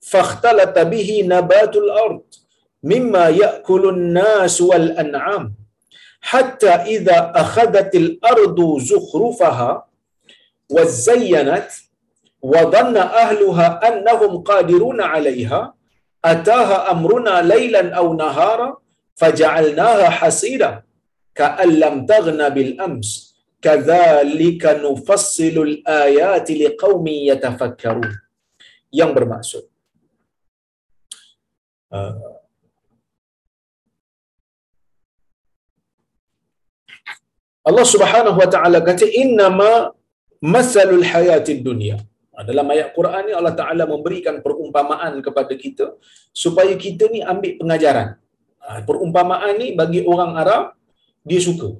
فاختلط 0.00 0.78
به 0.78 1.22
نبات 1.26 1.76
الأرض 1.76 2.22
مما 2.82 3.28
يأكل 3.28 3.88
الناس 3.88 4.60
والأنعام. 4.60 5.54
حتى 6.20 6.68
إذا 6.70 7.32
أخذت 7.34 7.94
الأرض 7.94 8.78
زخرفها 8.78 9.86
وزينت 10.70 11.68
وظن 12.42 12.96
أهلها 12.96 13.88
أنهم 13.88 14.42
قادرون 14.42 15.00
عليها 15.00 15.74
أتاها 16.24 16.90
أمرنا 16.90 17.42
ليلا 17.42 17.94
أو 17.94 18.14
نهارا 18.14 18.76
فجعلناها 19.14 20.10
حصيرا 20.10 20.82
كأن 21.34 21.68
لم 21.68 22.06
تغن 22.06 22.48
بالأمس. 22.48 23.31
kadzalika 23.66 24.76
nufassilu 24.84 25.62
al-ayati 25.70 26.58
liqaumin 26.62 27.18
yatafakkarun 27.30 28.12
yang 29.00 29.10
bermaksud 29.16 29.64
uh, 31.94 32.32
Allah 37.68 37.86
Subhanahu 37.94 38.38
wa 38.42 38.48
taala 38.54 38.78
kata 38.88 39.06
innama 39.22 39.94
masalul 40.54 41.04
hayatid 41.12 41.62
dunya 41.66 41.96
ha, 42.34 42.42
dalam 42.48 42.66
ayat 42.74 42.88
Quran 42.96 43.22
ni 43.28 43.32
Allah 43.38 43.54
Taala 43.60 43.84
memberikan 43.92 44.36
perumpamaan 44.46 45.14
kepada 45.26 45.54
kita 45.64 45.86
supaya 46.44 46.74
kita 46.84 47.06
ni 47.14 47.20
ambil 47.32 47.52
pengajaran. 47.60 48.08
Ha, 48.62 48.82
perumpamaan 48.88 49.54
ni 49.62 49.68
bagi 49.80 50.00
orang 50.12 50.32
Arab 50.42 50.62
dia 51.30 51.40
suka. 51.48 51.70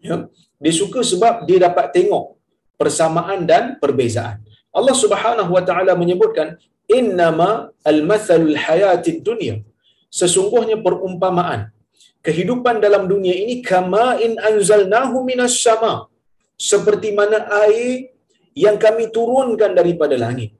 Ya. 0.00 0.16
Dia 0.60 0.74
suka 0.76 1.00
sebab 1.00 1.48
dia 1.48 1.58
dapat 1.66 1.92
tengok 1.96 2.36
persamaan 2.80 3.44
dan 3.50 3.76
perbezaan. 3.82 4.40
Allah 4.78 4.96
Subhanahu 4.96 5.50
wa 5.56 5.62
taala 5.68 5.92
menyebutkan 6.02 6.56
innama 6.98 7.72
al-mathalul 7.90 8.56
hayatid 8.56 9.20
dunya. 9.28 9.56
Sesungguhnya 10.20 10.76
perumpamaan 10.86 11.60
kehidupan 12.26 12.78
dalam 12.84 13.04
dunia 13.12 13.34
ini 13.42 13.64
kama 13.70 14.20
in 14.26 14.32
anzalnahu 14.50 15.22
minas 15.28 15.56
sama' 15.64 16.10
seperti 16.70 17.10
mana 17.18 17.38
air 17.64 18.12
yang 18.64 18.76
kami 18.84 19.08
turunkan 19.16 19.72
daripada 19.78 20.16
langit. 20.24 20.50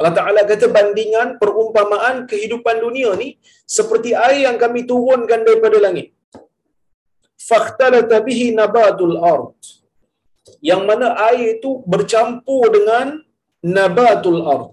Allah 0.00 0.14
Ta'ala 0.18 0.40
kata 0.50 0.66
bandingan 0.76 1.38
perumpamaan 1.42 2.26
kehidupan 2.30 2.82
dunia 2.82 3.14
ni 3.14 3.38
seperti 3.76 4.10
air 4.26 4.40
yang 4.48 4.56
kami 4.58 4.80
turunkan 4.90 5.46
daripada 5.46 5.78
langit. 5.86 6.10
Fakhtalata 7.48 8.18
bihi 8.26 8.46
nabatul 8.60 9.16
ard. 9.32 9.56
yang 10.68 10.82
mana 10.88 11.06
air 11.28 11.56
itu 11.56 11.70
bercampur 11.92 12.62
dengan 12.76 13.06
nabatul 13.76 14.40
ard. 14.54 14.72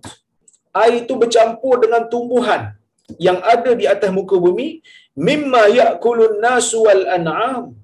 Air 0.82 0.93
itu 1.03 1.13
bercampur 1.22 1.84
dengan 1.84 2.07
tumbuhan 2.11 2.61
yang 3.26 3.39
ada 3.53 3.72
di 3.80 3.86
atas 3.93 4.11
muka 4.17 4.36
bumi 4.45 4.67
mimma 5.28 5.63
ya'kulun 5.80 6.39
nasu 6.43 6.80
wal 6.88 7.03
an'am 7.17 7.76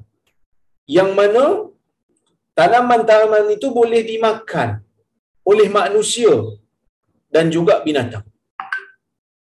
yang 0.97 1.11
mana 1.19 1.67
tanaman-tanaman 2.59 3.51
itu 3.55 3.67
boleh 3.79 4.01
dimakan 4.11 4.69
oleh 5.51 5.67
manusia 5.79 6.31
dan 7.35 7.51
juga 7.55 7.83
binatang. 7.87 8.23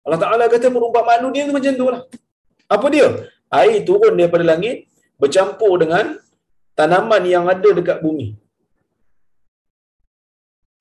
Allah 0.05 0.21
Ta'ala 0.21 0.45
kata 0.53 0.69
perumpamaan 0.69 1.25
dunia 1.25 1.45
itu 1.49 1.53
macam 1.57 1.73
tu 1.81 1.87
lah. 1.93 2.03
Apa 2.75 2.87
dia? 2.95 3.09
Air 3.61 3.85
turun 3.89 4.17
daripada 4.17 4.45
langit 4.53 4.89
bercampur 5.21 5.73
dengan 5.83 6.19
tanaman 6.79 7.23
yang 7.35 7.45
ada 7.53 7.71
dekat 7.79 7.99
bumi. 8.05 8.29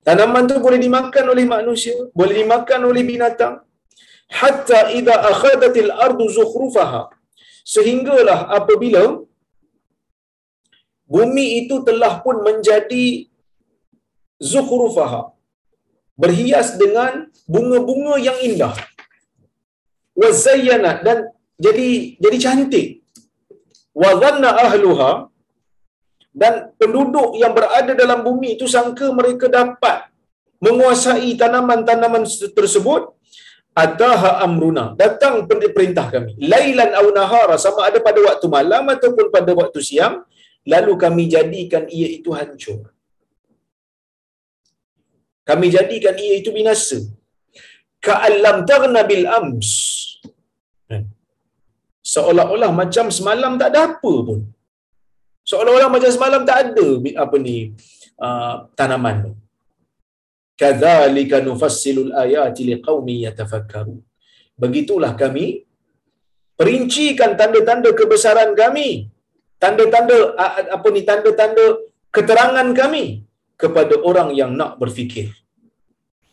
Tanaman 0.04 0.44
tu 0.44 0.60
boleh 0.60 0.76
dimakan 0.76 1.24
oleh 1.32 1.44
manusia, 1.48 1.96
boleh 2.12 2.44
dimakan 2.44 2.80
oleh 2.90 3.02
binatang. 3.08 3.64
Hatta 4.28 4.92
idza 4.92 5.16
akhadatil 5.32 5.90
ardu 6.06 6.24
zukhrufaha. 6.28 7.02
Sehinggalah 7.64 8.52
apabila 8.52 9.24
bumi 11.08 11.64
itu 11.64 11.80
telah 11.88 12.20
pun 12.24 12.44
menjadi 12.44 13.32
zukhrufaha. 14.52 15.32
Berhias 16.14 16.76
dengan 16.76 17.32
bunga-bunga 17.48 18.20
yang 18.20 18.38
indah. 18.44 18.74
Wa 20.14 20.30
dan 21.06 21.32
jadi 21.58 21.88
jadi 22.20 22.38
cantik. 22.44 23.03
Wa 24.02 24.10
dhanna 24.22 24.50
ahluha. 24.64 25.12
Dan 26.42 26.54
penduduk 26.80 27.38
yang 27.40 27.52
berada 27.58 27.92
dalam 27.94 28.20
bumi 28.26 28.48
itu 28.58 28.66
sangka 28.74 29.06
mereka 29.18 29.46
dapat 29.46 30.10
menguasai 30.64 31.30
tanaman-tanaman 31.40 32.24
tersebut 32.58 33.02
ataha 33.82 34.30
amruna. 34.46 34.84
Datang 35.02 35.46
perintah 35.50 36.06
kami. 36.14 36.32
Lailan 36.52 36.90
aw 37.00 37.06
nahara 37.18 37.56
sama 37.64 37.86
ada 37.88 37.98
pada 38.08 38.20
waktu 38.28 38.46
malam 38.56 38.82
ataupun 38.94 39.26
pada 39.36 39.52
waktu 39.60 39.78
siang 39.88 40.16
lalu 40.74 40.92
kami 41.04 41.24
jadikan 41.34 41.86
ia 41.98 42.08
itu 42.18 42.30
hancur. 42.38 42.90
Kami 45.48 45.66
jadikan 45.76 46.16
ia 46.26 46.34
itu 46.40 46.50
binasa. 46.56 46.98
Ka'allam 48.06 48.56
taghna 48.70 49.00
bil 49.10 49.26
ams 49.38 49.70
seolah-olah 52.12 52.70
macam 52.80 53.06
semalam 53.18 53.52
tak 53.60 53.70
ada 53.72 53.80
apa 53.88 54.12
pun. 54.28 54.40
Seolah-olah 55.50 55.90
macam 55.94 56.10
semalam 56.16 56.42
tak 56.48 56.58
ada 56.64 56.86
apa 57.24 57.36
ni 57.46 57.56
uh, 58.26 58.54
tanaman. 58.78 59.16
Tu 59.24 59.32
kadzalika 60.62 61.38
nufassilul 61.46 62.10
ayati 62.24 62.62
liqaumin 62.70 63.18
yatafakkaru 63.26 63.96
begitulah 64.62 65.12
kami 65.22 65.46
perincikan 66.58 67.30
tanda-tanda 67.40 67.90
kebesaran 68.00 68.50
kami. 68.62 69.10
Tanda-tanda 69.62 70.16
apa 70.76 70.88
ni 70.94 71.00
tanda-tanda 71.08 71.64
keterangan 72.16 72.68
kami 72.80 73.04
kepada 73.62 73.94
orang 74.08 74.30
yang 74.40 74.50
nak 74.60 74.72
berfikir. 74.80 75.28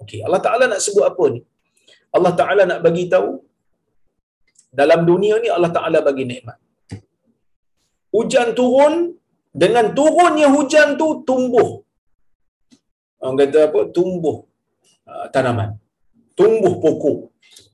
Okey 0.01 0.19
Allah 0.25 0.41
taala 0.45 0.65
nak 0.71 0.81
sebut 0.85 1.05
apa 1.11 1.25
ni? 1.33 1.41
Allah 2.17 2.33
taala 2.39 2.63
nak 2.71 2.79
bagi 2.85 3.05
tahu 3.13 3.29
dalam 4.79 4.99
dunia 5.09 5.35
ni 5.43 5.49
Allah 5.55 5.71
taala 5.77 5.99
bagi 6.07 6.25
nikmat. 6.31 6.57
Hujan 8.15 8.47
turun 8.59 8.93
dengan 9.63 9.85
turunnya 9.97 10.47
hujan 10.55 10.89
tu 11.01 11.07
tumbuh. 11.29 11.69
Orang 13.21 13.37
kata 13.41 13.59
apa? 13.69 13.79
Tumbuh 13.95 14.37
uh, 15.11 15.25
tanaman. 15.33 15.69
Tumbuh 16.39 16.73
pokok. 16.83 17.17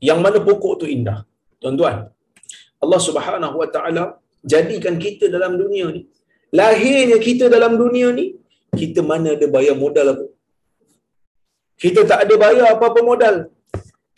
Yang 0.08 0.20
mana 0.26 0.40
pokok 0.48 0.74
tu 0.82 0.86
indah. 0.96 1.20
Tuan-tuan 1.62 1.98
Allah 2.84 3.00
Subhanahu 3.08 3.56
wa 3.62 3.70
taala 3.76 4.04
jadikan 4.54 4.96
kita 5.06 5.26
dalam 5.36 5.54
dunia 5.62 5.86
ni. 5.96 6.02
Lahirnya 6.60 7.18
kita 7.28 7.46
dalam 7.56 7.74
dunia 7.84 8.10
ni 8.20 8.26
kita 8.82 9.02
mana 9.12 9.30
ada 9.36 9.48
bayar 9.56 9.76
modal 9.84 10.08
apa? 10.14 10.26
Kita 11.84 12.02
tak 12.10 12.20
ada 12.26 12.36
bayar 12.44 12.68
apa-apa 12.74 13.02
modal. 13.10 13.36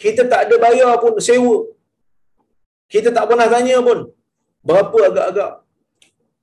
Kita 0.03 0.23
tak 0.31 0.41
ada 0.47 0.55
bayar 0.65 0.91
pun 1.03 1.15
sewa 1.27 1.55
kita 2.93 3.09
tak 3.17 3.25
pernah 3.29 3.47
tanya 3.53 3.77
pun 3.87 3.99
berapa 4.67 4.99
agak-agak? 5.09 5.51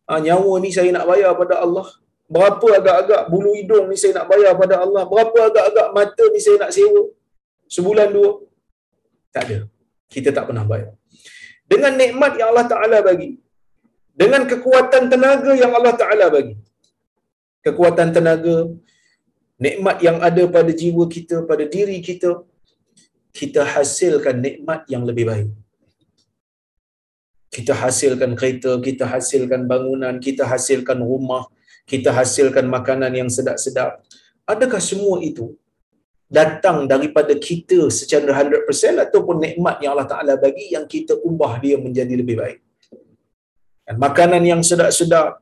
Ha, 0.09 0.20
nyawa 0.26 0.53
ni 0.64 0.70
saya 0.76 0.90
nak 0.97 1.07
bayar 1.11 1.30
pada 1.40 1.55
Allah. 1.64 1.86
Berapa 2.34 2.68
agak-agak 2.78 3.22
bulu 3.32 3.51
hidung 3.59 3.86
ni 3.90 3.97
saya 4.03 4.12
nak 4.18 4.26
bayar 4.30 4.53
pada 4.62 4.74
Allah. 4.84 5.03
Berapa 5.12 5.38
agak-agak 5.51 5.88
mata 5.97 6.24
ni 6.34 6.40
saya 6.47 6.57
nak 6.62 6.70
sewa? 6.76 7.03
Sebulan 7.74 8.09
dua? 8.16 8.30
Tak 9.34 9.42
ada. 9.47 9.59
Kita 10.14 10.30
tak 10.36 10.44
pernah 10.49 10.64
bayar. 10.72 10.94
Dengan 11.72 11.92
nikmat 12.03 12.32
yang 12.38 12.49
Allah 12.55 12.66
Taala 12.72 12.99
bagi 13.09 13.30
dengan 14.20 14.42
kekuatan 14.51 15.05
tenaga 15.12 15.53
yang 15.62 15.72
Allah 15.78 15.94
Taala 16.01 16.26
bagi 16.36 16.55
kekuatan 17.66 18.09
tenaga 18.16 18.57
nikmat 19.66 19.97
yang 20.07 20.18
ada 20.28 20.42
pada 20.57 20.72
jiwa 20.80 21.05
kita 21.16 21.36
pada 21.51 21.64
diri 21.74 21.99
kita 22.09 22.30
kita 23.38 23.61
hasilkan 23.74 24.36
nikmat 24.47 24.80
yang 24.92 25.05
lebih 25.09 25.24
baik 25.30 25.51
kita 27.55 27.72
hasilkan 27.72 28.32
kereta, 28.38 28.72
kita 28.82 29.05
hasilkan 29.07 29.64
bangunan, 29.70 30.14
kita 30.26 30.44
hasilkan 30.44 30.99
rumah, 31.01 31.44
kita 31.86 32.11
hasilkan 32.11 32.66
makanan 32.66 33.12
yang 33.14 33.30
sedap-sedap. 33.30 34.03
Adakah 34.47 34.82
semua 34.82 35.22
itu 35.22 35.55
datang 36.26 36.90
daripada 36.90 37.34
kita 37.38 37.86
secara 37.99 38.30
100% 38.42 39.07
ataupun 39.07 39.36
nikmat 39.47 39.76
yang 39.82 39.94
Allah 39.94 40.11
Ta'ala 40.11 40.34
bagi 40.34 40.74
yang 40.74 40.86
kita 40.94 41.14
ubah 41.22 41.62
dia 41.62 41.78
menjadi 41.78 42.14
lebih 42.18 42.36
baik? 42.42 42.59
Dan 43.86 43.97
makanan 44.03 44.42
yang 44.42 44.62
sedap-sedap, 44.66 45.38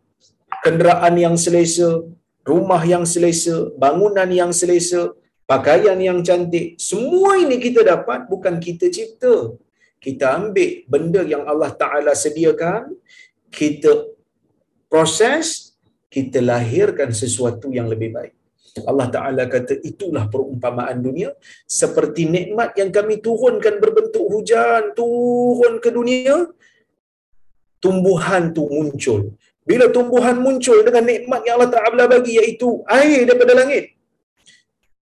kenderaan 0.61 1.14
yang 1.16 1.36
selesa, 1.44 2.05
rumah 2.44 2.82
yang 2.84 3.05
selesa, 3.09 3.72
bangunan 3.80 4.28
yang 4.28 4.52
selesa, 4.52 5.16
pakaian 5.48 5.96
yang 5.96 6.20
cantik, 6.20 6.76
semua 6.76 7.40
ini 7.40 7.57
kita 7.57 7.80
dapat 7.92 8.28
bukan 8.28 8.61
kita 8.61 8.92
cipta. 8.92 9.57
Kita 10.05 10.36
ambil 10.36 10.70
benda 10.92 11.22
yang 11.32 11.42
Allah 11.48 11.72
Ta'ala 11.82 12.12
sediakan, 12.12 12.92
kita 13.48 13.92
proses, 14.92 15.72
kita 16.12 16.44
lahirkan 16.44 17.11
sesuatu 17.22 17.72
yang 17.78 17.88
lebih 17.92 18.11
baik. 18.16 18.34
Allah 18.90 19.09
Ta'ala 19.14 19.42
kata 19.55 19.80
itulah 19.90 20.24
perumpamaan 20.28 21.00
dunia. 21.00 21.30
Seperti 21.80 22.28
nikmat 22.36 22.76
yang 22.80 22.90
kami 22.92 23.24
turunkan 23.24 23.80
berbentuk 23.80 24.26
hujan 24.28 24.92
turun 24.98 25.74
ke 25.84 25.88
dunia 25.88 26.36
tumbuhan 27.80 28.52
tu 28.57 28.68
muncul. 28.68 29.20
Bila 29.64 29.88
tumbuhan 29.88 30.36
muncul 30.44 30.84
dengan 30.84 31.05
nikmat 31.09 31.40
yang 31.48 31.57
Allah 31.57 31.72
Ta'ala 31.72 32.05
bagi 32.14 32.36
iaitu 32.36 32.84
air 32.84 33.24
daripada 33.24 33.57
langit 33.57 33.94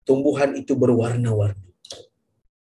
tumbuhan 0.07 0.55
itu 0.55 0.73
berwarna-warni 0.79 1.66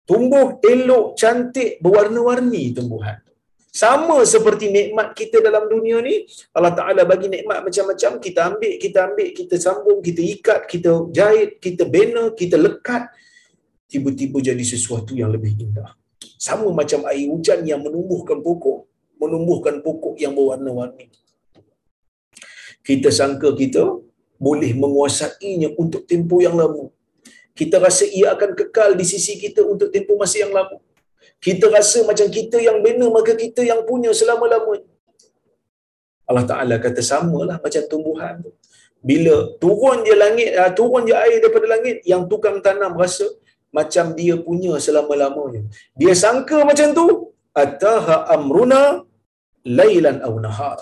tumbuh 0.10 0.62
elok 0.62 1.18
cantik 1.20 1.82
berwarna-warni 1.84 2.72
tumbuhan. 2.78 3.18
Sama 3.76 4.24
seperti 4.24 4.72
nikmat 4.72 5.12
kita 5.20 5.44
dalam 5.44 5.68
dunia 5.68 6.00
ni 6.00 6.24
Allah 6.56 6.72
Taala 6.72 7.04
bagi 7.04 7.28
nikmat 7.28 7.60
macam-macam 7.60 8.12
kita 8.24 8.40
ambil 8.48 8.74
kita 8.80 8.98
ambil 9.12 9.28
kita 9.36 9.56
sambung 9.60 10.00
kita 10.00 10.22
ikat 10.24 10.62
kita 10.72 10.92
jahit 11.12 11.60
kita 11.60 11.84
bina 11.84 12.32
kita 12.32 12.56
lekat 12.56 13.12
tiba-tiba 13.92 14.40
jadi 14.40 14.64
sesuatu 14.64 15.12
yang 15.12 15.28
lebih 15.36 15.60
indah. 15.60 15.92
Sama 16.40 16.72
macam 16.72 17.04
air 17.12 17.28
hujan 17.28 17.68
yang 17.68 17.84
menumbuhkan 17.84 18.40
pokok 18.40 18.88
menumbuhkan 19.20 19.84
pokok 19.84 20.16
yang 20.24 20.32
berwarna-warni. 20.32 21.12
Kita 22.80 23.12
sangka 23.12 23.52
kita 23.60 23.84
boleh 24.40 24.72
menguasainya 24.72 25.76
untuk 25.76 26.08
tempoh 26.08 26.40
yang 26.40 26.56
lama 26.56 26.95
kita 27.60 27.76
rasa 27.86 28.04
ia 28.18 28.28
akan 28.36 28.52
kekal 28.60 28.90
di 29.00 29.06
sisi 29.14 29.34
kita 29.44 29.62
untuk 29.74 29.90
tempoh 29.96 30.18
masa 30.22 30.38
yang 30.44 30.54
lama 30.58 30.78
kita 31.46 31.66
rasa 31.76 32.00
macam 32.10 32.28
kita 32.38 32.58
yang 32.68 32.78
bina 32.86 33.08
maka 33.18 33.34
kita 33.44 33.62
yang 33.72 33.82
punya 33.90 34.12
selama-lamanya. 34.20 34.90
Allah 36.30 36.46
Taala 36.52 36.76
kata 36.86 37.02
samalah 37.12 37.58
macam 37.66 37.84
tumbuhan 37.92 38.36
tu. 38.46 38.52
Bila 39.10 39.36
turun 39.62 40.02
dia 40.06 40.16
langit 40.24 40.50
uh, 40.62 40.72
turun 40.78 41.04
dia 41.08 41.18
air 41.24 41.38
daripada 41.44 41.68
langit 41.74 42.02
yang 42.12 42.26
tukang 42.32 42.58
tanam 42.66 42.98
rasa 43.04 43.28
macam 43.78 44.06
dia 44.18 44.36
punya 44.48 44.74
selama-lamanya. 44.86 45.62
Dia 46.00 46.14
sangka 46.24 46.66
macam 46.70 46.90
tu 46.98 47.08
ataha 47.64 48.18
amruna 48.36 48.82
lailan 49.80 50.18
aw 50.26 50.34
nahar. 50.46 50.80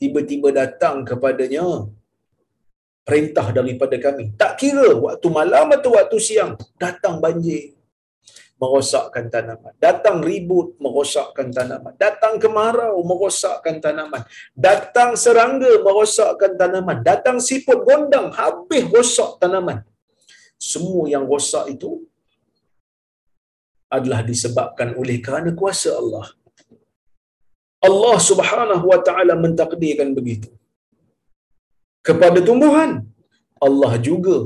Tiba-tiba 0.00 0.48
datang 0.60 1.04
kepadanya 1.08 1.68
perintah 3.06 3.54
daripada 3.54 3.94
kami 4.02 4.34
tak 4.34 4.58
kira 4.58 4.90
waktu 4.98 5.26
malam 5.30 5.70
atau 5.70 5.94
waktu 5.94 6.18
siang 6.18 6.58
datang 6.74 7.22
banjir 7.22 7.76
merosakkan 8.56 9.28
tanaman. 9.28 9.72
Datang 9.76 10.24
ribut, 10.24 10.80
merosakkan 10.80 11.52
tanaman. 11.52 11.92
Datang 12.00 12.40
kemarau, 12.40 12.96
merosakkan 13.04 13.76
tanaman. 13.84 14.24
Datang 14.56 15.12
serangga, 15.12 15.72
merosakkan 15.84 16.56
tanaman. 16.56 17.04
Datang 17.04 17.36
siput 17.36 17.84
gondang, 17.84 18.32
habis 18.32 18.88
rosak 18.88 19.36
tanaman. 19.40 19.84
Semua 20.56 21.04
yang 21.04 21.28
rosak 21.28 21.68
itu 21.68 22.00
adalah 23.92 24.24
disebabkan 24.24 24.96
oleh 24.96 25.20
kerana 25.20 25.52
kuasa 25.52 25.92
Allah. 25.92 26.26
Allah 27.84 28.16
Subhanahu 28.18 28.84
wa 28.88 28.98
taala 29.04 29.36
mentakdirkan 29.36 30.16
begitu. 30.16 30.48
Kepada 32.08 32.38
tumbuhan, 32.48 32.90
Allah 33.66 33.92
juga 34.08 34.36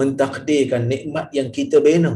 mentakdirkan 0.00 0.82
nikmat 0.92 1.26
yang 1.38 1.48
kita 1.56 1.78
bina 1.86 2.12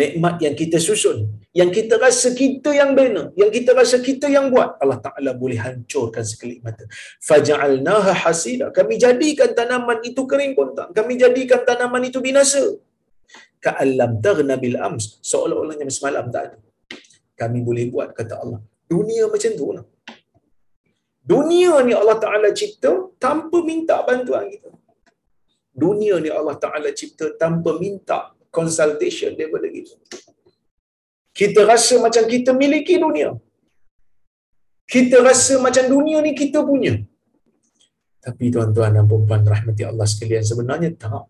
nikmat 0.00 0.34
yang 0.44 0.54
kita 0.60 0.78
susun 0.78 1.18
yang 1.50 1.70
kita 1.76 1.94
rasa 1.98 2.30
kita 2.40 2.70
yang 2.80 2.90
bina 2.98 3.22
yang 3.40 3.50
kita 3.56 3.74
rasa 3.74 3.98
kita 3.98 4.26
yang 4.30 4.46
buat. 4.54 4.78
Allah 4.82 4.98
Taala 5.06 5.30
boleh 5.34 5.58
hancurkan 5.58 6.22
sekelip 6.30 6.62
mata. 6.66 6.86
Faja'alnaha 7.28 8.14
hasida 8.22 8.70
kami 8.78 9.02
jadikan 9.04 9.50
tanaman 9.58 9.98
itu 10.06 10.22
kering 10.30 10.54
kontak 10.58 10.94
kami 10.98 11.18
jadikan 11.22 11.62
tanaman 11.66 12.06
itu 12.06 12.22
binasa. 12.22 12.62
Ka'allam 13.64 14.22
taghna 14.24 14.54
bil 14.62 14.78
ams. 14.88 15.18
Seolah-olahnya 15.30 15.90
semalam 15.98 16.30
tak 16.34 16.42
ada. 16.48 16.58
Kami 17.40 17.58
boleh 17.66 17.84
buat 17.92 18.14
kata 18.18 18.34
Allah. 18.42 18.60
Dunia 18.92 19.24
macam 19.32 19.52
tu 19.58 19.66
lah 19.76 19.84
dunia 21.32 21.72
ni 21.86 21.92
Allah 22.00 22.18
Taala 22.24 22.48
cipta 22.60 22.92
tanpa 23.24 23.58
minta 23.70 23.96
bantuan 24.08 24.46
kita 24.52 24.70
dunia 25.84 26.14
ni 26.24 26.30
Allah 26.38 26.56
Taala 26.64 26.90
cipta 27.00 27.26
tanpa 27.42 27.70
minta 27.82 28.18
consultation 28.56 29.32
daripada 29.38 29.66
kita. 29.70 29.94
Kita 31.40 31.60
rasa 31.72 31.94
macam 32.04 32.24
kita 32.32 32.50
miliki 32.62 32.98
dunia. 32.98 33.30
Kita 34.94 35.22
rasa 35.28 35.54
macam 35.66 35.84
dunia 35.94 36.18
ni 36.26 36.32
kita 36.34 36.60
punya. 36.70 36.94
Tapi 38.20 38.44
tuan-tuan 38.54 38.92
dan 38.96 39.06
puan 39.08 39.42
rahmati 39.54 39.82
Allah 39.90 40.04
sekalian 40.12 40.44
sebenarnya 40.50 40.90
tak. 40.98 41.24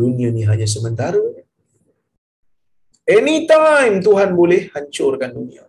Dunia 0.00 0.28
ni 0.36 0.42
hanya 0.50 0.66
sementara. 0.66 1.20
Anytime 3.06 4.02
Tuhan 4.06 4.30
boleh 4.40 4.72
hancurkan 4.74 5.30
dunia. 5.38 5.62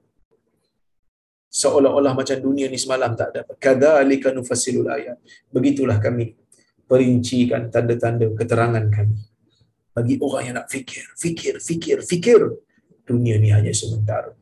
Seolah-olah 1.57 2.13
macam 2.13 2.37
dunia 2.37 2.69
ni 2.69 2.77
semalam 2.77 3.17
tak 3.17 3.33
dapat. 3.33 3.55
Kadzalika 3.57 4.29
nufasilul 4.29 4.85
ayat. 4.93 5.17
Begitulah 5.49 5.97
kami 5.97 6.37
perincikan 6.85 7.73
tanda-tanda 7.73 8.29
keterangan 8.37 8.85
kami 8.93 9.17
bagi 9.97 10.21
orang 10.21 10.43
yang 10.45 10.55
nak 10.61 10.69
fikir, 10.69 11.17
fikir, 11.17 11.57
fikir, 11.57 11.97
fikir. 12.05 12.41
Dunia 13.01 13.41
ni 13.41 13.49
hanya 13.49 13.73
sementara. 13.73 14.37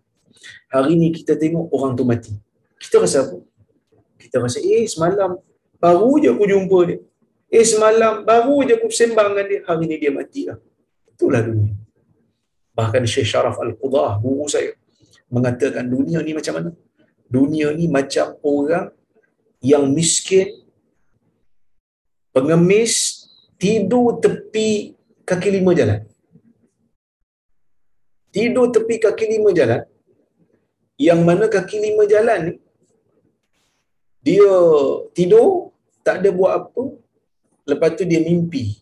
Hari 0.67 0.99
ni 0.99 1.15
kita 1.15 1.39
tengok 1.39 1.71
orang 1.71 1.95
tu 1.95 2.03
mati. 2.03 2.35
Kita 2.75 2.99
rasa 2.99 3.23
apa? 3.23 3.39
Kita 4.19 4.43
rasa, 4.43 4.59
eh 4.59 4.83
semalam 4.83 5.39
baru 5.79 6.11
je 6.19 6.27
aku 6.35 6.43
jumpa 6.43 6.79
dia. 6.91 6.99
Eh 7.47 7.63
semalam 7.63 8.27
baru 8.27 8.67
je 8.67 8.75
aku 8.75 8.91
sembang 8.91 9.31
dengan 9.31 9.45
dia. 9.47 9.59
Hari 9.63 9.83
ni 9.87 9.95
dia 9.95 10.11
mati 10.11 10.41
lah. 10.51 10.59
Itulah 11.15 11.39
dunia. 11.39 11.71
Bahkan 12.75 13.07
Syekh 13.07 13.31
Sharaf 13.31 13.55
Al-Qudah, 13.63 14.19
guru 14.19 14.51
saya, 14.51 14.75
mengatakan 15.31 15.87
dunia 15.87 16.19
ni 16.19 16.35
macam 16.35 16.59
mana? 16.59 16.69
Dunia 17.25 17.73
ni 17.73 17.85
macam 17.89 18.37
orang 18.45 18.93
yang 19.59 19.89
miskin, 19.89 20.61
pengemis, 22.29 23.25
tidur 23.57 24.21
tepi 24.21 24.93
kaki 25.25 25.49
lima 25.49 25.73
jalan. 25.73 26.05
Tidur 28.29 28.69
tepi 28.75 28.95
kaki 29.01 29.25
lima 29.31 29.49
jalan, 29.55 29.81
yang 31.01 31.23
mana 31.23 31.47
kaki 31.47 31.81
lima 31.81 32.03
jalan 32.05 32.39
ni, 32.51 32.53
dia 34.25 34.51
tidur, 35.17 35.71
tak 36.05 36.21
ada 36.21 36.29
buat 36.29 36.51
apa, 36.51 36.83
lepas 37.65 37.95
tu 37.97 38.03
dia 38.05 38.21
mimpi. 38.21 38.81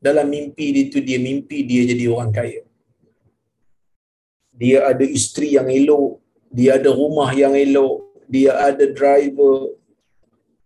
Dalam 0.00 0.26
mimpi 0.28 0.66
dia 0.74 0.84
tu, 0.92 0.98
dia 1.00 1.18
mimpi 1.20 1.64
dia 1.64 1.82
jadi 1.88 2.04
orang 2.10 2.32
kaya. 2.34 2.62
Dia 4.54 4.86
ada 4.90 5.02
isteri 5.02 5.56
yang 5.56 5.66
elok, 5.66 6.23
dia 6.54 6.78
ada 6.78 6.90
rumah 6.94 7.34
yang 7.34 7.58
elok, 7.58 8.22
dia 8.30 8.54
ada 8.54 8.86
driver, 8.86 9.74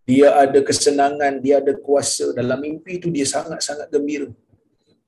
dia 0.04 0.28
ada 0.36 0.60
kesenangan, 0.60 1.40
dia 1.40 1.64
ada 1.64 1.72
kuasa. 1.72 2.36
Dalam 2.36 2.60
mimpi 2.60 3.00
tu 3.00 3.08
dia 3.08 3.24
sangat-sangat 3.24 3.88
gembira 3.88 4.28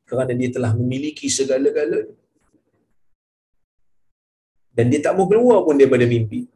kerana 0.09 0.33
dia 0.33 0.49
telah 0.49 0.73
memiliki 0.73 1.29
segala-galanya. 1.29 2.17
Dan 4.73 4.89
dia 4.89 5.01
tak 5.05 5.15
mau 5.15 5.29
keluar 5.29 5.61
pun 5.63 5.77
daripada 5.77 6.09
mimpi. 6.09 6.49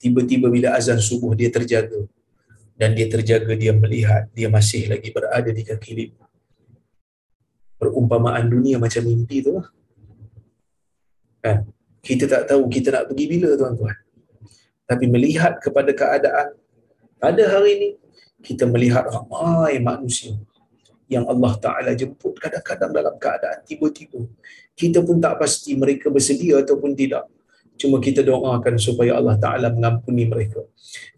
Tiba-tiba 0.00 0.48
bila 0.48 0.72
azan 0.78 0.96
subuh 0.96 1.36
dia 1.36 1.52
terjaga. 1.52 2.08
Dan 2.78 2.94
dia 2.94 3.10
terjaga, 3.10 3.52
dia 3.58 3.74
melihat 3.74 4.30
dia 4.32 4.48
masih 4.48 4.86
lagi 4.88 5.10
berada 5.10 5.50
di 5.50 5.62
kaki 5.66 5.92
lima. 5.98 6.24
Perumpamaan 7.76 8.46
dunia 8.46 8.78
macam 8.78 9.02
mimpi 9.04 9.42
tu 9.42 9.58
lah. 9.58 9.66
Kan? 11.42 11.58
Kita 12.00 12.24
tak 12.30 12.42
tahu 12.48 12.70
kita 12.70 12.94
nak 12.94 13.04
pergi 13.10 13.24
bila 13.26 13.54
tuan-tuan. 13.58 13.96
Tapi 14.88 15.04
melihat 15.10 15.60
kepada 15.60 15.92
keadaan 15.92 16.56
pada 17.18 17.42
hari 17.50 17.70
ini, 17.76 17.90
kita 18.40 18.64
melihat 18.70 19.04
ramai 19.10 19.82
manusia 19.82 20.38
yang 21.10 21.26
Allah 21.26 21.52
Ta'ala 21.58 21.90
jemput 21.98 22.38
kadang-kadang 22.38 22.94
dalam 22.94 23.14
keadaan 23.18 23.64
tiba-tiba. 23.66 24.22
Kita 24.78 25.02
pun 25.02 25.18
tak 25.18 25.40
pasti 25.42 25.74
mereka 25.74 26.06
bersedia 26.12 26.62
ataupun 26.62 26.94
tidak. 26.94 27.26
Cuma 27.74 27.98
kita 27.98 28.22
doakan 28.22 28.78
supaya 28.78 29.18
Allah 29.18 29.34
Ta'ala 29.38 29.74
mengampuni 29.74 30.30
mereka. 30.30 30.62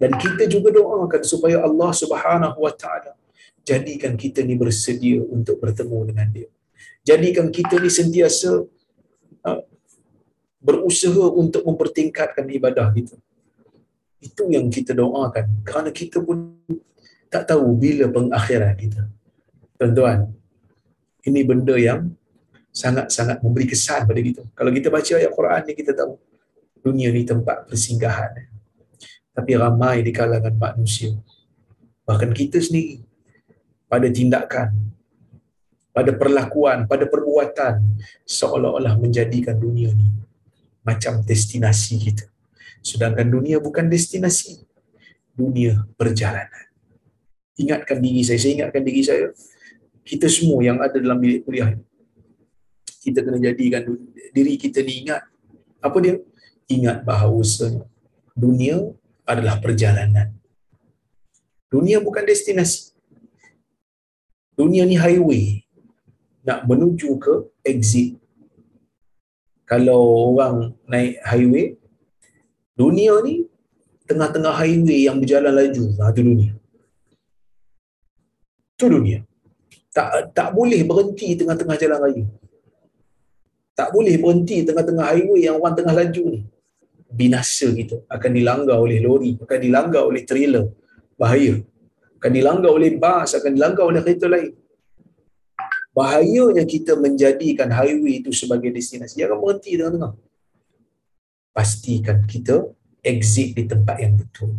Dan 0.00 0.16
kita 0.16 0.48
juga 0.48 0.72
doakan 0.72 1.22
supaya 1.24 1.60
Allah 1.60 1.90
Subhanahu 1.92 2.58
Wa 2.64 2.72
Ta'ala 2.72 3.12
jadikan 3.66 4.16
kita 4.16 4.40
ni 4.40 4.56
bersedia 4.56 5.20
untuk 5.20 5.60
bertemu 5.60 5.98
dengan 6.08 6.28
dia. 6.32 6.48
Jadikan 7.04 7.48
kita 7.52 7.80
ni 7.80 7.90
sentiasa 7.92 8.64
uh, 9.44 9.60
berusaha 10.60 11.32
untuk 11.32 11.64
mempertingkatkan 11.64 12.44
ibadah 12.46 12.92
kita. 12.92 13.16
Itu 14.20 14.52
yang 14.52 14.68
kita 14.68 14.92
doakan. 14.92 15.64
Kerana 15.64 15.88
kita 15.88 16.20
pun 16.20 16.60
tak 17.30 17.46
tahu 17.46 17.78
bila 17.78 18.10
pengakhiran 18.10 18.74
kita 18.74 19.06
tuan-tuan 19.78 20.28
ini 21.24 21.40
benda 21.46 21.78
yang 21.78 22.10
sangat-sangat 22.74 23.38
memberi 23.40 23.70
kesan 23.70 24.04
pada 24.04 24.18
kita 24.18 24.42
kalau 24.52 24.74
kita 24.74 24.90
baca 24.90 25.12
ayat 25.14 25.30
Quran 25.30 25.60
ni 25.70 25.72
kita 25.78 25.94
tahu 25.94 26.18
dunia 26.82 27.08
ni 27.14 27.22
tempat 27.22 27.70
persinggahan 27.70 28.50
tapi 29.30 29.54
ramai 29.54 30.02
di 30.02 30.10
kalangan 30.10 30.52
manusia 30.58 31.14
bahkan 32.02 32.34
kita 32.34 32.58
sendiri 32.58 32.98
pada 33.86 34.10
tindakan 34.10 34.74
pada 35.94 36.10
perlakuan 36.10 36.90
pada 36.90 37.06
perbuatan 37.06 37.78
seolah-olah 38.26 38.98
menjadikan 38.98 39.54
dunia 39.54 39.94
ni 39.94 40.10
macam 40.84 41.20
destinasi 41.24 42.00
kita. 42.00 42.24
Sedangkan 42.80 43.28
dunia 43.28 43.60
bukan 43.60 43.88
destinasi 43.88 44.64
dunia 45.36 45.84
perjalanan. 45.96 46.68
Ingatkan 47.60 48.00
diri 48.00 48.24
saya. 48.24 48.40
Saya 48.40 48.52
ingatkan 48.64 48.82
diri 48.84 49.02
saya 49.04 49.28
kita 50.04 50.26
semua 50.26 50.64
yang 50.64 50.80
ada 50.80 50.96
dalam 50.96 51.20
bilik 51.20 51.44
kuliah 51.44 51.76
kita 53.00 53.24
kena 53.24 53.40
jadikan 53.40 53.96
diri 54.36 54.60
kita 54.60 54.84
ni 54.84 55.08
ingat. 55.08 55.24
Apa 55.80 55.96
dia? 56.04 56.20
Ingat 56.68 57.02
bahawa 57.02 57.40
dunia 58.36 58.92
adalah 59.24 59.56
perjalanan. 59.58 60.36
Dunia 61.72 62.04
bukan 62.04 62.28
destinasi. 62.28 62.92
Dunia 64.52 64.84
ni 64.84 65.00
highway 65.00 65.64
nak 66.44 66.68
menuju 66.68 67.16
ke 67.16 67.48
exit 67.64 68.19
kalau 69.70 70.34
orang 70.34 70.74
naik 70.90 71.22
highway 71.22 71.66
dunia 72.74 73.14
ni 73.22 73.46
tengah-tengah 74.10 74.54
highway 74.58 75.06
yang 75.06 75.22
berjalan 75.22 75.54
laju 75.54 75.84
ha, 76.02 76.10
tu 76.10 76.22
dunia 76.26 76.50
tu 78.74 78.86
dunia 78.90 79.20
tak 79.90 80.30
tak 80.30 80.48
boleh 80.54 80.80
berhenti 80.86 81.34
tengah-tengah 81.34 81.76
jalan 81.82 81.98
raya. 81.98 82.24
Tak 83.74 83.88
boleh 83.90 84.14
berhenti 84.22 84.62
tengah-tengah 84.62 85.06
highway 85.10 85.40
yang 85.50 85.58
orang 85.58 85.74
tengah 85.74 85.94
laju 85.94 86.22
ni. 86.30 86.40
Binasa 87.10 87.66
kita 87.74 88.06
akan 88.06 88.30
dilanggar 88.30 88.78
oleh 88.78 89.02
lori, 89.02 89.34
akan 89.34 89.58
dilanggar 89.58 90.06
oleh 90.06 90.22
trailer. 90.22 90.70
Bahaya. 91.18 91.58
Akan 92.20 92.32
dilanggar 92.36 92.70
oleh 92.70 92.94
bas, 93.02 93.34
akan 93.34 93.50
dilanggar 93.56 93.84
oleh 93.90 94.00
kereta 94.04 94.30
lain. 94.30 94.52
Bahayanya 95.90 96.62
kita 96.62 96.94
menjadikan 96.94 97.66
highway 97.66 98.22
itu 98.22 98.30
sebagai 98.30 98.70
destinasi. 98.70 99.18
Jangan 99.18 99.42
berhenti 99.42 99.74
tengah-tengah. 99.74 100.12
Pastikan 101.50 102.22
kita 102.30 102.62
exit 103.02 103.58
di 103.58 103.66
tempat 103.66 103.98
yang 103.98 104.14
betul. 104.14 104.54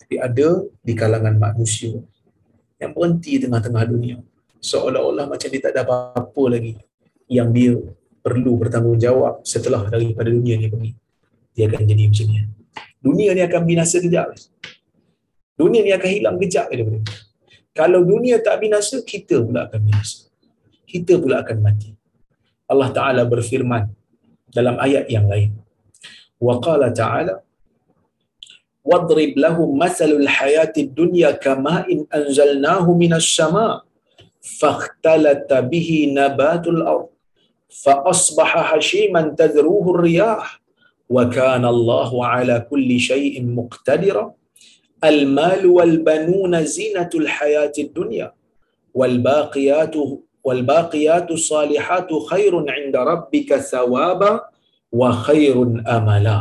Tapi 0.00 0.16
ada 0.16 0.64
di 0.80 0.92
kalangan 0.96 1.36
manusia 1.36 2.00
yang 2.80 2.96
berhenti 2.96 3.36
tengah-tengah 3.36 3.84
dunia. 3.84 4.16
Seolah-olah 4.58 5.28
macam 5.28 5.48
dia 5.52 5.60
tak 5.60 5.76
ada 5.76 5.84
apa-apa 5.84 6.42
lagi 6.48 6.80
yang 7.28 7.52
dia 7.52 7.76
perlu 8.24 8.56
bertanggungjawab 8.56 9.44
setelah 9.44 9.84
daripada 9.86 10.32
dunia 10.32 10.56
ni 10.56 10.72
pergi. 10.72 10.92
Dia 11.52 11.68
akan 11.68 11.84
jadi 11.84 12.02
macam 12.08 12.26
ni. 12.32 12.40
Dunia 12.98 13.30
ni 13.36 13.42
akan 13.44 13.60
binasa 13.68 14.00
kejap. 14.00 14.32
Dunia 15.60 15.84
ni 15.84 15.92
akan 15.92 16.08
hilang 16.08 16.36
kejap 16.40 16.72
daripada 16.72 17.04
ni 17.04 17.27
Kalau 17.73 18.05
dunia 18.05 18.37
tak 18.39 18.61
binasa, 18.61 19.01
kita 19.01 19.41
pula 19.41 19.65
akan 19.65 19.81
binasa. 19.81 20.29
Kita 20.85 21.17
pula 21.17 21.41
akan 21.41 21.57
mati. 21.63 21.91
Allah 22.69 22.89
Ta'ala 22.93 23.21
berfirman 23.25 23.89
dalam 24.53 24.77
ayat 24.77 25.09
yang 25.09 25.25
lain. 25.25 25.57
Wa 26.37 26.61
qala 26.61 26.93
ta'ala, 26.93 27.41
وَاضْرِبْ 28.83 29.39
لَهُمْ 29.39 29.79
مَثَلُ 29.79 30.11
الْحَيَاةِ 30.21 30.75
الدُّنْيَا 30.77 31.39
كَمَاءٍ 31.39 31.87
أَنْزَلْنَاهُ 32.03 32.83
مِنَ 32.83 33.13
السَّمَاءِ 33.15 33.73
فَاخْتَلَتَ 34.59 35.51
بِهِ 35.71 35.89
نَبَاتُ 36.11 36.67
الْأَرْضِ 36.67 37.07
فَأَصْبَحَ 37.71 38.49
هَشِيمًا 38.75 39.21
تَذْرُوهُ 39.39 39.85
الرِّيَاحُ 39.95 40.43
وَكَانَ 41.09 41.63
اللَّهُ 41.63 42.11
عَلَى 42.25 42.55
كُلِّ 42.67 42.89
شَيْءٍ 42.99 43.39
مُقْتَدِرًا 43.39 44.25
المال 45.04 45.66
والبنون 45.66 46.64
زينة 46.64 47.10
الحياة 47.14 47.72
الدنيا 47.78 48.28
والباقيات 48.94 49.94
والباقيات 50.44 51.28
الصالحات 51.30 52.10
خير 52.30 52.52
عند 52.70 52.94
ربك 52.96 53.50
ثوابا 53.56 54.32
وخير 54.92 55.56
أملا 55.96 56.38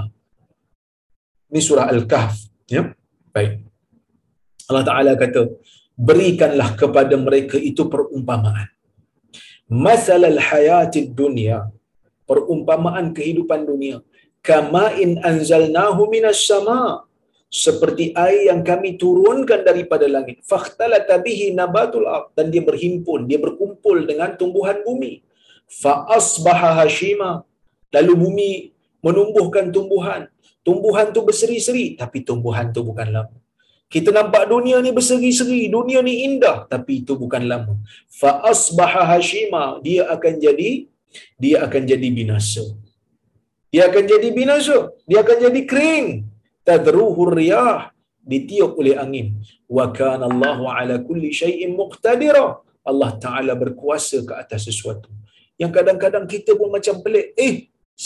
Ini 1.47 1.63
surah 1.63 1.87
Al-Kahf. 1.87 2.51
Ya? 2.67 2.91
Baik. 3.31 3.63
Allah 4.67 4.83
Ta'ala 4.83 5.11
kata, 5.15 5.47
berikanlah 5.95 6.75
kepada 6.75 7.15
mereka 7.15 7.55
itu 7.55 7.87
perumpamaan. 7.87 8.67
Masal 9.71 10.27
al-hayatid 10.27 11.15
dunia, 11.15 11.71
perumpamaan 12.27 13.15
kehidupan 13.15 13.63
dunia. 13.63 14.03
Kama'in 14.43 15.23
anzalnahu 15.23 16.11
minas 16.11 16.43
sama' 16.43 17.06
seperti 17.47 18.11
air 18.11 18.51
yang 18.51 18.59
kami 18.59 18.99
turunkan 18.99 19.63
daripada 19.63 20.03
langit. 20.03 20.43
Fakhtalata 20.43 21.15
bihi 21.23 21.55
nabatul 21.55 22.07
ard 22.07 22.35
dan 22.35 22.51
dia 22.51 22.63
berhimpun, 22.63 23.23
dia 23.29 23.39
berkumpul 23.39 24.03
dengan 24.03 24.35
tumbuhan 24.35 24.83
bumi. 24.83 25.23
Fa 25.67 26.07
asbaha 26.11 26.83
hashima. 26.83 27.43
Lalu 27.95 28.13
bumi 28.19 28.51
menumbuhkan 28.99 29.71
tumbuhan. 29.71 30.27
Tumbuhan 30.67 31.15
tu 31.15 31.23
berseri-seri 31.23 31.95
tapi 31.95 32.27
tumbuhan 32.27 32.75
tu 32.75 32.83
bukan 32.83 33.07
lama. 33.07 33.37
Kita 33.87 34.11
nampak 34.11 34.51
dunia 34.51 34.83
ni 34.83 34.91
berseri-seri, 34.91 35.71
dunia 35.71 36.03
ni 36.03 36.27
indah 36.27 36.67
tapi 36.67 37.07
itu 37.07 37.15
bukan 37.15 37.47
lama. 37.47 37.79
Fa 38.11 38.43
asbaha 38.43 39.07
hashima, 39.15 39.79
dia 39.79 40.03
akan 40.11 40.43
jadi 40.43 40.91
dia 41.39 41.63
akan 41.63 41.87
jadi 41.87 42.07
binasa. 42.11 42.67
Dia 43.71 43.87
akan 43.87 44.03
jadi 44.03 44.27
binasa, 44.35 44.91
dia 45.07 45.23
akan 45.23 45.37
jadi 45.47 45.61
kering 45.63 46.26
tadruhu 46.67 47.31
riyah 47.39 47.95
ditiup 48.31 48.71
oleh 48.81 48.95
angin. 49.03 49.27
Wa 49.77 49.85
kana 49.99 50.27
Allahu 50.31 50.63
ala 50.77 50.95
kulli 51.07 51.31
syai'in 51.41 51.71
muqtadira. 51.81 52.47
Allah 52.89 53.11
taala 53.25 53.53
berkuasa 53.63 54.17
ke 54.27 54.33
atas 54.43 54.61
sesuatu. 54.67 55.09
Yang 55.61 55.71
kadang-kadang 55.77 56.25
kita 56.33 56.51
pun 56.59 56.69
macam 56.75 56.95
pelik 57.05 57.27
eh 57.47 57.55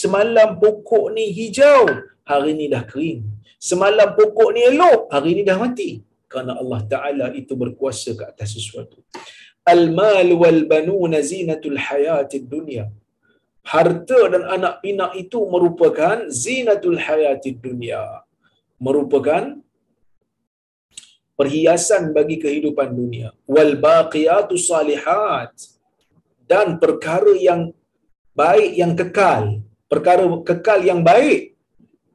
semalam 0.01 0.49
pokok 0.63 1.05
ni 1.15 1.25
hijau 1.37 1.83
hari 2.29 2.53
ni 2.59 2.65
dah 2.73 2.83
kering. 2.91 3.21
Semalam 3.69 4.09
pokok 4.19 4.49
ni 4.55 4.61
elok 4.71 4.99
hari 5.13 5.31
ni 5.37 5.43
dah 5.49 5.57
mati. 5.63 5.89
Kerana 6.31 6.53
Allah 6.61 6.81
taala 6.93 7.25
itu 7.41 7.53
berkuasa 7.61 8.09
ke 8.19 8.23
atas 8.31 8.49
sesuatu. 8.57 8.97
Al 9.73 9.83
mal 9.99 10.29
wal 10.41 10.61
banuna 10.71 11.19
zinatul 11.31 11.77
hayatid 11.87 12.45
dunya. 12.55 12.85
Harta 13.71 14.21
dan 14.33 14.43
anak 14.55 14.75
pinak 14.81 15.11
itu 15.23 15.39
merupakan 15.53 16.17
zinatul 16.33 16.97
hayatid 16.97 17.61
dunya 17.61 18.01
merupakan 18.81 19.61
perhiasan 21.37 22.09
bagi 22.17 22.41
kehidupan 22.41 22.89
dunia. 22.89 23.29
Wal 23.45 23.77
baqiyatu 23.77 24.57
salihat. 24.57 25.53
Dan 26.49 26.81
perkara 26.81 27.31
yang 27.37 27.71
baik 28.33 28.71
yang 28.81 28.93
kekal. 28.97 29.61
Perkara 29.85 30.25
kekal 30.49 30.81
yang 30.81 31.05
baik. 31.05 31.53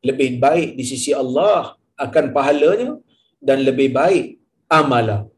Lebih 0.02 0.42
baik 0.42 0.68
di 0.78 0.84
sisi 0.84 1.14
Allah 1.14 1.78
akan 1.96 2.34
pahalanya 2.34 2.98
dan 3.40 3.62
lebih 3.62 3.94
baik 3.94 4.36
amalan. 4.68 5.30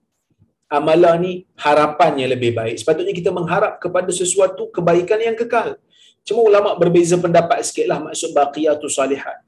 Amalan 0.69 1.17
ni 1.25 1.33
harapannya 1.57 2.27
lebih 2.35 2.53
baik. 2.59 2.77
Sepatutnya 2.81 3.15
kita 3.15 3.31
mengharap 3.33 3.81
kepada 3.81 4.11
sesuatu 4.13 4.69
kebaikan 4.69 5.21
yang 5.23 5.37
kekal. 5.39 5.79
Cuma 6.27 6.45
ulama 6.45 6.77
berbeza 6.77 7.17
pendapat 7.17 7.65
sikitlah 7.65 8.05
maksud 8.05 8.37
baqiyatu 8.37 8.85
salihat 8.93 9.41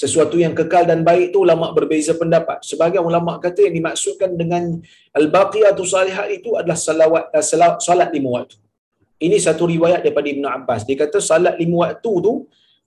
sesuatu 0.00 0.36
yang 0.40 0.56
kekal 0.56 0.88
dan 0.90 1.00
baik 1.08 1.24
itu 1.30 1.38
ulama 1.44 1.66
berbeza 1.76 2.12
pendapat. 2.16 2.64
Sebagian 2.64 3.04
ulama 3.10 3.36
kata 3.44 3.68
yang 3.68 3.74
dimaksudkan 3.78 4.32
dengan 4.40 4.80
al-baqiyatu 5.12 5.84
salihat 5.94 6.32
itu 6.32 6.56
adalah 6.60 6.78
salawat 6.86 7.24
uh, 7.36 7.44
salat 7.88 8.08
lima 8.16 8.28
waktu. 8.40 8.56
Ini 9.20 9.36
satu 9.36 9.68
riwayat 9.68 10.00
daripada 10.00 10.28
Ibn 10.32 10.44
Abbas. 10.56 10.88
Dia 10.88 10.96
kata 11.04 11.20
salat 11.20 11.60
lima 11.60 11.84
waktu 11.84 12.12
tu 12.26 12.32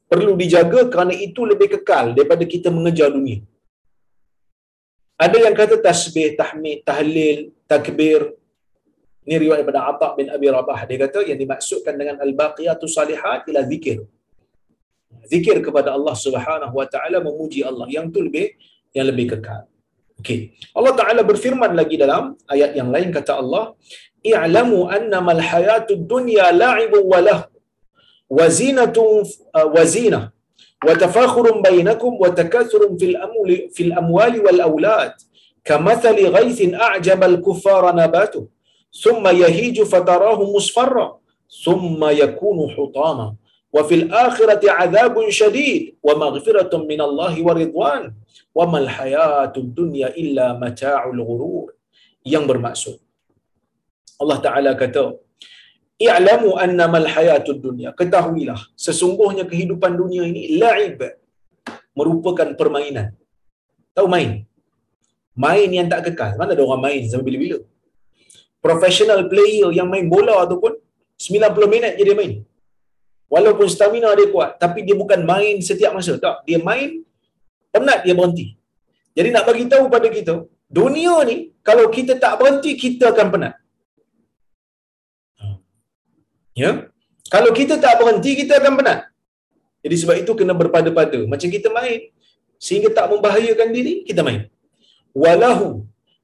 perlu 0.09 0.33
dijaga 0.33 0.89
kerana 0.89 1.13
itu 1.13 1.45
lebih 1.45 1.77
kekal 1.77 2.17
daripada 2.17 2.41
kita 2.53 2.73
mengejar 2.73 3.13
dunia. 3.13 3.45
Ada 5.21 5.37
yang 5.45 5.53
kata 5.53 5.77
tasbih, 5.77 6.33
tahmid, 6.33 6.81
tahlil, 6.81 7.53
takbir. 7.69 8.33
Ini 9.23 9.35
riwayat 9.39 9.61
daripada 9.61 9.81
Atta 9.87 10.07
bin 10.17 10.27
Abi 10.33 10.49
Rabah. 10.49 10.79
Dia 10.89 10.97
kata 11.05 11.19
yang 11.29 11.37
dimaksudkan 11.37 11.93
dengan 11.93 12.17
al-baqiyatu 12.25 12.89
salihat 12.89 13.45
ialah 13.45 13.63
zikir 13.69 14.01
zikir 15.31 15.57
kepada 15.65 15.89
Allah 15.97 16.15
Subhanahu 16.25 16.75
wa 16.79 16.87
taala 16.93 17.17
memuji 17.27 17.61
Allah 17.69 17.87
yang 17.89 18.07
tu 18.13 18.19
lebih 18.27 18.47
yang 18.95 19.07
lebih 19.11 19.25
kekal. 19.33 19.61
Okey. 20.21 20.39
Allah 20.77 20.93
Taala 20.99 21.21
berfirman 21.29 21.71
lagi 21.79 21.95
dalam 22.03 22.37
ayat 22.53 22.71
yang 22.79 22.89
lain 22.95 23.09
kata 23.17 23.41
Allah, 23.41 23.63
"I'lamu 24.23 24.87
annamal 24.97 25.41
hayatud 25.51 26.05
dunya 26.13 26.47
la'ibu 26.63 27.01
wa 27.11 27.19
lah 27.27 27.39
wa 28.37 28.45
zinatun 28.59 29.27
uh, 29.57 29.67
wa 29.75 29.83
zina 29.95 30.21
wa 30.87 30.93
tafakhurun 31.03 31.59
bainakum 31.65 32.15
wa 32.23 32.29
takathurun 32.39 32.95
fil 33.01 33.15
amwali 33.25 33.57
fil 33.75 33.91
amwali 34.01 34.39
wal 34.45 34.61
aulad 34.69 35.13
kamathali 35.69 36.23
ghaithin 36.35 36.71
a'jaba 36.87 37.25
al-kuffara 37.33 37.91
nabatuhu 38.01 38.47
thumma 39.03 39.31
yahiju 39.43 39.83
fatarahu 39.93 40.49
musfarra 40.55 41.07
thumma 41.65 42.09
yakunu 42.23 42.69
hutama." 42.75 43.27
wa 43.75 43.81
fil 43.89 44.05
akhirati 44.25 44.67
adzabun 44.83 45.25
syadid 45.39 45.97
wa 46.07 46.13
maghfiratun 46.23 46.81
min 46.91 46.99
Allah 47.07 47.33
wa 47.47 47.53
ridwan. 47.61 48.03
Wa 48.57 48.69
mal 48.73 48.85
hayatud 48.97 49.69
dunya 49.79 50.07
illa 50.23 50.47
mata'ul 50.63 51.21
ghurur. 51.29 51.69
Yang 52.33 52.43
bermaksud 52.51 52.95
Allah 54.21 54.37
Taala 54.45 54.71
kata 54.81 55.03
i'lamu 56.07 56.49
anna 56.63 56.85
mal 56.95 57.07
hayatud 57.15 57.59
dunya. 57.65 57.89
Ketahuilah 57.99 58.59
sesungguhnya 58.85 59.43
kehidupan 59.51 59.93
dunia 60.01 60.23
ini 60.31 60.43
la'ib 60.61 61.01
merupakan 61.97 62.49
permainan. 62.59 63.07
Tahu 63.97 64.07
main? 64.15 64.29
Main 65.33 65.69
yang 65.77 65.87
tak 65.89 66.01
kekal. 66.09 66.31
Mana 66.37 66.53
ada 66.55 66.63
orang 66.65 66.81
main 66.85 67.01
sampai 67.09 67.25
bila-bila? 67.29 67.57
Professional 68.65 69.21
player 69.31 69.69
yang 69.77 69.89
main 69.93 70.05
bola 70.13 70.45
ataupun 70.45 70.77
90 71.17 71.73
minit 71.73 71.93
je 71.97 72.03
dia 72.07 72.17
main. 72.21 72.33
Walaupun 73.33 73.67
stamina 73.73 74.09
dia 74.19 74.27
kuat, 74.33 74.51
tapi 74.63 74.79
dia 74.87 74.95
bukan 75.01 75.19
main 75.31 75.55
setiap 75.69 75.91
masa. 75.97 76.13
Tak, 76.25 76.35
dia 76.47 76.59
main, 76.69 76.89
penat 77.73 77.99
dia 78.05 78.13
berhenti. 78.19 78.47
Jadi 79.17 79.29
nak 79.35 79.43
bagi 79.49 79.65
tahu 79.73 79.85
pada 79.95 80.07
kita, 80.17 80.33
dunia 80.79 81.15
ni, 81.29 81.37
kalau 81.67 81.85
kita 81.95 82.13
tak 82.23 82.33
berhenti, 82.39 82.71
kita 82.83 83.05
akan 83.13 83.27
penat. 83.33 83.53
Ya? 86.61 86.71
Kalau 87.33 87.51
kita 87.59 87.75
tak 87.85 87.93
berhenti, 87.99 88.31
kita 88.41 88.61
akan 88.61 88.73
penat. 88.79 88.99
Jadi 89.83 89.95
sebab 90.01 90.15
itu 90.21 90.31
kena 90.39 90.53
berpada-pada. 90.61 91.19
Macam 91.31 91.49
kita 91.55 91.67
main, 91.77 91.99
sehingga 92.65 92.89
tak 92.97 93.09
membahayakan 93.13 93.69
diri, 93.75 93.93
kita 94.09 94.21
main. 94.27 94.41
Walahu, 95.23 95.69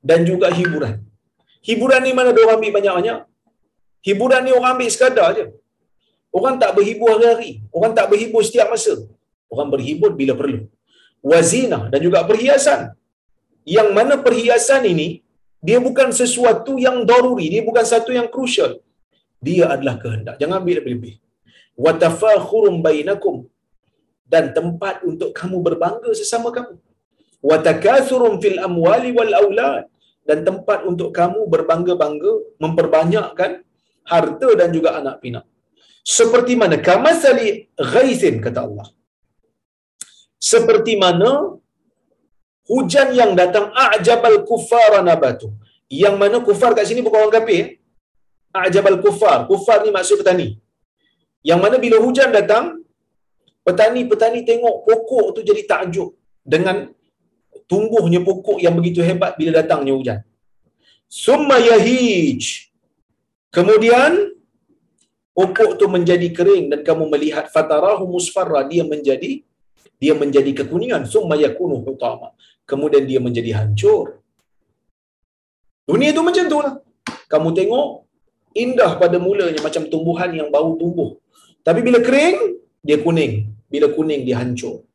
dan 0.10 0.20
juga 0.30 0.48
hiburan. 0.60 1.02
Hiburan 1.66 2.02
ni 2.06 2.14
mana 2.18 2.30
dia 2.36 2.44
orang 2.46 2.58
ambil 2.62 2.74
banyak-banyak? 2.78 3.20
Hiburan 4.08 4.42
ni 4.46 4.52
orang 4.58 4.72
ambil 4.78 4.90
sekadar 4.96 5.30
je. 5.38 5.46
Orang 6.38 6.56
tak 6.62 6.72
berhibur 6.78 7.10
hari-hari. 7.14 7.52
Orang 7.74 7.94
tak 7.98 8.08
berhibur 8.12 8.42
setiap 8.46 8.70
masa. 8.74 8.94
Orang 9.54 9.70
berhibur 9.74 10.14
bila 10.20 10.34
perlu. 10.38 10.70
Wazina 11.30 11.90
dan 11.92 12.00
juga 12.06 12.22
perhiasan. 12.30 12.94
Yang 13.66 13.90
mana 13.98 14.14
perhiasan 14.26 14.86
ini, 14.94 15.26
dia 15.68 15.82
bukan 15.88 16.14
sesuatu 16.22 16.78
yang 16.86 17.02
daruri. 17.10 17.50
Dia 17.54 17.64
bukan 17.66 17.86
satu 17.94 18.14
yang 18.18 18.30
crucial. 18.30 18.78
Dia 19.42 19.74
adalah 19.74 19.98
kehendak. 20.04 20.36
Jangan 20.42 20.62
ambil 20.62 20.76
lebih-lebih. 20.80 21.14
Watafakhurum 21.86 22.78
bainakum. 22.86 23.50
Dan 24.30 24.54
tempat 24.54 25.02
untuk 25.10 25.34
kamu 25.34 25.58
berbangga 25.66 26.14
sesama 26.14 26.54
kamu. 26.54 26.78
Watakathurum 27.42 28.38
fil 28.38 28.62
amwali 28.62 29.10
wal 29.18 29.34
awlad. 29.42 29.90
Dan 30.30 30.46
tempat 30.46 30.86
untuk 30.86 31.10
kamu 31.10 31.50
berbangga-bangga, 31.50 32.34
memperbanyakkan 32.62 33.66
harta 34.06 34.50
dan 34.54 34.70
juga 34.70 34.94
anak 35.02 35.18
pinak 35.26 35.49
seperti 36.18 36.54
mana 36.62 36.78
kamasali 36.88 37.48
ghaisin 37.94 38.36
kata 38.46 38.60
Allah. 38.68 38.88
Seperti 40.52 40.94
mana 41.04 41.32
hujan 42.72 43.10
yang 43.20 43.32
datang 43.40 43.66
a'jabal 43.86 44.38
kuffara 44.50 45.00
nabatu. 45.10 45.48
Yang 46.04 46.16
mana 46.22 46.38
kufar 46.48 46.72
kat 46.78 46.86
sini 46.90 47.02
bukan 47.06 47.20
orang 47.22 47.36
kafir. 47.38 47.54
Eh? 47.62 47.68
a'jabal 48.62 48.98
kufar 49.06 49.46
kufar 49.50 49.78
ni 49.86 49.92
maksud 49.98 50.18
petani. 50.22 50.48
Yang 51.50 51.60
mana 51.64 51.76
bila 51.84 51.98
hujan 52.06 52.30
datang 52.38 52.66
petani-petani 53.68 54.40
tengok 54.50 54.76
pokok 54.88 55.28
tu 55.36 55.42
jadi 55.50 55.62
takjub 55.72 56.10
dengan 56.54 56.90
tumbuhnya 57.70 58.20
pokok 58.26 58.58
yang 58.66 58.74
begitu 58.80 59.06
hebat 59.06 59.38
bila 59.40 59.52
datangnya 59.62 59.94
hujan. 59.94 60.20
Summa 61.06 61.58
yahij. 61.62 62.70
Kemudian 63.54 64.39
pokok 65.38 65.72
tu 65.80 65.86
menjadi 65.96 66.28
kering 66.38 66.66
dan 66.72 66.80
kamu 66.88 67.10
melihat 67.14 67.46
fatarahu 67.54 68.06
musfarra 68.10 68.62
dia 68.72 68.84
menjadi 68.84 69.44
dia 70.00 70.14
menjadi 70.16 70.52
kekuningan 70.64 71.04
summa 71.04 71.36
yakunu 71.36 71.84
hutama. 71.84 72.32
Kemudian 72.64 73.04
dia 73.04 73.20
menjadi 73.20 73.52
hancur. 73.60 74.24
Dunia 75.84 76.16
tu 76.16 76.24
macam 76.24 76.44
tu 76.48 76.58
lah. 76.64 76.74
Kamu 77.28 77.50
tengok 77.58 77.88
indah 78.56 78.92
pada 79.02 79.18
mulanya 79.20 79.60
macam 79.60 79.84
tumbuhan 79.92 80.32
yang 80.32 80.50
baru 80.56 80.80
tumbuh. 80.82 81.20
Tapi 81.68 81.84
bila 81.84 82.00
kering 82.00 82.38
dia 82.80 82.98
kuning. 83.04 83.52
Bila 83.68 83.92
kuning 83.92 84.24
dia 84.24 84.40
hancur. 84.40 84.88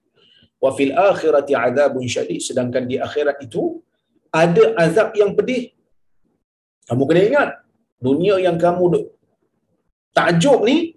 Wa 0.63 0.73
fil 0.73 0.97
akhirati 0.97 1.53
adzabun 1.53 2.09
syadid. 2.09 2.41
Sedangkan 2.41 2.89
di 2.89 2.97
akhirat 2.97 3.45
itu 3.45 3.85
ada 4.33 4.73
azab 4.81 5.13
yang 5.21 5.37
pedih. 5.37 5.77
Kamu 6.89 7.05
kena 7.05 7.23
ingat 7.29 7.51
dunia 8.01 8.41
yang 8.41 8.57
kamu 8.57 9.14
takjub 10.15 10.63
ni 10.65 10.95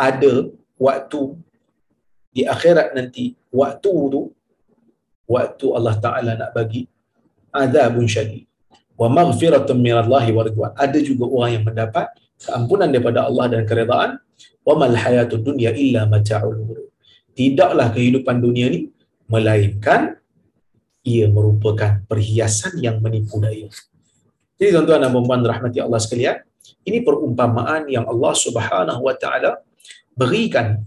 ada 0.00 0.50
waktu 0.80 1.38
di 2.34 2.42
akhirat 2.42 2.96
nanti 2.98 3.38
waktu 3.54 3.92
tu 4.10 4.34
waktu 5.30 5.66
Allah 5.70 5.94
Taala 6.02 6.32
nak 6.34 6.50
bagi 6.50 6.88
azabun 7.54 8.10
syadid. 8.10 8.48
Wa 8.98 9.06
maghfiratun 9.06 9.78
min 9.78 9.94
Allah 9.94 10.24
wa 10.34 10.42
ridwan. 10.42 10.72
Ada 10.74 10.98
juga 10.98 11.30
orang 11.30 11.50
yang 11.60 11.64
mendapat 11.66 12.10
keampunan 12.42 12.90
daripada 12.90 13.30
Allah 13.30 13.44
dan 13.54 13.62
keredaan. 13.62 14.10
Wa 14.66 14.74
mal 14.74 14.96
hayatud 14.96 15.44
dunya 15.46 15.70
illa 15.76 16.08
mata'ul 16.10 16.58
ghurur. 16.58 16.90
Tidaklah 17.38 17.94
kehidupan 17.94 18.42
dunia 18.42 18.70
ni 18.70 18.90
melainkan 19.30 20.18
ia 21.04 21.28
merupakan 21.28 22.00
perhiasan 22.08 22.80
yang 22.80 22.98
menipu 23.04 23.36
daya. 23.36 23.68
Jadi 24.56 24.70
tuan-tuan 24.72 25.04
dan 25.04 25.10
puan 25.12 25.42
rahmati 25.44 25.78
Allah 25.82 26.00
sekalian 26.00 26.40
ini 26.88 26.98
perumpamaan 27.04 27.88
yang 27.88 28.04
Allah 28.12 28.34
Subhanahu 28.44 29.00
wa 29.08 29.14
taala 29.22 29.60
berikan 30.16 30.80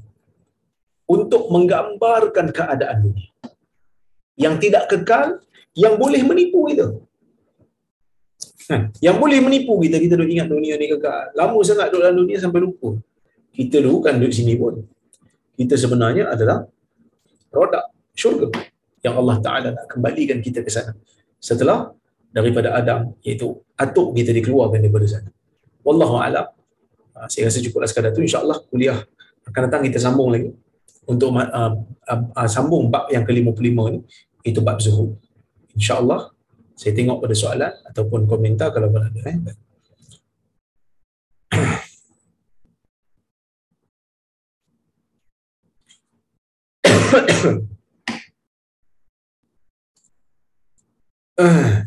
untuk 1.10 1.50
menggambarkan 1.54 2.54
keadaan 2.58 2.98
dunia. 3.06 3.30
Yang 4.38 4.56
tidak 4.70 4.84
kekal 4.92 5.42
yang 5.74 5.98
boleh 6.02 6.22
menipu 6.30 6.68
kita. 6.70 6.88
Yang 9.06 9.16
boleh 9.24 9.40
menipu 9.40 9.80
kita 9.80 9.96
kita 9.96 10.14
duk 10.20 10.28
ingat 10.28 10.52
dunia 10.52 10.76
ni 10.76 10.92
kekal. 10.92 11.32
Lama 11.40 11.56
sangat 11.64 11.88
duduk 11.88 12.04
dalam 12.04 12.18
dunia 12.20 12.38
sampai 12.38 12.60
lupa. 12.60 13.00
Kita 13.56 13.80
dulu 13.80 14.04
kan 14.06 14.20
duduk 14.20 14.34
sini 14.36 14.60
pun. 14.60 14.84
Kita 15.56 15.74
sebenarnya 15.80 16.28
adalah 16.36 16.68
produk 17.48 17.88
syurga 18.12 18.52
yang 19.02 19.16
Allah 19.16 19.38
Ta'ala 19.40 19.68
nak 19.72 19.86
kembalikan 19.88 20.44
kita 20.44 20.62
ke 20.68 20.70
sana. 20.70 20.94
Setelah 21.40 21.96
daripada 22.30 22.76
Adam 22.76 23.16
iaitu 23.24 23.56
atuk 23.80 24.14
kita 24.20 24.36
dikeluarkan 24.36 24.84
daripada 24.84 25.08
sana 25.08 25.32
Wallahu 25.88 26.20
a'lam. 26.20 26.52
Ha, 27.16 27.32
saya 27.32 27.48
rasa 27.48 27.64
cukuplah 27.64 27.88
sekadar 27.88 28.12
tu 28.12 28.20
insya-Allah 28.20 28.60
kuliah 28.68 29.00
akan 29.48 29.62
datang 29.72 29.88
kita 29.88 30.04
sambung 30.04 30.36
lagi 30.36 30.52
untuk 31.08 31.32
uh, 31.40 31.48
uh, 32.12 32.22
uh, 32.36 32.50
sambung 32.52 32.92
bab 32.92 33.08
yang 33.08 33.24
ke-55 33.24 33.64
ni 33.96 34.04
itu 34.44 34.60
bab 34.60 34.84
zuhud. 34.84 35.16
Insya-Allah 35.72 36.36
saya 36.76 36.92
tengok 36.92 37.24
pada 37.24 37.32
soalan 37.32 37.72
ataupun 37.88 38.28
komentar 38.28 38.76
kalau 38.76 38.92
ada 38.92 39.08
eh. 39.24 39.40
uh. 51.40 51.87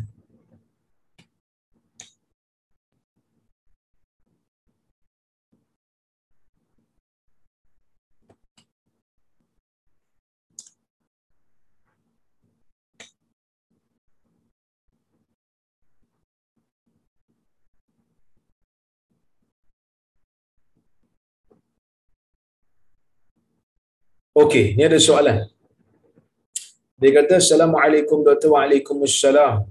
Okey, 24.41 24.73
ni 24.73 24.81
ada 24.89 24.97
soalan. 24.97 25.45
Dia 26.97 27.11
kata, 27.17 27.37
Assalamualaikum 27.37 28.25
Dr. 28.25 28.49
Waalaikumsalam. 28.53 29.69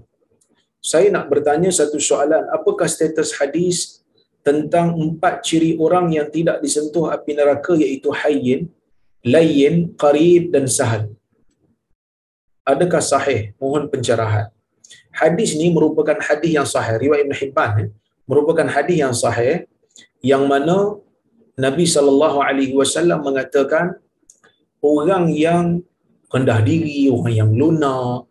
Saya 0.79 1.07
nak 1.15 1.27
bertanya 1.31 1.67
satu 1.79 1.99
soalan. 1.99 2.47
Apakah 2.55 2.87
status 2.87 3.35
hadis 3.39 3.99
tentang 4.47 4.95
empat 4.95 5.43
ciri 5.47 5.75
orang 5.75 6.15
yang 6.15 6.27
tidak 6.35 6.63
disentuh 6.63 7.11
api 7.15 7.31
neraka 7.39 7.75
iaitu 7.75 8.15
hayyin, 8.15 8.71
layyin, 9.33 9.91
qarib 9.99 10.55
dan 10.55 10.71
sahal? 10.77 11.11
Adakah 12.63 13.03
sahih? 13.03 13.51
Mohon 13.59 13.91
pencerahan. 13.91 14.47
Hadis 15.11 15.51
ni 15.59 15.67
merupakan 15.75 16.15
hadis 16.15 16.51
yang 16.55 16.67
sahih. 16.73 16.95
Riwayat 16.95 17.27
Ibn 17.27 17.35
Hibban 17.35 17.71
eh? 17.83 17.89
merupakan 18.23 18.67
hadis 18.71 18.97
yang 19.03 19.11
sahih 19.11 19.67
yang 20.23 20.47
mana 20.47 20.95
Nabi 21.59 21.83
saw 21.83 22.07
mengatakan 23.19 23.99
orang 24.81 25.29
yang 25.31 25.85
rendah 26.31 26.59
diri, 26.65 27.07
orang 27.09 27.33
yang 27.33 27.51
lunak, 27.53 28.25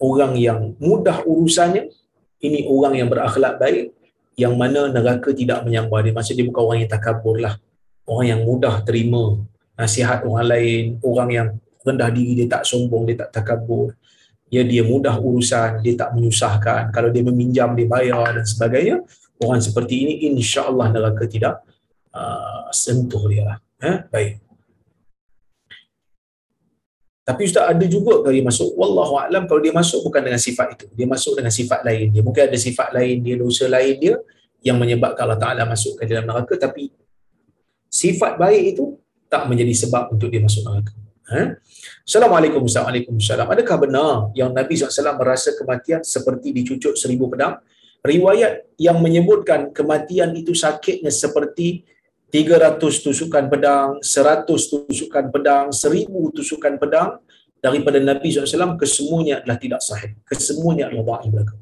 orang 0.00 0.32
yang 0.34 0.74
mudah 0.80 1.22
urusannya, 1.24 1.92
ini 2.40 2.64
orang 2.66 2.96
yang 2.96 3.08
berakhlak 3.12 3.60
baik, 3.60 3.92
yang 4.40 4.56
mana 4.56 4.88
neraka 4.88 5.36
tidak 5.36 5.60
menyambar 5.68 6.00
dia. 6.00 6.16
Maksudnya 6.16 6.40
dia 6.40 6.48
bukan 6.48 6.62
orang 6.64 6.78
yang 6.80 6.90
takabur 6.90 7.36
lah. 7.36 7.54
Orang 8.08 8.26
yang 8.26 8.40
mudah 8.42 8.80
terima 8.82 9.38
nasihat 9.76 10.24
orang 10.24 10.48
lain, 10.48 10.84
orang 11.04 11.28
yang 11.30 11.48
rendah 11.84 12.08
diri, 12.08 12.32
dia 12.44 12.48
tak 12.48 12.64
sombong, 12.64 13.04
dia 13.04 13.28
tak 13.28 13.30
takabur. 13.36 13.92
Ya, 14.50 14.66
dia 14.66 14.82
mudah 14.82 15.14
urusan, 15.14 15.78
dia 15.84 15.94
tak 15.94 16.10
menyusahkan. 16.16 16.90
Kalau 16.90 17.12
dia 17.14 17.22
meminjam, 17.22 17.70
dia 17.78 17.86
bayar 17.86 18.34
dan 18.34 18.42
sebagainya. 18.42 19.04
Orang 19.38 19.62
seperti 19.62 19.94
ini, 20.04 20.14
insya 20.26 20.66
Allah 20.66 20.90
neraka 20.90 21.22
tidak 21.30 21.62
uh, 22.10 22.66
sentuh 22.74 23.30
dia 23.30 23.46
lah. 23.46 23.56
Eh? 23.78 23.96
Baik. 24.10 24.49
Tapi 27.30 27.46
ustaz 27.46 27.62
ada 27.62 27.86
juga 27.86 28.26
kalau 28.26 28.34
dia 28.34 28.42
masuk 28.42 28.74
wallahu 28.74 29.14
alam 29.22 29.46
kalau 29.46 29.62
dia 29.62 29.70
masuk 29.70 30.02
bukan 30.02 30.18
dengan 30.18 30.42
sifat 30.42 30.74
itu. 30.74 30.90
Dia 30.98 31.06
masuk 31.06 31.38
dengan 31.38 31.54
sifat 31.54 31.86
lain 31.86 32.10
dia. 32.10 32.22
Mungkin 32.26 32.42
ada 32.50 32.58
sifat 32.58 32.90
lain 32.90 33.22
dia, 33.22 33.38
dosa 33.38 33.70
lain 33.70 33.94
dia 34.02 34.18
yang 34.66 34.82
menyebabkan 34.82 35.30
Allah 35.30 35.38
Taala 35.38 35.62
masuk 35.62 35.94
ke 35.94 36.10
dalam 36.10 36.26
neraka 36.26 36.58
tapi 36.58 36.90
sifat 37.86 38.34
baik 38.34 38.74
itu 38.74 38.98
tak 39.30 39.46
menjadi 39.46 39.86
sebab 39.86 40.10
untuk 40.10 40.26
dia 40.26 40.42
masuk 40.42 40.66
neraka. 40.66 40.90
Ha? 41.30 41.54
Assalamualaikum 42.02 42.66
Assalamualaikum 42.66 43.14
Adakah 43.22 43.76
benar 43.78 44.10
yang 44.34 44.50
Nabi 44.50 44.74
SAW 44.74 45.14
merasa 45.14 45.54
kematian 45.54 46.02
seperti 46.02 46.50
dicucuk 46.50 46.98
seribu 46.98 47.30
pedang? 47.30 47.62
Riwayat 48.02 48.74
yang 48.74 48.98
menyebutkan 48.98 49.70
kematian 49.70 50.34
itu 50.34 50.50
sakitnya 50.50 51.14
seperti 51.14 51.86
300 52.30 52.78
tusukan 52.78 53.44
pedang, 53.50 53.98
100 53.98 54.46
tusukan 54.46 55.24
pedang, 55.34 55.74
1000 55.74 56.06
tusukan 56.30 56.78
pedang 56.78 57.18
daripada 57.58 57.98
Nabi 57.98 58.30
SAW 58.30 58.78
kesemuanya 58.78 59.42
adalah 59.42 59.58
tidak 59.58 59.82
sahih. 59.82 60.14
Kesemuanya 60.24 60.88
adalah 60.88 61.18
dhaif 61.18 61.30
belaka. 61.34 61.54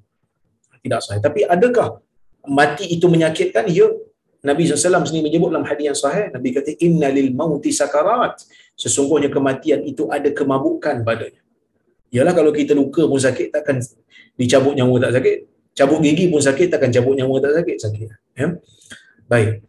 Tidak 0.85 1.01
sahih. 1.03 1.21
Tapi 1.25 1.41
adakah 1.49 2.05
mati 2.47 2.85
itu 2.87 3.09
menyakitkan? 3.09 3.67
Ya. 3.73 3.89
Nabi 4.39 4.71
SAW 4.71 5.03
sendiri 5.03 5.27
menyebut 5.27 5.51
dalam 5.51 5.67
hadis 5.67 5.85
yang 5.91 5.99
sahih. 5.99 6.31
Nabi 6.31 6.55
kata, 6.55 6.71
Inna 6.85 7.11
lil 7.11 7.35
mauti 7.35 7.75
sakarat. 7.75 8.39
Sesungguhnya 8.79 9.27
kematian 9.27 9.83
itu 9.83 10.07
ada 10.07 10.31
kemabukan 10.31 11.03
padanya. 11.03 11.43
Yalah 12.15 12.33
kalau 12.33 12.55
kita 12.55 12.73
luka 12.73 13.05
pun 13.05 13.21
sakit, 13.21 13.53
takkan 13.53 13.83
dicabut 14.39 14.73
nyawa 14.79 15.11
tak 15.11 15.21
sakit. 15.21 15.37
Cabut 15.75 15.99
gigi 16.01 16.31
pun 16.31 16.41
sakit, 16.41 16.71
takkan 16.71 16.91
cabut 16.95 17.19
nyawa 17.19 17.37
tak 17.43 17.53
sakit. 17.59 17.77
Sakit. 17.83 18.09
Ya? 18.39 18.47
Baik. 19.27 19.68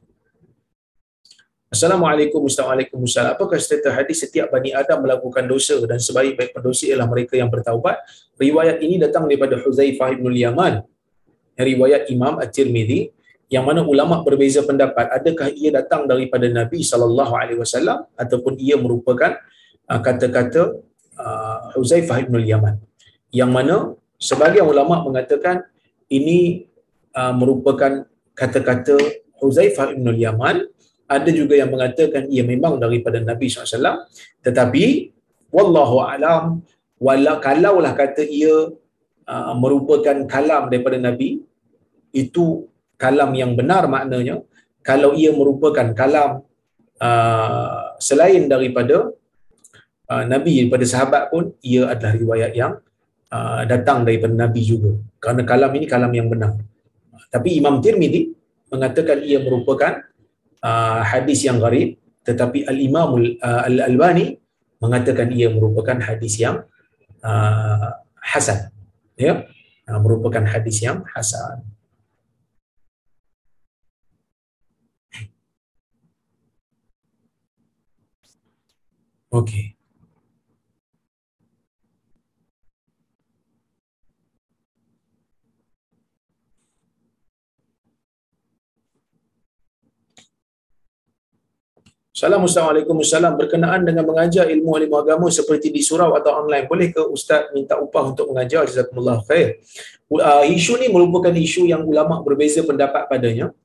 Assalamualaikum 1.70 2.49
warahmatullahi 2.49 2.89
wabarakatuh. 2.89 3.38
Apakah 3.38 3.57
status 3.61 3.93
hadis 3.93 4.17
setiap 4.26 4.49
Bani 4.49 4.74
Adam 4.74 5.05
melakukan 5.05 5.45
dosa 5.45 5.78
dan 5.86 6.01
sebaik-baik 6.01 6.49
pendosa 6.49 6.89
ialah 6.89 7.05
mereka 7.05 7.38
yang 7.38 7.45
bertaubat? 7.45 8.01
Riwayat 8.41 8.82
ini 8.82 8.97
datang 8.97 9.30
daripada 9.30 9.53
Huzaifah 9.61 10.17
bin 10.17 10.34
Yaman. 10.34 10.82
Riwayat 11.53 12.09
Imam 12.09 12.41
At-Tirmidzi 12.41 13.13
yang 13.53 13.70
mana 13.70 13.86
ulama 13.86 14.26
berbeza 14.26 14.65
pendapat 14.65 15.13
adakah 15.13 15.53
ia 15.53 15.70
datang 15.70 16.09
daripada 16.09 16.49
Nabi 16.49 16.82
sallallahu 16.82 17.38
alaihi 17.38 17.61
wasallam 17.61 18.01
ataupun 18.17 18.57
ia 18.57 18.74
merupakan 18.74 19.38
uh, 19.86 20.01
kata-kata 20.01 20.74
uh, 21.22 21.78
Huzaifah 21.78 22.26
bin 22.26 22.49
Yaman 22.49 22.82
yang 23.30 23.53
mana 23.53 23.93
sebagian 24.17 24.65
ulama 24.65 25.05
mengatakan 25.05 25.70
ini 26.09 26.65
uh, 27.13 27.30
merupakan 27.38 28.09
kata-kata 28.34 28.97
Huzaifah 29.38 29.93
bin 29.93 30.17
Yaman 30.17 30.65
ada 31.10 31.30
juga 31.34 31.57
yang 31.57 31.74
mengatakan 31.74 32.30
ia 32.30 32.43
memang 32.45 32.78
daripada 32.84 33.18
Nabi 33.20 33.49
SAW 33.49 34.05
tetapi 34.45 35.10
wallahu 35.49 35.97
alam 36.05 36.62
wala 37.01 37.41
kalaulah 37.41 37.93
kata 37.97 38.24
ia 38.24 38.55
uh, 39.34 39.53
merupakan 39.57 40.18
kalam 40.30 40.70
daripada 40.72 41.01
Nabi 41.01 41.41
itu 42.14 42.70
kalam 43.01 43.34
yang 43.41 43.57
benar 43.60 43.89
maknanya 43.89 44.45
kalau 44.86 45.12
ia 45.18 45.32
merupakan 45.34 45.88
kalam 45.97 46.45
uh, 47.01 47.95
selain 47.97 48.45
daripada 48.45 49.10
uh, 50.12 50.24
Nabi 50.26 50.66
daripada 50.66 50.86
sahabat 50.86 51.24
pun 51.32 51.53
ia 51.64 51.89
adalah 51.93 52.14
riwayat 52.16 52.51
yang 52.53 52.74
uh, 53.32 53.62
datang 53.70 54.03
daripada 54.03 54.34
Nabi 54.34 54.62
juga. 54.66 54.97
Kerana 55.22 55.41
kalam 55.45 55.72
ini 55.78 55.86
kalam 55.86 56.12
yang 56.12 56.28
benar. 56.28 56.57
Tapi 57.30 57.62
Imam 57.62 57.78
Tirmidhi 57.80 58.34
mengatakan 58.74 59.22
ia 59.22 59.39
merupakan 59.41 60.09
uh, 60.64 61.01
hadis 61.03 61.45
yang 61.47 61.57
gharib 61.60 61.99
tetapi 62.28 62.68
Al-Imam 62.68 63.18
uh, 63.41 63.64
Al-Albani 63.66 64.38
mengatakan 64.80 65.34
ia 65.34 65.49
merupakan 65.51 65.97
hadis 65.99 66.39
yang 66.39 66.64
uh, 67.26 67.89
hasan. 68.22 68.72
Ya? 69.20 69.49
Uh, 69.89 69.99
merupakan 69.99 70.45
hadis 70.45 70.80
yang 70.84 71.03
hasan. 71.10 71.66
Okey. 79.30 79.78
Assalamualaikum 92.20 92.99
Assalamualaikum 92.99 93.39
berkenaan 93.39 93.88
dengan 93.88 94.03
mengajar 94.03 94.51
ilmu 94.51 94.76
ilmu 94.76 94.95
agama 94.99 95.32
seperti 95.32 95.72
di 95.72 95.80
surau 95.80 96.11
atau 96.20 96.43
online 96.43 96.67
boleh 96.67 96.91
ke 96.91 96.99
ustaz 97.07 97.47
minta 97.55 97.80
upah 97.80 98.11
untuk 98.11 98.28
mengajar? 98.28 98.67
Jazakumullah 98.67 99.24
khair. 99.24 99.63
Uh, 100.11 100.43
isu 100.51 100.76
ni 100.84 100.91
merupakan 100.91 101.32
isu 101.32 101.72
yang 101.72 101.88
ulama 101.88 102.20
berbeza 102.20 102.59
pendapat 102.67 103.07
padanya. 103.07 103.55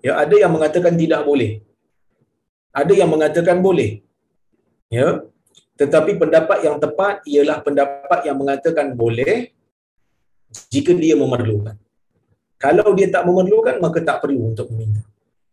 Ya 0.00 0.16
ada 0.16 0.32
yang 0.40 0.48
mengatakan 0.48 0.96
tidak 0.96 1.20
boleh. 1.20 1.60
Ada 2.72 2.96
yang 2.96 3.12
mengatakan 3.12 3.60
boleh. 3.60 4.00
Ya 4.88 5.20
tetapi 5.76 6.16
pendapat 6.16 6.64
yang 6.64 6.80
tepat 6.80 7.28
ialah 7.28 7.60
pendapat 7.60 8.24
yang 8.24 8.40
mengatakan 8.40 8.96
boleh 8.96 9.52
jika 10.72 10.96
dia 10.96 11.12
memerlukan. 11.12 11.76
Kalau 12.56 12.88
dia 12.96 13.12
tak 13.12 13.28
memerlukan 13.28 13.76
maka 13.84 14.00
tak 14.00 14.24
perlu 14.24 14.56
untuk 14.56 14.72
meminta. 14.72 15.04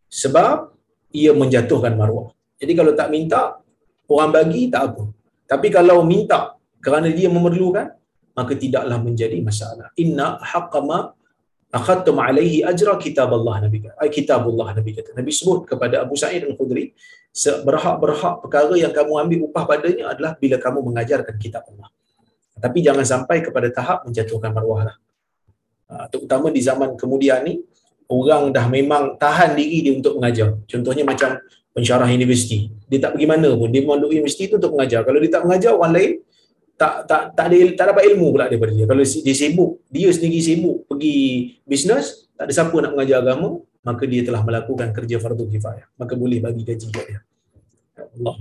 Sebab 0.07 0.71
ia 1.11 1.35
menjatuhkan 1.35 1.99
maruah 1.99 2.31
jadi 2.65 2.73
kalau 2.73 2.97
tak 2.97 3.13
minta, 3.13 3.61
orang 4.09 4.29
bagi 4.33 4.73
tak 4.73 4.81
apa. 4.89 5.03
Tapi 5.45 5.67
kalau 5.69 6.01
minta 6.01 6.57
kerana 6.81 7.13
dia 7.13 7.29
memerlukan, 7.29 7.93
maka 8.33 8.53
tidaklah 8.57 8.97
menjadi 8.97 9.37
masalah. 9.45 9.93
Inna 10.01 10.41
haqqama 10.41 11.13
akhadtum 11.69 12.17
alaihi 12.17 12.65
ajra 12.65 12.97
kitab 12.97 13.29
Allah 13.37 13.69
Nabi 13.69 13.85
kata. 13.85 13.95
Ay, 14.01 14.09
kitab 14.09 14.41
Allah 14.49 14.81
Nabi 14.81 14.91
kata. 14.97 15.13
Nabi 15.13 15.29
sebut 15.29 15.69
kepada 15.69 16.01
Abu 16.01 16.17
Sa'id 16.17 16.41
Al-Khudri, 16.41 16.97
seberhak-berhak 17.29 18.41
perkara 18.41 18.73
yang 18.73 18.89
kamu 18.89 19.13
ambil 19.21 19.39
upah 19.51 19.63
padanya 19.69 20.11
adalah 20.11 20.33
bila 20.41 20.57
kamu 20.57 20.79
mengajarkan 20.89 21.35
kitab 21.37 21.63
Allah. 21.69 21.93
Tapi 22.57 22.79
jangan 22.81 23.05
sampai 23.05 23.45
kepada 23.45 23.69
tahap 23.69 24.07
menjatuhkan 24.09 24.49
maruah 24.55 24.89
lah. 24.89 24.97
Ha, 25.85 26.09
terutama 26.09 26.49
di 26.49 26.65
zaman 26.65 26.97
kemudian 26.97 27.45
ni, 27.45 27.61
orang 28.09 28.55
dah 28.55 28.65
memang 28.71 29.19
tahan 29.19 29.53
diri 29.53 29.85
dia 29.85 29.93
untuk 29.93 30.17
mengajar. 30.17 30.55
Contohnya 30.65 31.03
macam 31.03 31.37
pensyarah 31.75 32.07
universiti. 32.07 32.71
Dia 32.87 33.03
tak 33.03 33.19
pergi 33.19 33.27
mana 33.27 33.51
pun. 33.51 33.67
Dia 33.67 33.83
memang 33.83 34.07
universiti 34.07 34.47
tu 34.47 34.55
untuk 34.55 34.79
mengajar. 34.79 35.03
Kalau 35.03 35.19
dia 35.19 35.27
tak 35.27 35.43
mengajar, 35.43 35.75
orang 35.75 35.93
lain 35.93 36.11
tak 36.75 37.07
tak 37.07 37.21
tak 37.35 37.45
ada 37.51 37.57
tak 37.75 37.85
dapat 37.91 38.03
ilmu 38.15 38.31
pula 38.31 38.47
daripada 38.47 38.71
dia. 38.71 38.87
Kalau 38.87 39.03
dia 39.03 39.35
sibuk, 39.35 39.83
dia 39.91 40.07
sendiri 40.15 40.39
sibuk 40.39 40.87
pergi 40.87 41.15
bisnes, 41.67 42.31
tak 42.39 42.47
ada 42.47 42.51
siapa 42.55 42.75
nak 42.79 42.95
mengajar 42.95 43.19
agama, 43.19 43.59
maka 43.83 44.03
dia 44.07 44.23
telah 44.23 44.41
melakukan 44.47 44.95
kerja 44.95 45.19
fardu 45.19 45.51
kifayah. 45.51 45.87
Maka 45.99 46.15
boleh 46.15 46.39
bagi 46.39 46.63
gaji 46.63 46.87
kat 46.95 47.05
dia. 47.11 47.19
Allah. 47.99 48.35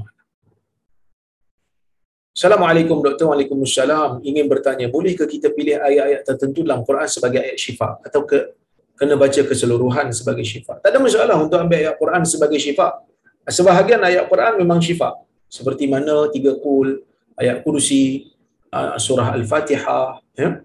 Assalamualaikum 2.34 2.98
doktor. 2.98 3.30
Waalaikumsalam. 3.30 4.26
Ingin 4.26 4.50
bertanya, 4.50 4.90
bolehkah 4.90 5.26
kita 5.26 5.54
pilih 5.54 5.78
ayat-ayat 5.78 6.26
tertentu 6.26 6.66
dalam 6.66 6.82
Quran 6.82 7.06
sebagai 7.06 7.38
ayat 7.38 7.58
syifa 7.58 8.02
atau 8.02 8.26
ke 8.26 8.58
kena 8.98 9.14
baca 9.14 9.38
keseluruhan 9.46 10.10
sebagai 10.10 10.42
syifa? 10.42 10.82
Tak 10.82 10.90
ada 10.90 10.98
masalah 10.98 11.38
untuk 11.38 11.62
ambil 11.62 11.78
ayat 11.86 11.94
Quran 11.94 12.22
sebagai 12.26 12.58
syifa. 12.58 13.06
Sebahagian 13.44 14.00
ayat 14.00 14.24
Quran 14.28 14.56
memang 14.56 14.80
syifa. 14.80 15.20
Seperti 15.52 15.84
mana 15.84 16.32
tiga 16.32 16.56
kul, 16.56 17.04
ayat 17.36 17.60
kursi, 17.60 18.32
ah, 18.72 18.96
surah 18.96 19.36
Al-Fatihah. 19.36 20.18
Ya? 20.34 20.64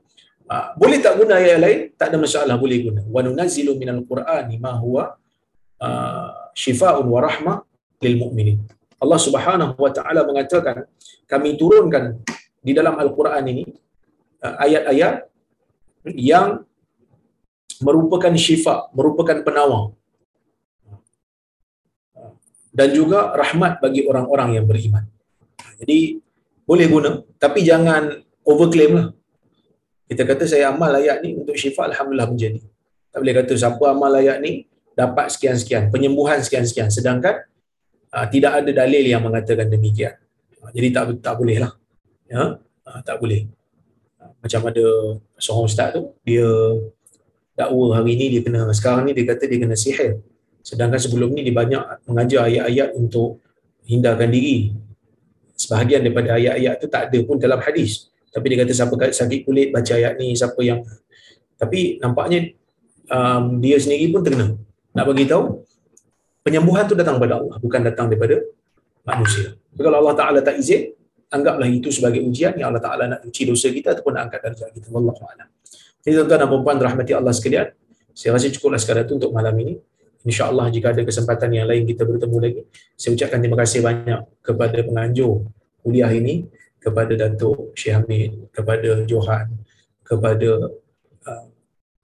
Ah, 0.49 0.73
boleh 0.79 0.97
tak 1.03 1.19
guna 1.19 1.37
ayat 1.37 1.59
lain? 1.59 1.79
Tak 1.99 2.09
ada 2.09 2.17
masalah, 2.17 2.55
boleh 2.55 2.89
guna. 2.89 3.01
Wa 3.05 3.21
minal 3.21 4.01
Qur'ani 4.07 4.55
ma 4.57 4.73
huwa 4.79 5.13
ah, 5.83 6.49
syifa'un 6.55 7.05
wa 7.05 7.21
lil 7.99 8.15
mu'minin. 8.15 8.63
Allah 8.99 9.19
Subhanahu 9.19 9.75
wa 9.79 9.91
taala 9.91 10.23
mengatakan 10.27 10.87
kami 11.27 11.55
turunkan 11.59 12.19
di 12.59 12.71
dalam 12.75 12.95
Al-Quran 12.99 13.43
ini 13.47 13.63
ayat-ayat 14.43 15.27
yang 16.15 16.63
merupakan 17.79 18.31
syifa, 18.35 18.91
merupakan 18.91 19.39
penawar 19.43 19.95
dan 22.79 22.95
juga 22.95 23.35
rahmat 23.35 23.83
bagi 23.83 24.07
orang-orang 24.07 24.55
yang 24.55 24.63
beriman. 24.63 25.03
Jadi 25.83 26.23
boleh 26.63 26.87
guna 26.87 27.11
tapi 27.35 27.67
jangan 27.67 28.23
overclaim 28.47 28.95
lah. 28.95 29.07
Kita 30.07 30.23
kata 30.23 30.47
saya 30.47 30.71
amal 30.71 30.95
ayat 30.95 31.19
ni 31.19 31.35
untuk 31.35 31.59
syifa 31.59 31.91
alhamdulillah 31.91 32.31
menjadi. 32.31 32.63
Tak 33.11 33.19
boleh 33.19 33.35
kata 33.35 33.51
siapa 33.59 33.83
amal 33.91 34.15
ayat 34.15 34.39
ni 34.39 34.63
dapat 34.95 35.27
sekian-sekian, 35.27 35.91
penyembuhan 35.91 36.39
sekian-sekian 36.39 36.87
sedangkan 36.87 37.43
uh, 38.15 38.25
tidak 38.31 38.63
ada 38.63 38.71
dalil 38.71 39.03
yang 39.03 39.27
mengatakan 39.27 39.67
demikian. 39.67 40.15
Uh, 40.63 40.71
jadi 40.71 40.87
tak 40.95 41.03
tak 41.19 41.35
boleh 41.35 41.59
lah. 41.59 41.75
Ya, 42.31 42.63
uh, 42.63 42.99
tak 43.03 43.19
boleh. 43.19 43.51
Macam 44.39 44.71
ada 44.71 44.85
seorang 45.35 45.67
ustaz 45.67 45.91
tu 45.91 46.15
dia 46.23 46.47
dakwa 47.59 47.91
hari 47.91 48.15
ni 48.15 48.39
dia 48.39 48.39
kena 48.39 48.71
sekarang 48.71 49.03
ni 49.03 49.11
dia 49.11 49.27
kata 49.27 49.43
dia 49.51 49.59
kena 49.59 49.75
sihir 49.75 50.23
Sedangkan 50.61 50.99
sebelum 51.01 51.33
ni 51.33 51.47
dia 51.47 51.55
banyak 51.55 51.81
mengajar 52.05 52.45
ayat-ayat 52.45 52.93
untuk 52.95 53.41
hindarkan 53.87 54.29
diri. 54.29 54.75
Sebahagian 55.57 56.05
daripada 56.05 56.37
ayat-ayat 56.37 56.73
tu 56.79 56.87
tak 56.87 57.09
ada 57.09 57.19
pun 57.25 57.35
dalam 57.41 57.59
hadis. 57.59 58.11
Tapi 58.29 58.45
dia 58.53 58.57
kata 58.61 58.71
siapa 58.77 58.93
sakit 58.93 59.39
kulit 59.43 59.73
baca 59.73 59.89
ayat 59.89 60.15
ni, 60.21 60.37
siapa 60.37 60.59
yang 60.61 60.85
tapi 61.59 61.99
nampaknya 61.99 62.55
um, 63.11 63.59
dia 63.59 63.75
sendiri 63.81 64.13
pun 64.13 64.21
terkena. 64.23 64.55
Nak 64.95 65.05
bagi 65.09 65.25
tahu 65.27 65.65
penyembuhan 66.45 66.87
tu 66.87 66.95
datang 66.95 67.19
daripada 67.19 67.41
Allah, 67.43 67.55
bukan 67.59 67.81
datang 67.83 68.05
daripada 68.07 68.39
manusia. 69.03 69.57
Tapi 69.73 69.81
kalau 69.83 69.97
Allah 70.05 70.15
Taala 70.15 70.39
tak 70.45 70.55
izin, 70.61 70.93
anggaplah 71.33 71.67
itu 71.67 71.89
sebagai 71.91 72.21
ujian 72.23 72.55
yang 72.55 72.71
Allah 72.71 72.83
Taala 72.83 73.03
nak 73.17 73.19
uji 73.27 73.43
dosa 73.49 73.67
kita 73.73 73.97
ataupun 73.97 74.15
nak 74.15 74.29
angkat 74.29 74.39
darjat 74.45 74.69
kita. 74.71 74.87
Wallahu 74.93 75.19
a'lam. 75.25 75.47
Jadi 75.99 76.13
tuan-tuan 76.15 76.39
dan 76.39 76.47
puan 76.47 76.77
rahmati 76.79 77.11
Allah 77.11 77.33
sekalian, 77.35 77.67
saya 78.15 78.31
rasa 78.31 78.47
cukuplah 78.55 78.79
sekadar 78.79 79.03
itu 79.03 79.19
untuk 79.19 79.35
malam 79.35 79.51
ini 79.59 79.75
insyaAllah 80.23 80.67
jika 80.73 80.91
ada 80.91 81.03
kesempatan 81.05 81.49
yang 81.55 81.67
lain 81.69 81.87
kita 81.87 82.03
bertemu 82.03 82.37
lagi. 82.39 82.61
Saya 82.99 83.15
ucapkan 83.15 83.39
terima 83.39 83.57
kasih 83.59 83.79
banyak 83.79 84.21
kepada 84.43 84.77
penganjur 84.83 85.47
kuliah 85.79 86.11
ini, 86.11 86.47
kepada 86.79 87.13
Datuk 87.15 87.75
Syekh 87.75 87.95
Hamid, 87.99 88.31
kepada 88.51 89.03
Johan, 89.07 89.47
kepada 90.03 90.49
uh, 91.27 91.45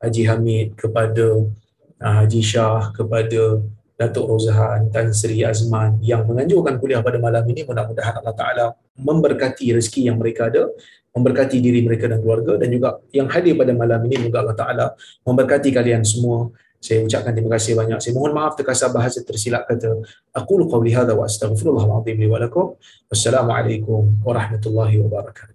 Haji 0.03 0.23
Hamid, 0.27 0.67
kepada 0.79 1.25
uh, 1.99 2.15
Haji 2.23 2.41
Shah, 2.43 2.91
kepada 2.91 3.63
Datuk 3.95 4.27
Rozhan, 4.27 4.91
Tan 4.91 5.15
Sri 5.15 5.39
Azman 5.47 6.03
yang 6.03 6.27
menganjurkan 6.27 6.75
kuliah 6.83 6.99
pada 6.99 7.15
malam 7.15 7.47
ini. 7.47 7.63
Mudah-mudahan 7.63 8.19
Allah 8.19 8.35
Ta'ala 8.35 8.65
memberkati 8.99 9.71
rezeki 9.71 10.11
yang 10.11 10.19
mereka 10.19 10.51
ada, 10.51 10.67
memberkati 11.15 11.63
diri 11.63 11.79
mereka 11.79 12.11
dan 12.11 12.19
keluarga 12.19 12.59
dan 12.59 12.67
juga 12.67 12.99
yang 13.15 13.31
hadir 13.31 13.55
pada 13.55 13.71
malam 13.71 14.03
ini, 14.03 14.27
moga 14.27 14.43
Allah 14.43 14.57
Ta'ala 14.59 14.85
memberkati 15.23 15.71
kalian 15.71 16.03
semua 16.03 16.51
saya 16.81 17.01
ucapkan 17.01 17.33
terima 17.33 17.57
kasih 17.57 17.73
banyak. 17.73 17.97
Saya 18.03 18.13
mohon 18.13 18.33
maaf 18.35 18.53
terkasar 18.59 18.93
bahasa 18.93 19.23
tersilap 19.23 19.65
kata. 19.65 20.05
Aku 20.35 20.59
lupa 20.61 20.77
hadha 20.77 21.15
wa 21.15 21.25
astaghfirullahaladzim 21.25 22.15
li 22.19 22.27
wa 22.29 22.37
lakum. 22.37 22.75
Wassalamualaikum 23.09 24.21
warahmatullahi 24.21 24.99
wabarakatuh. 25.01 25.54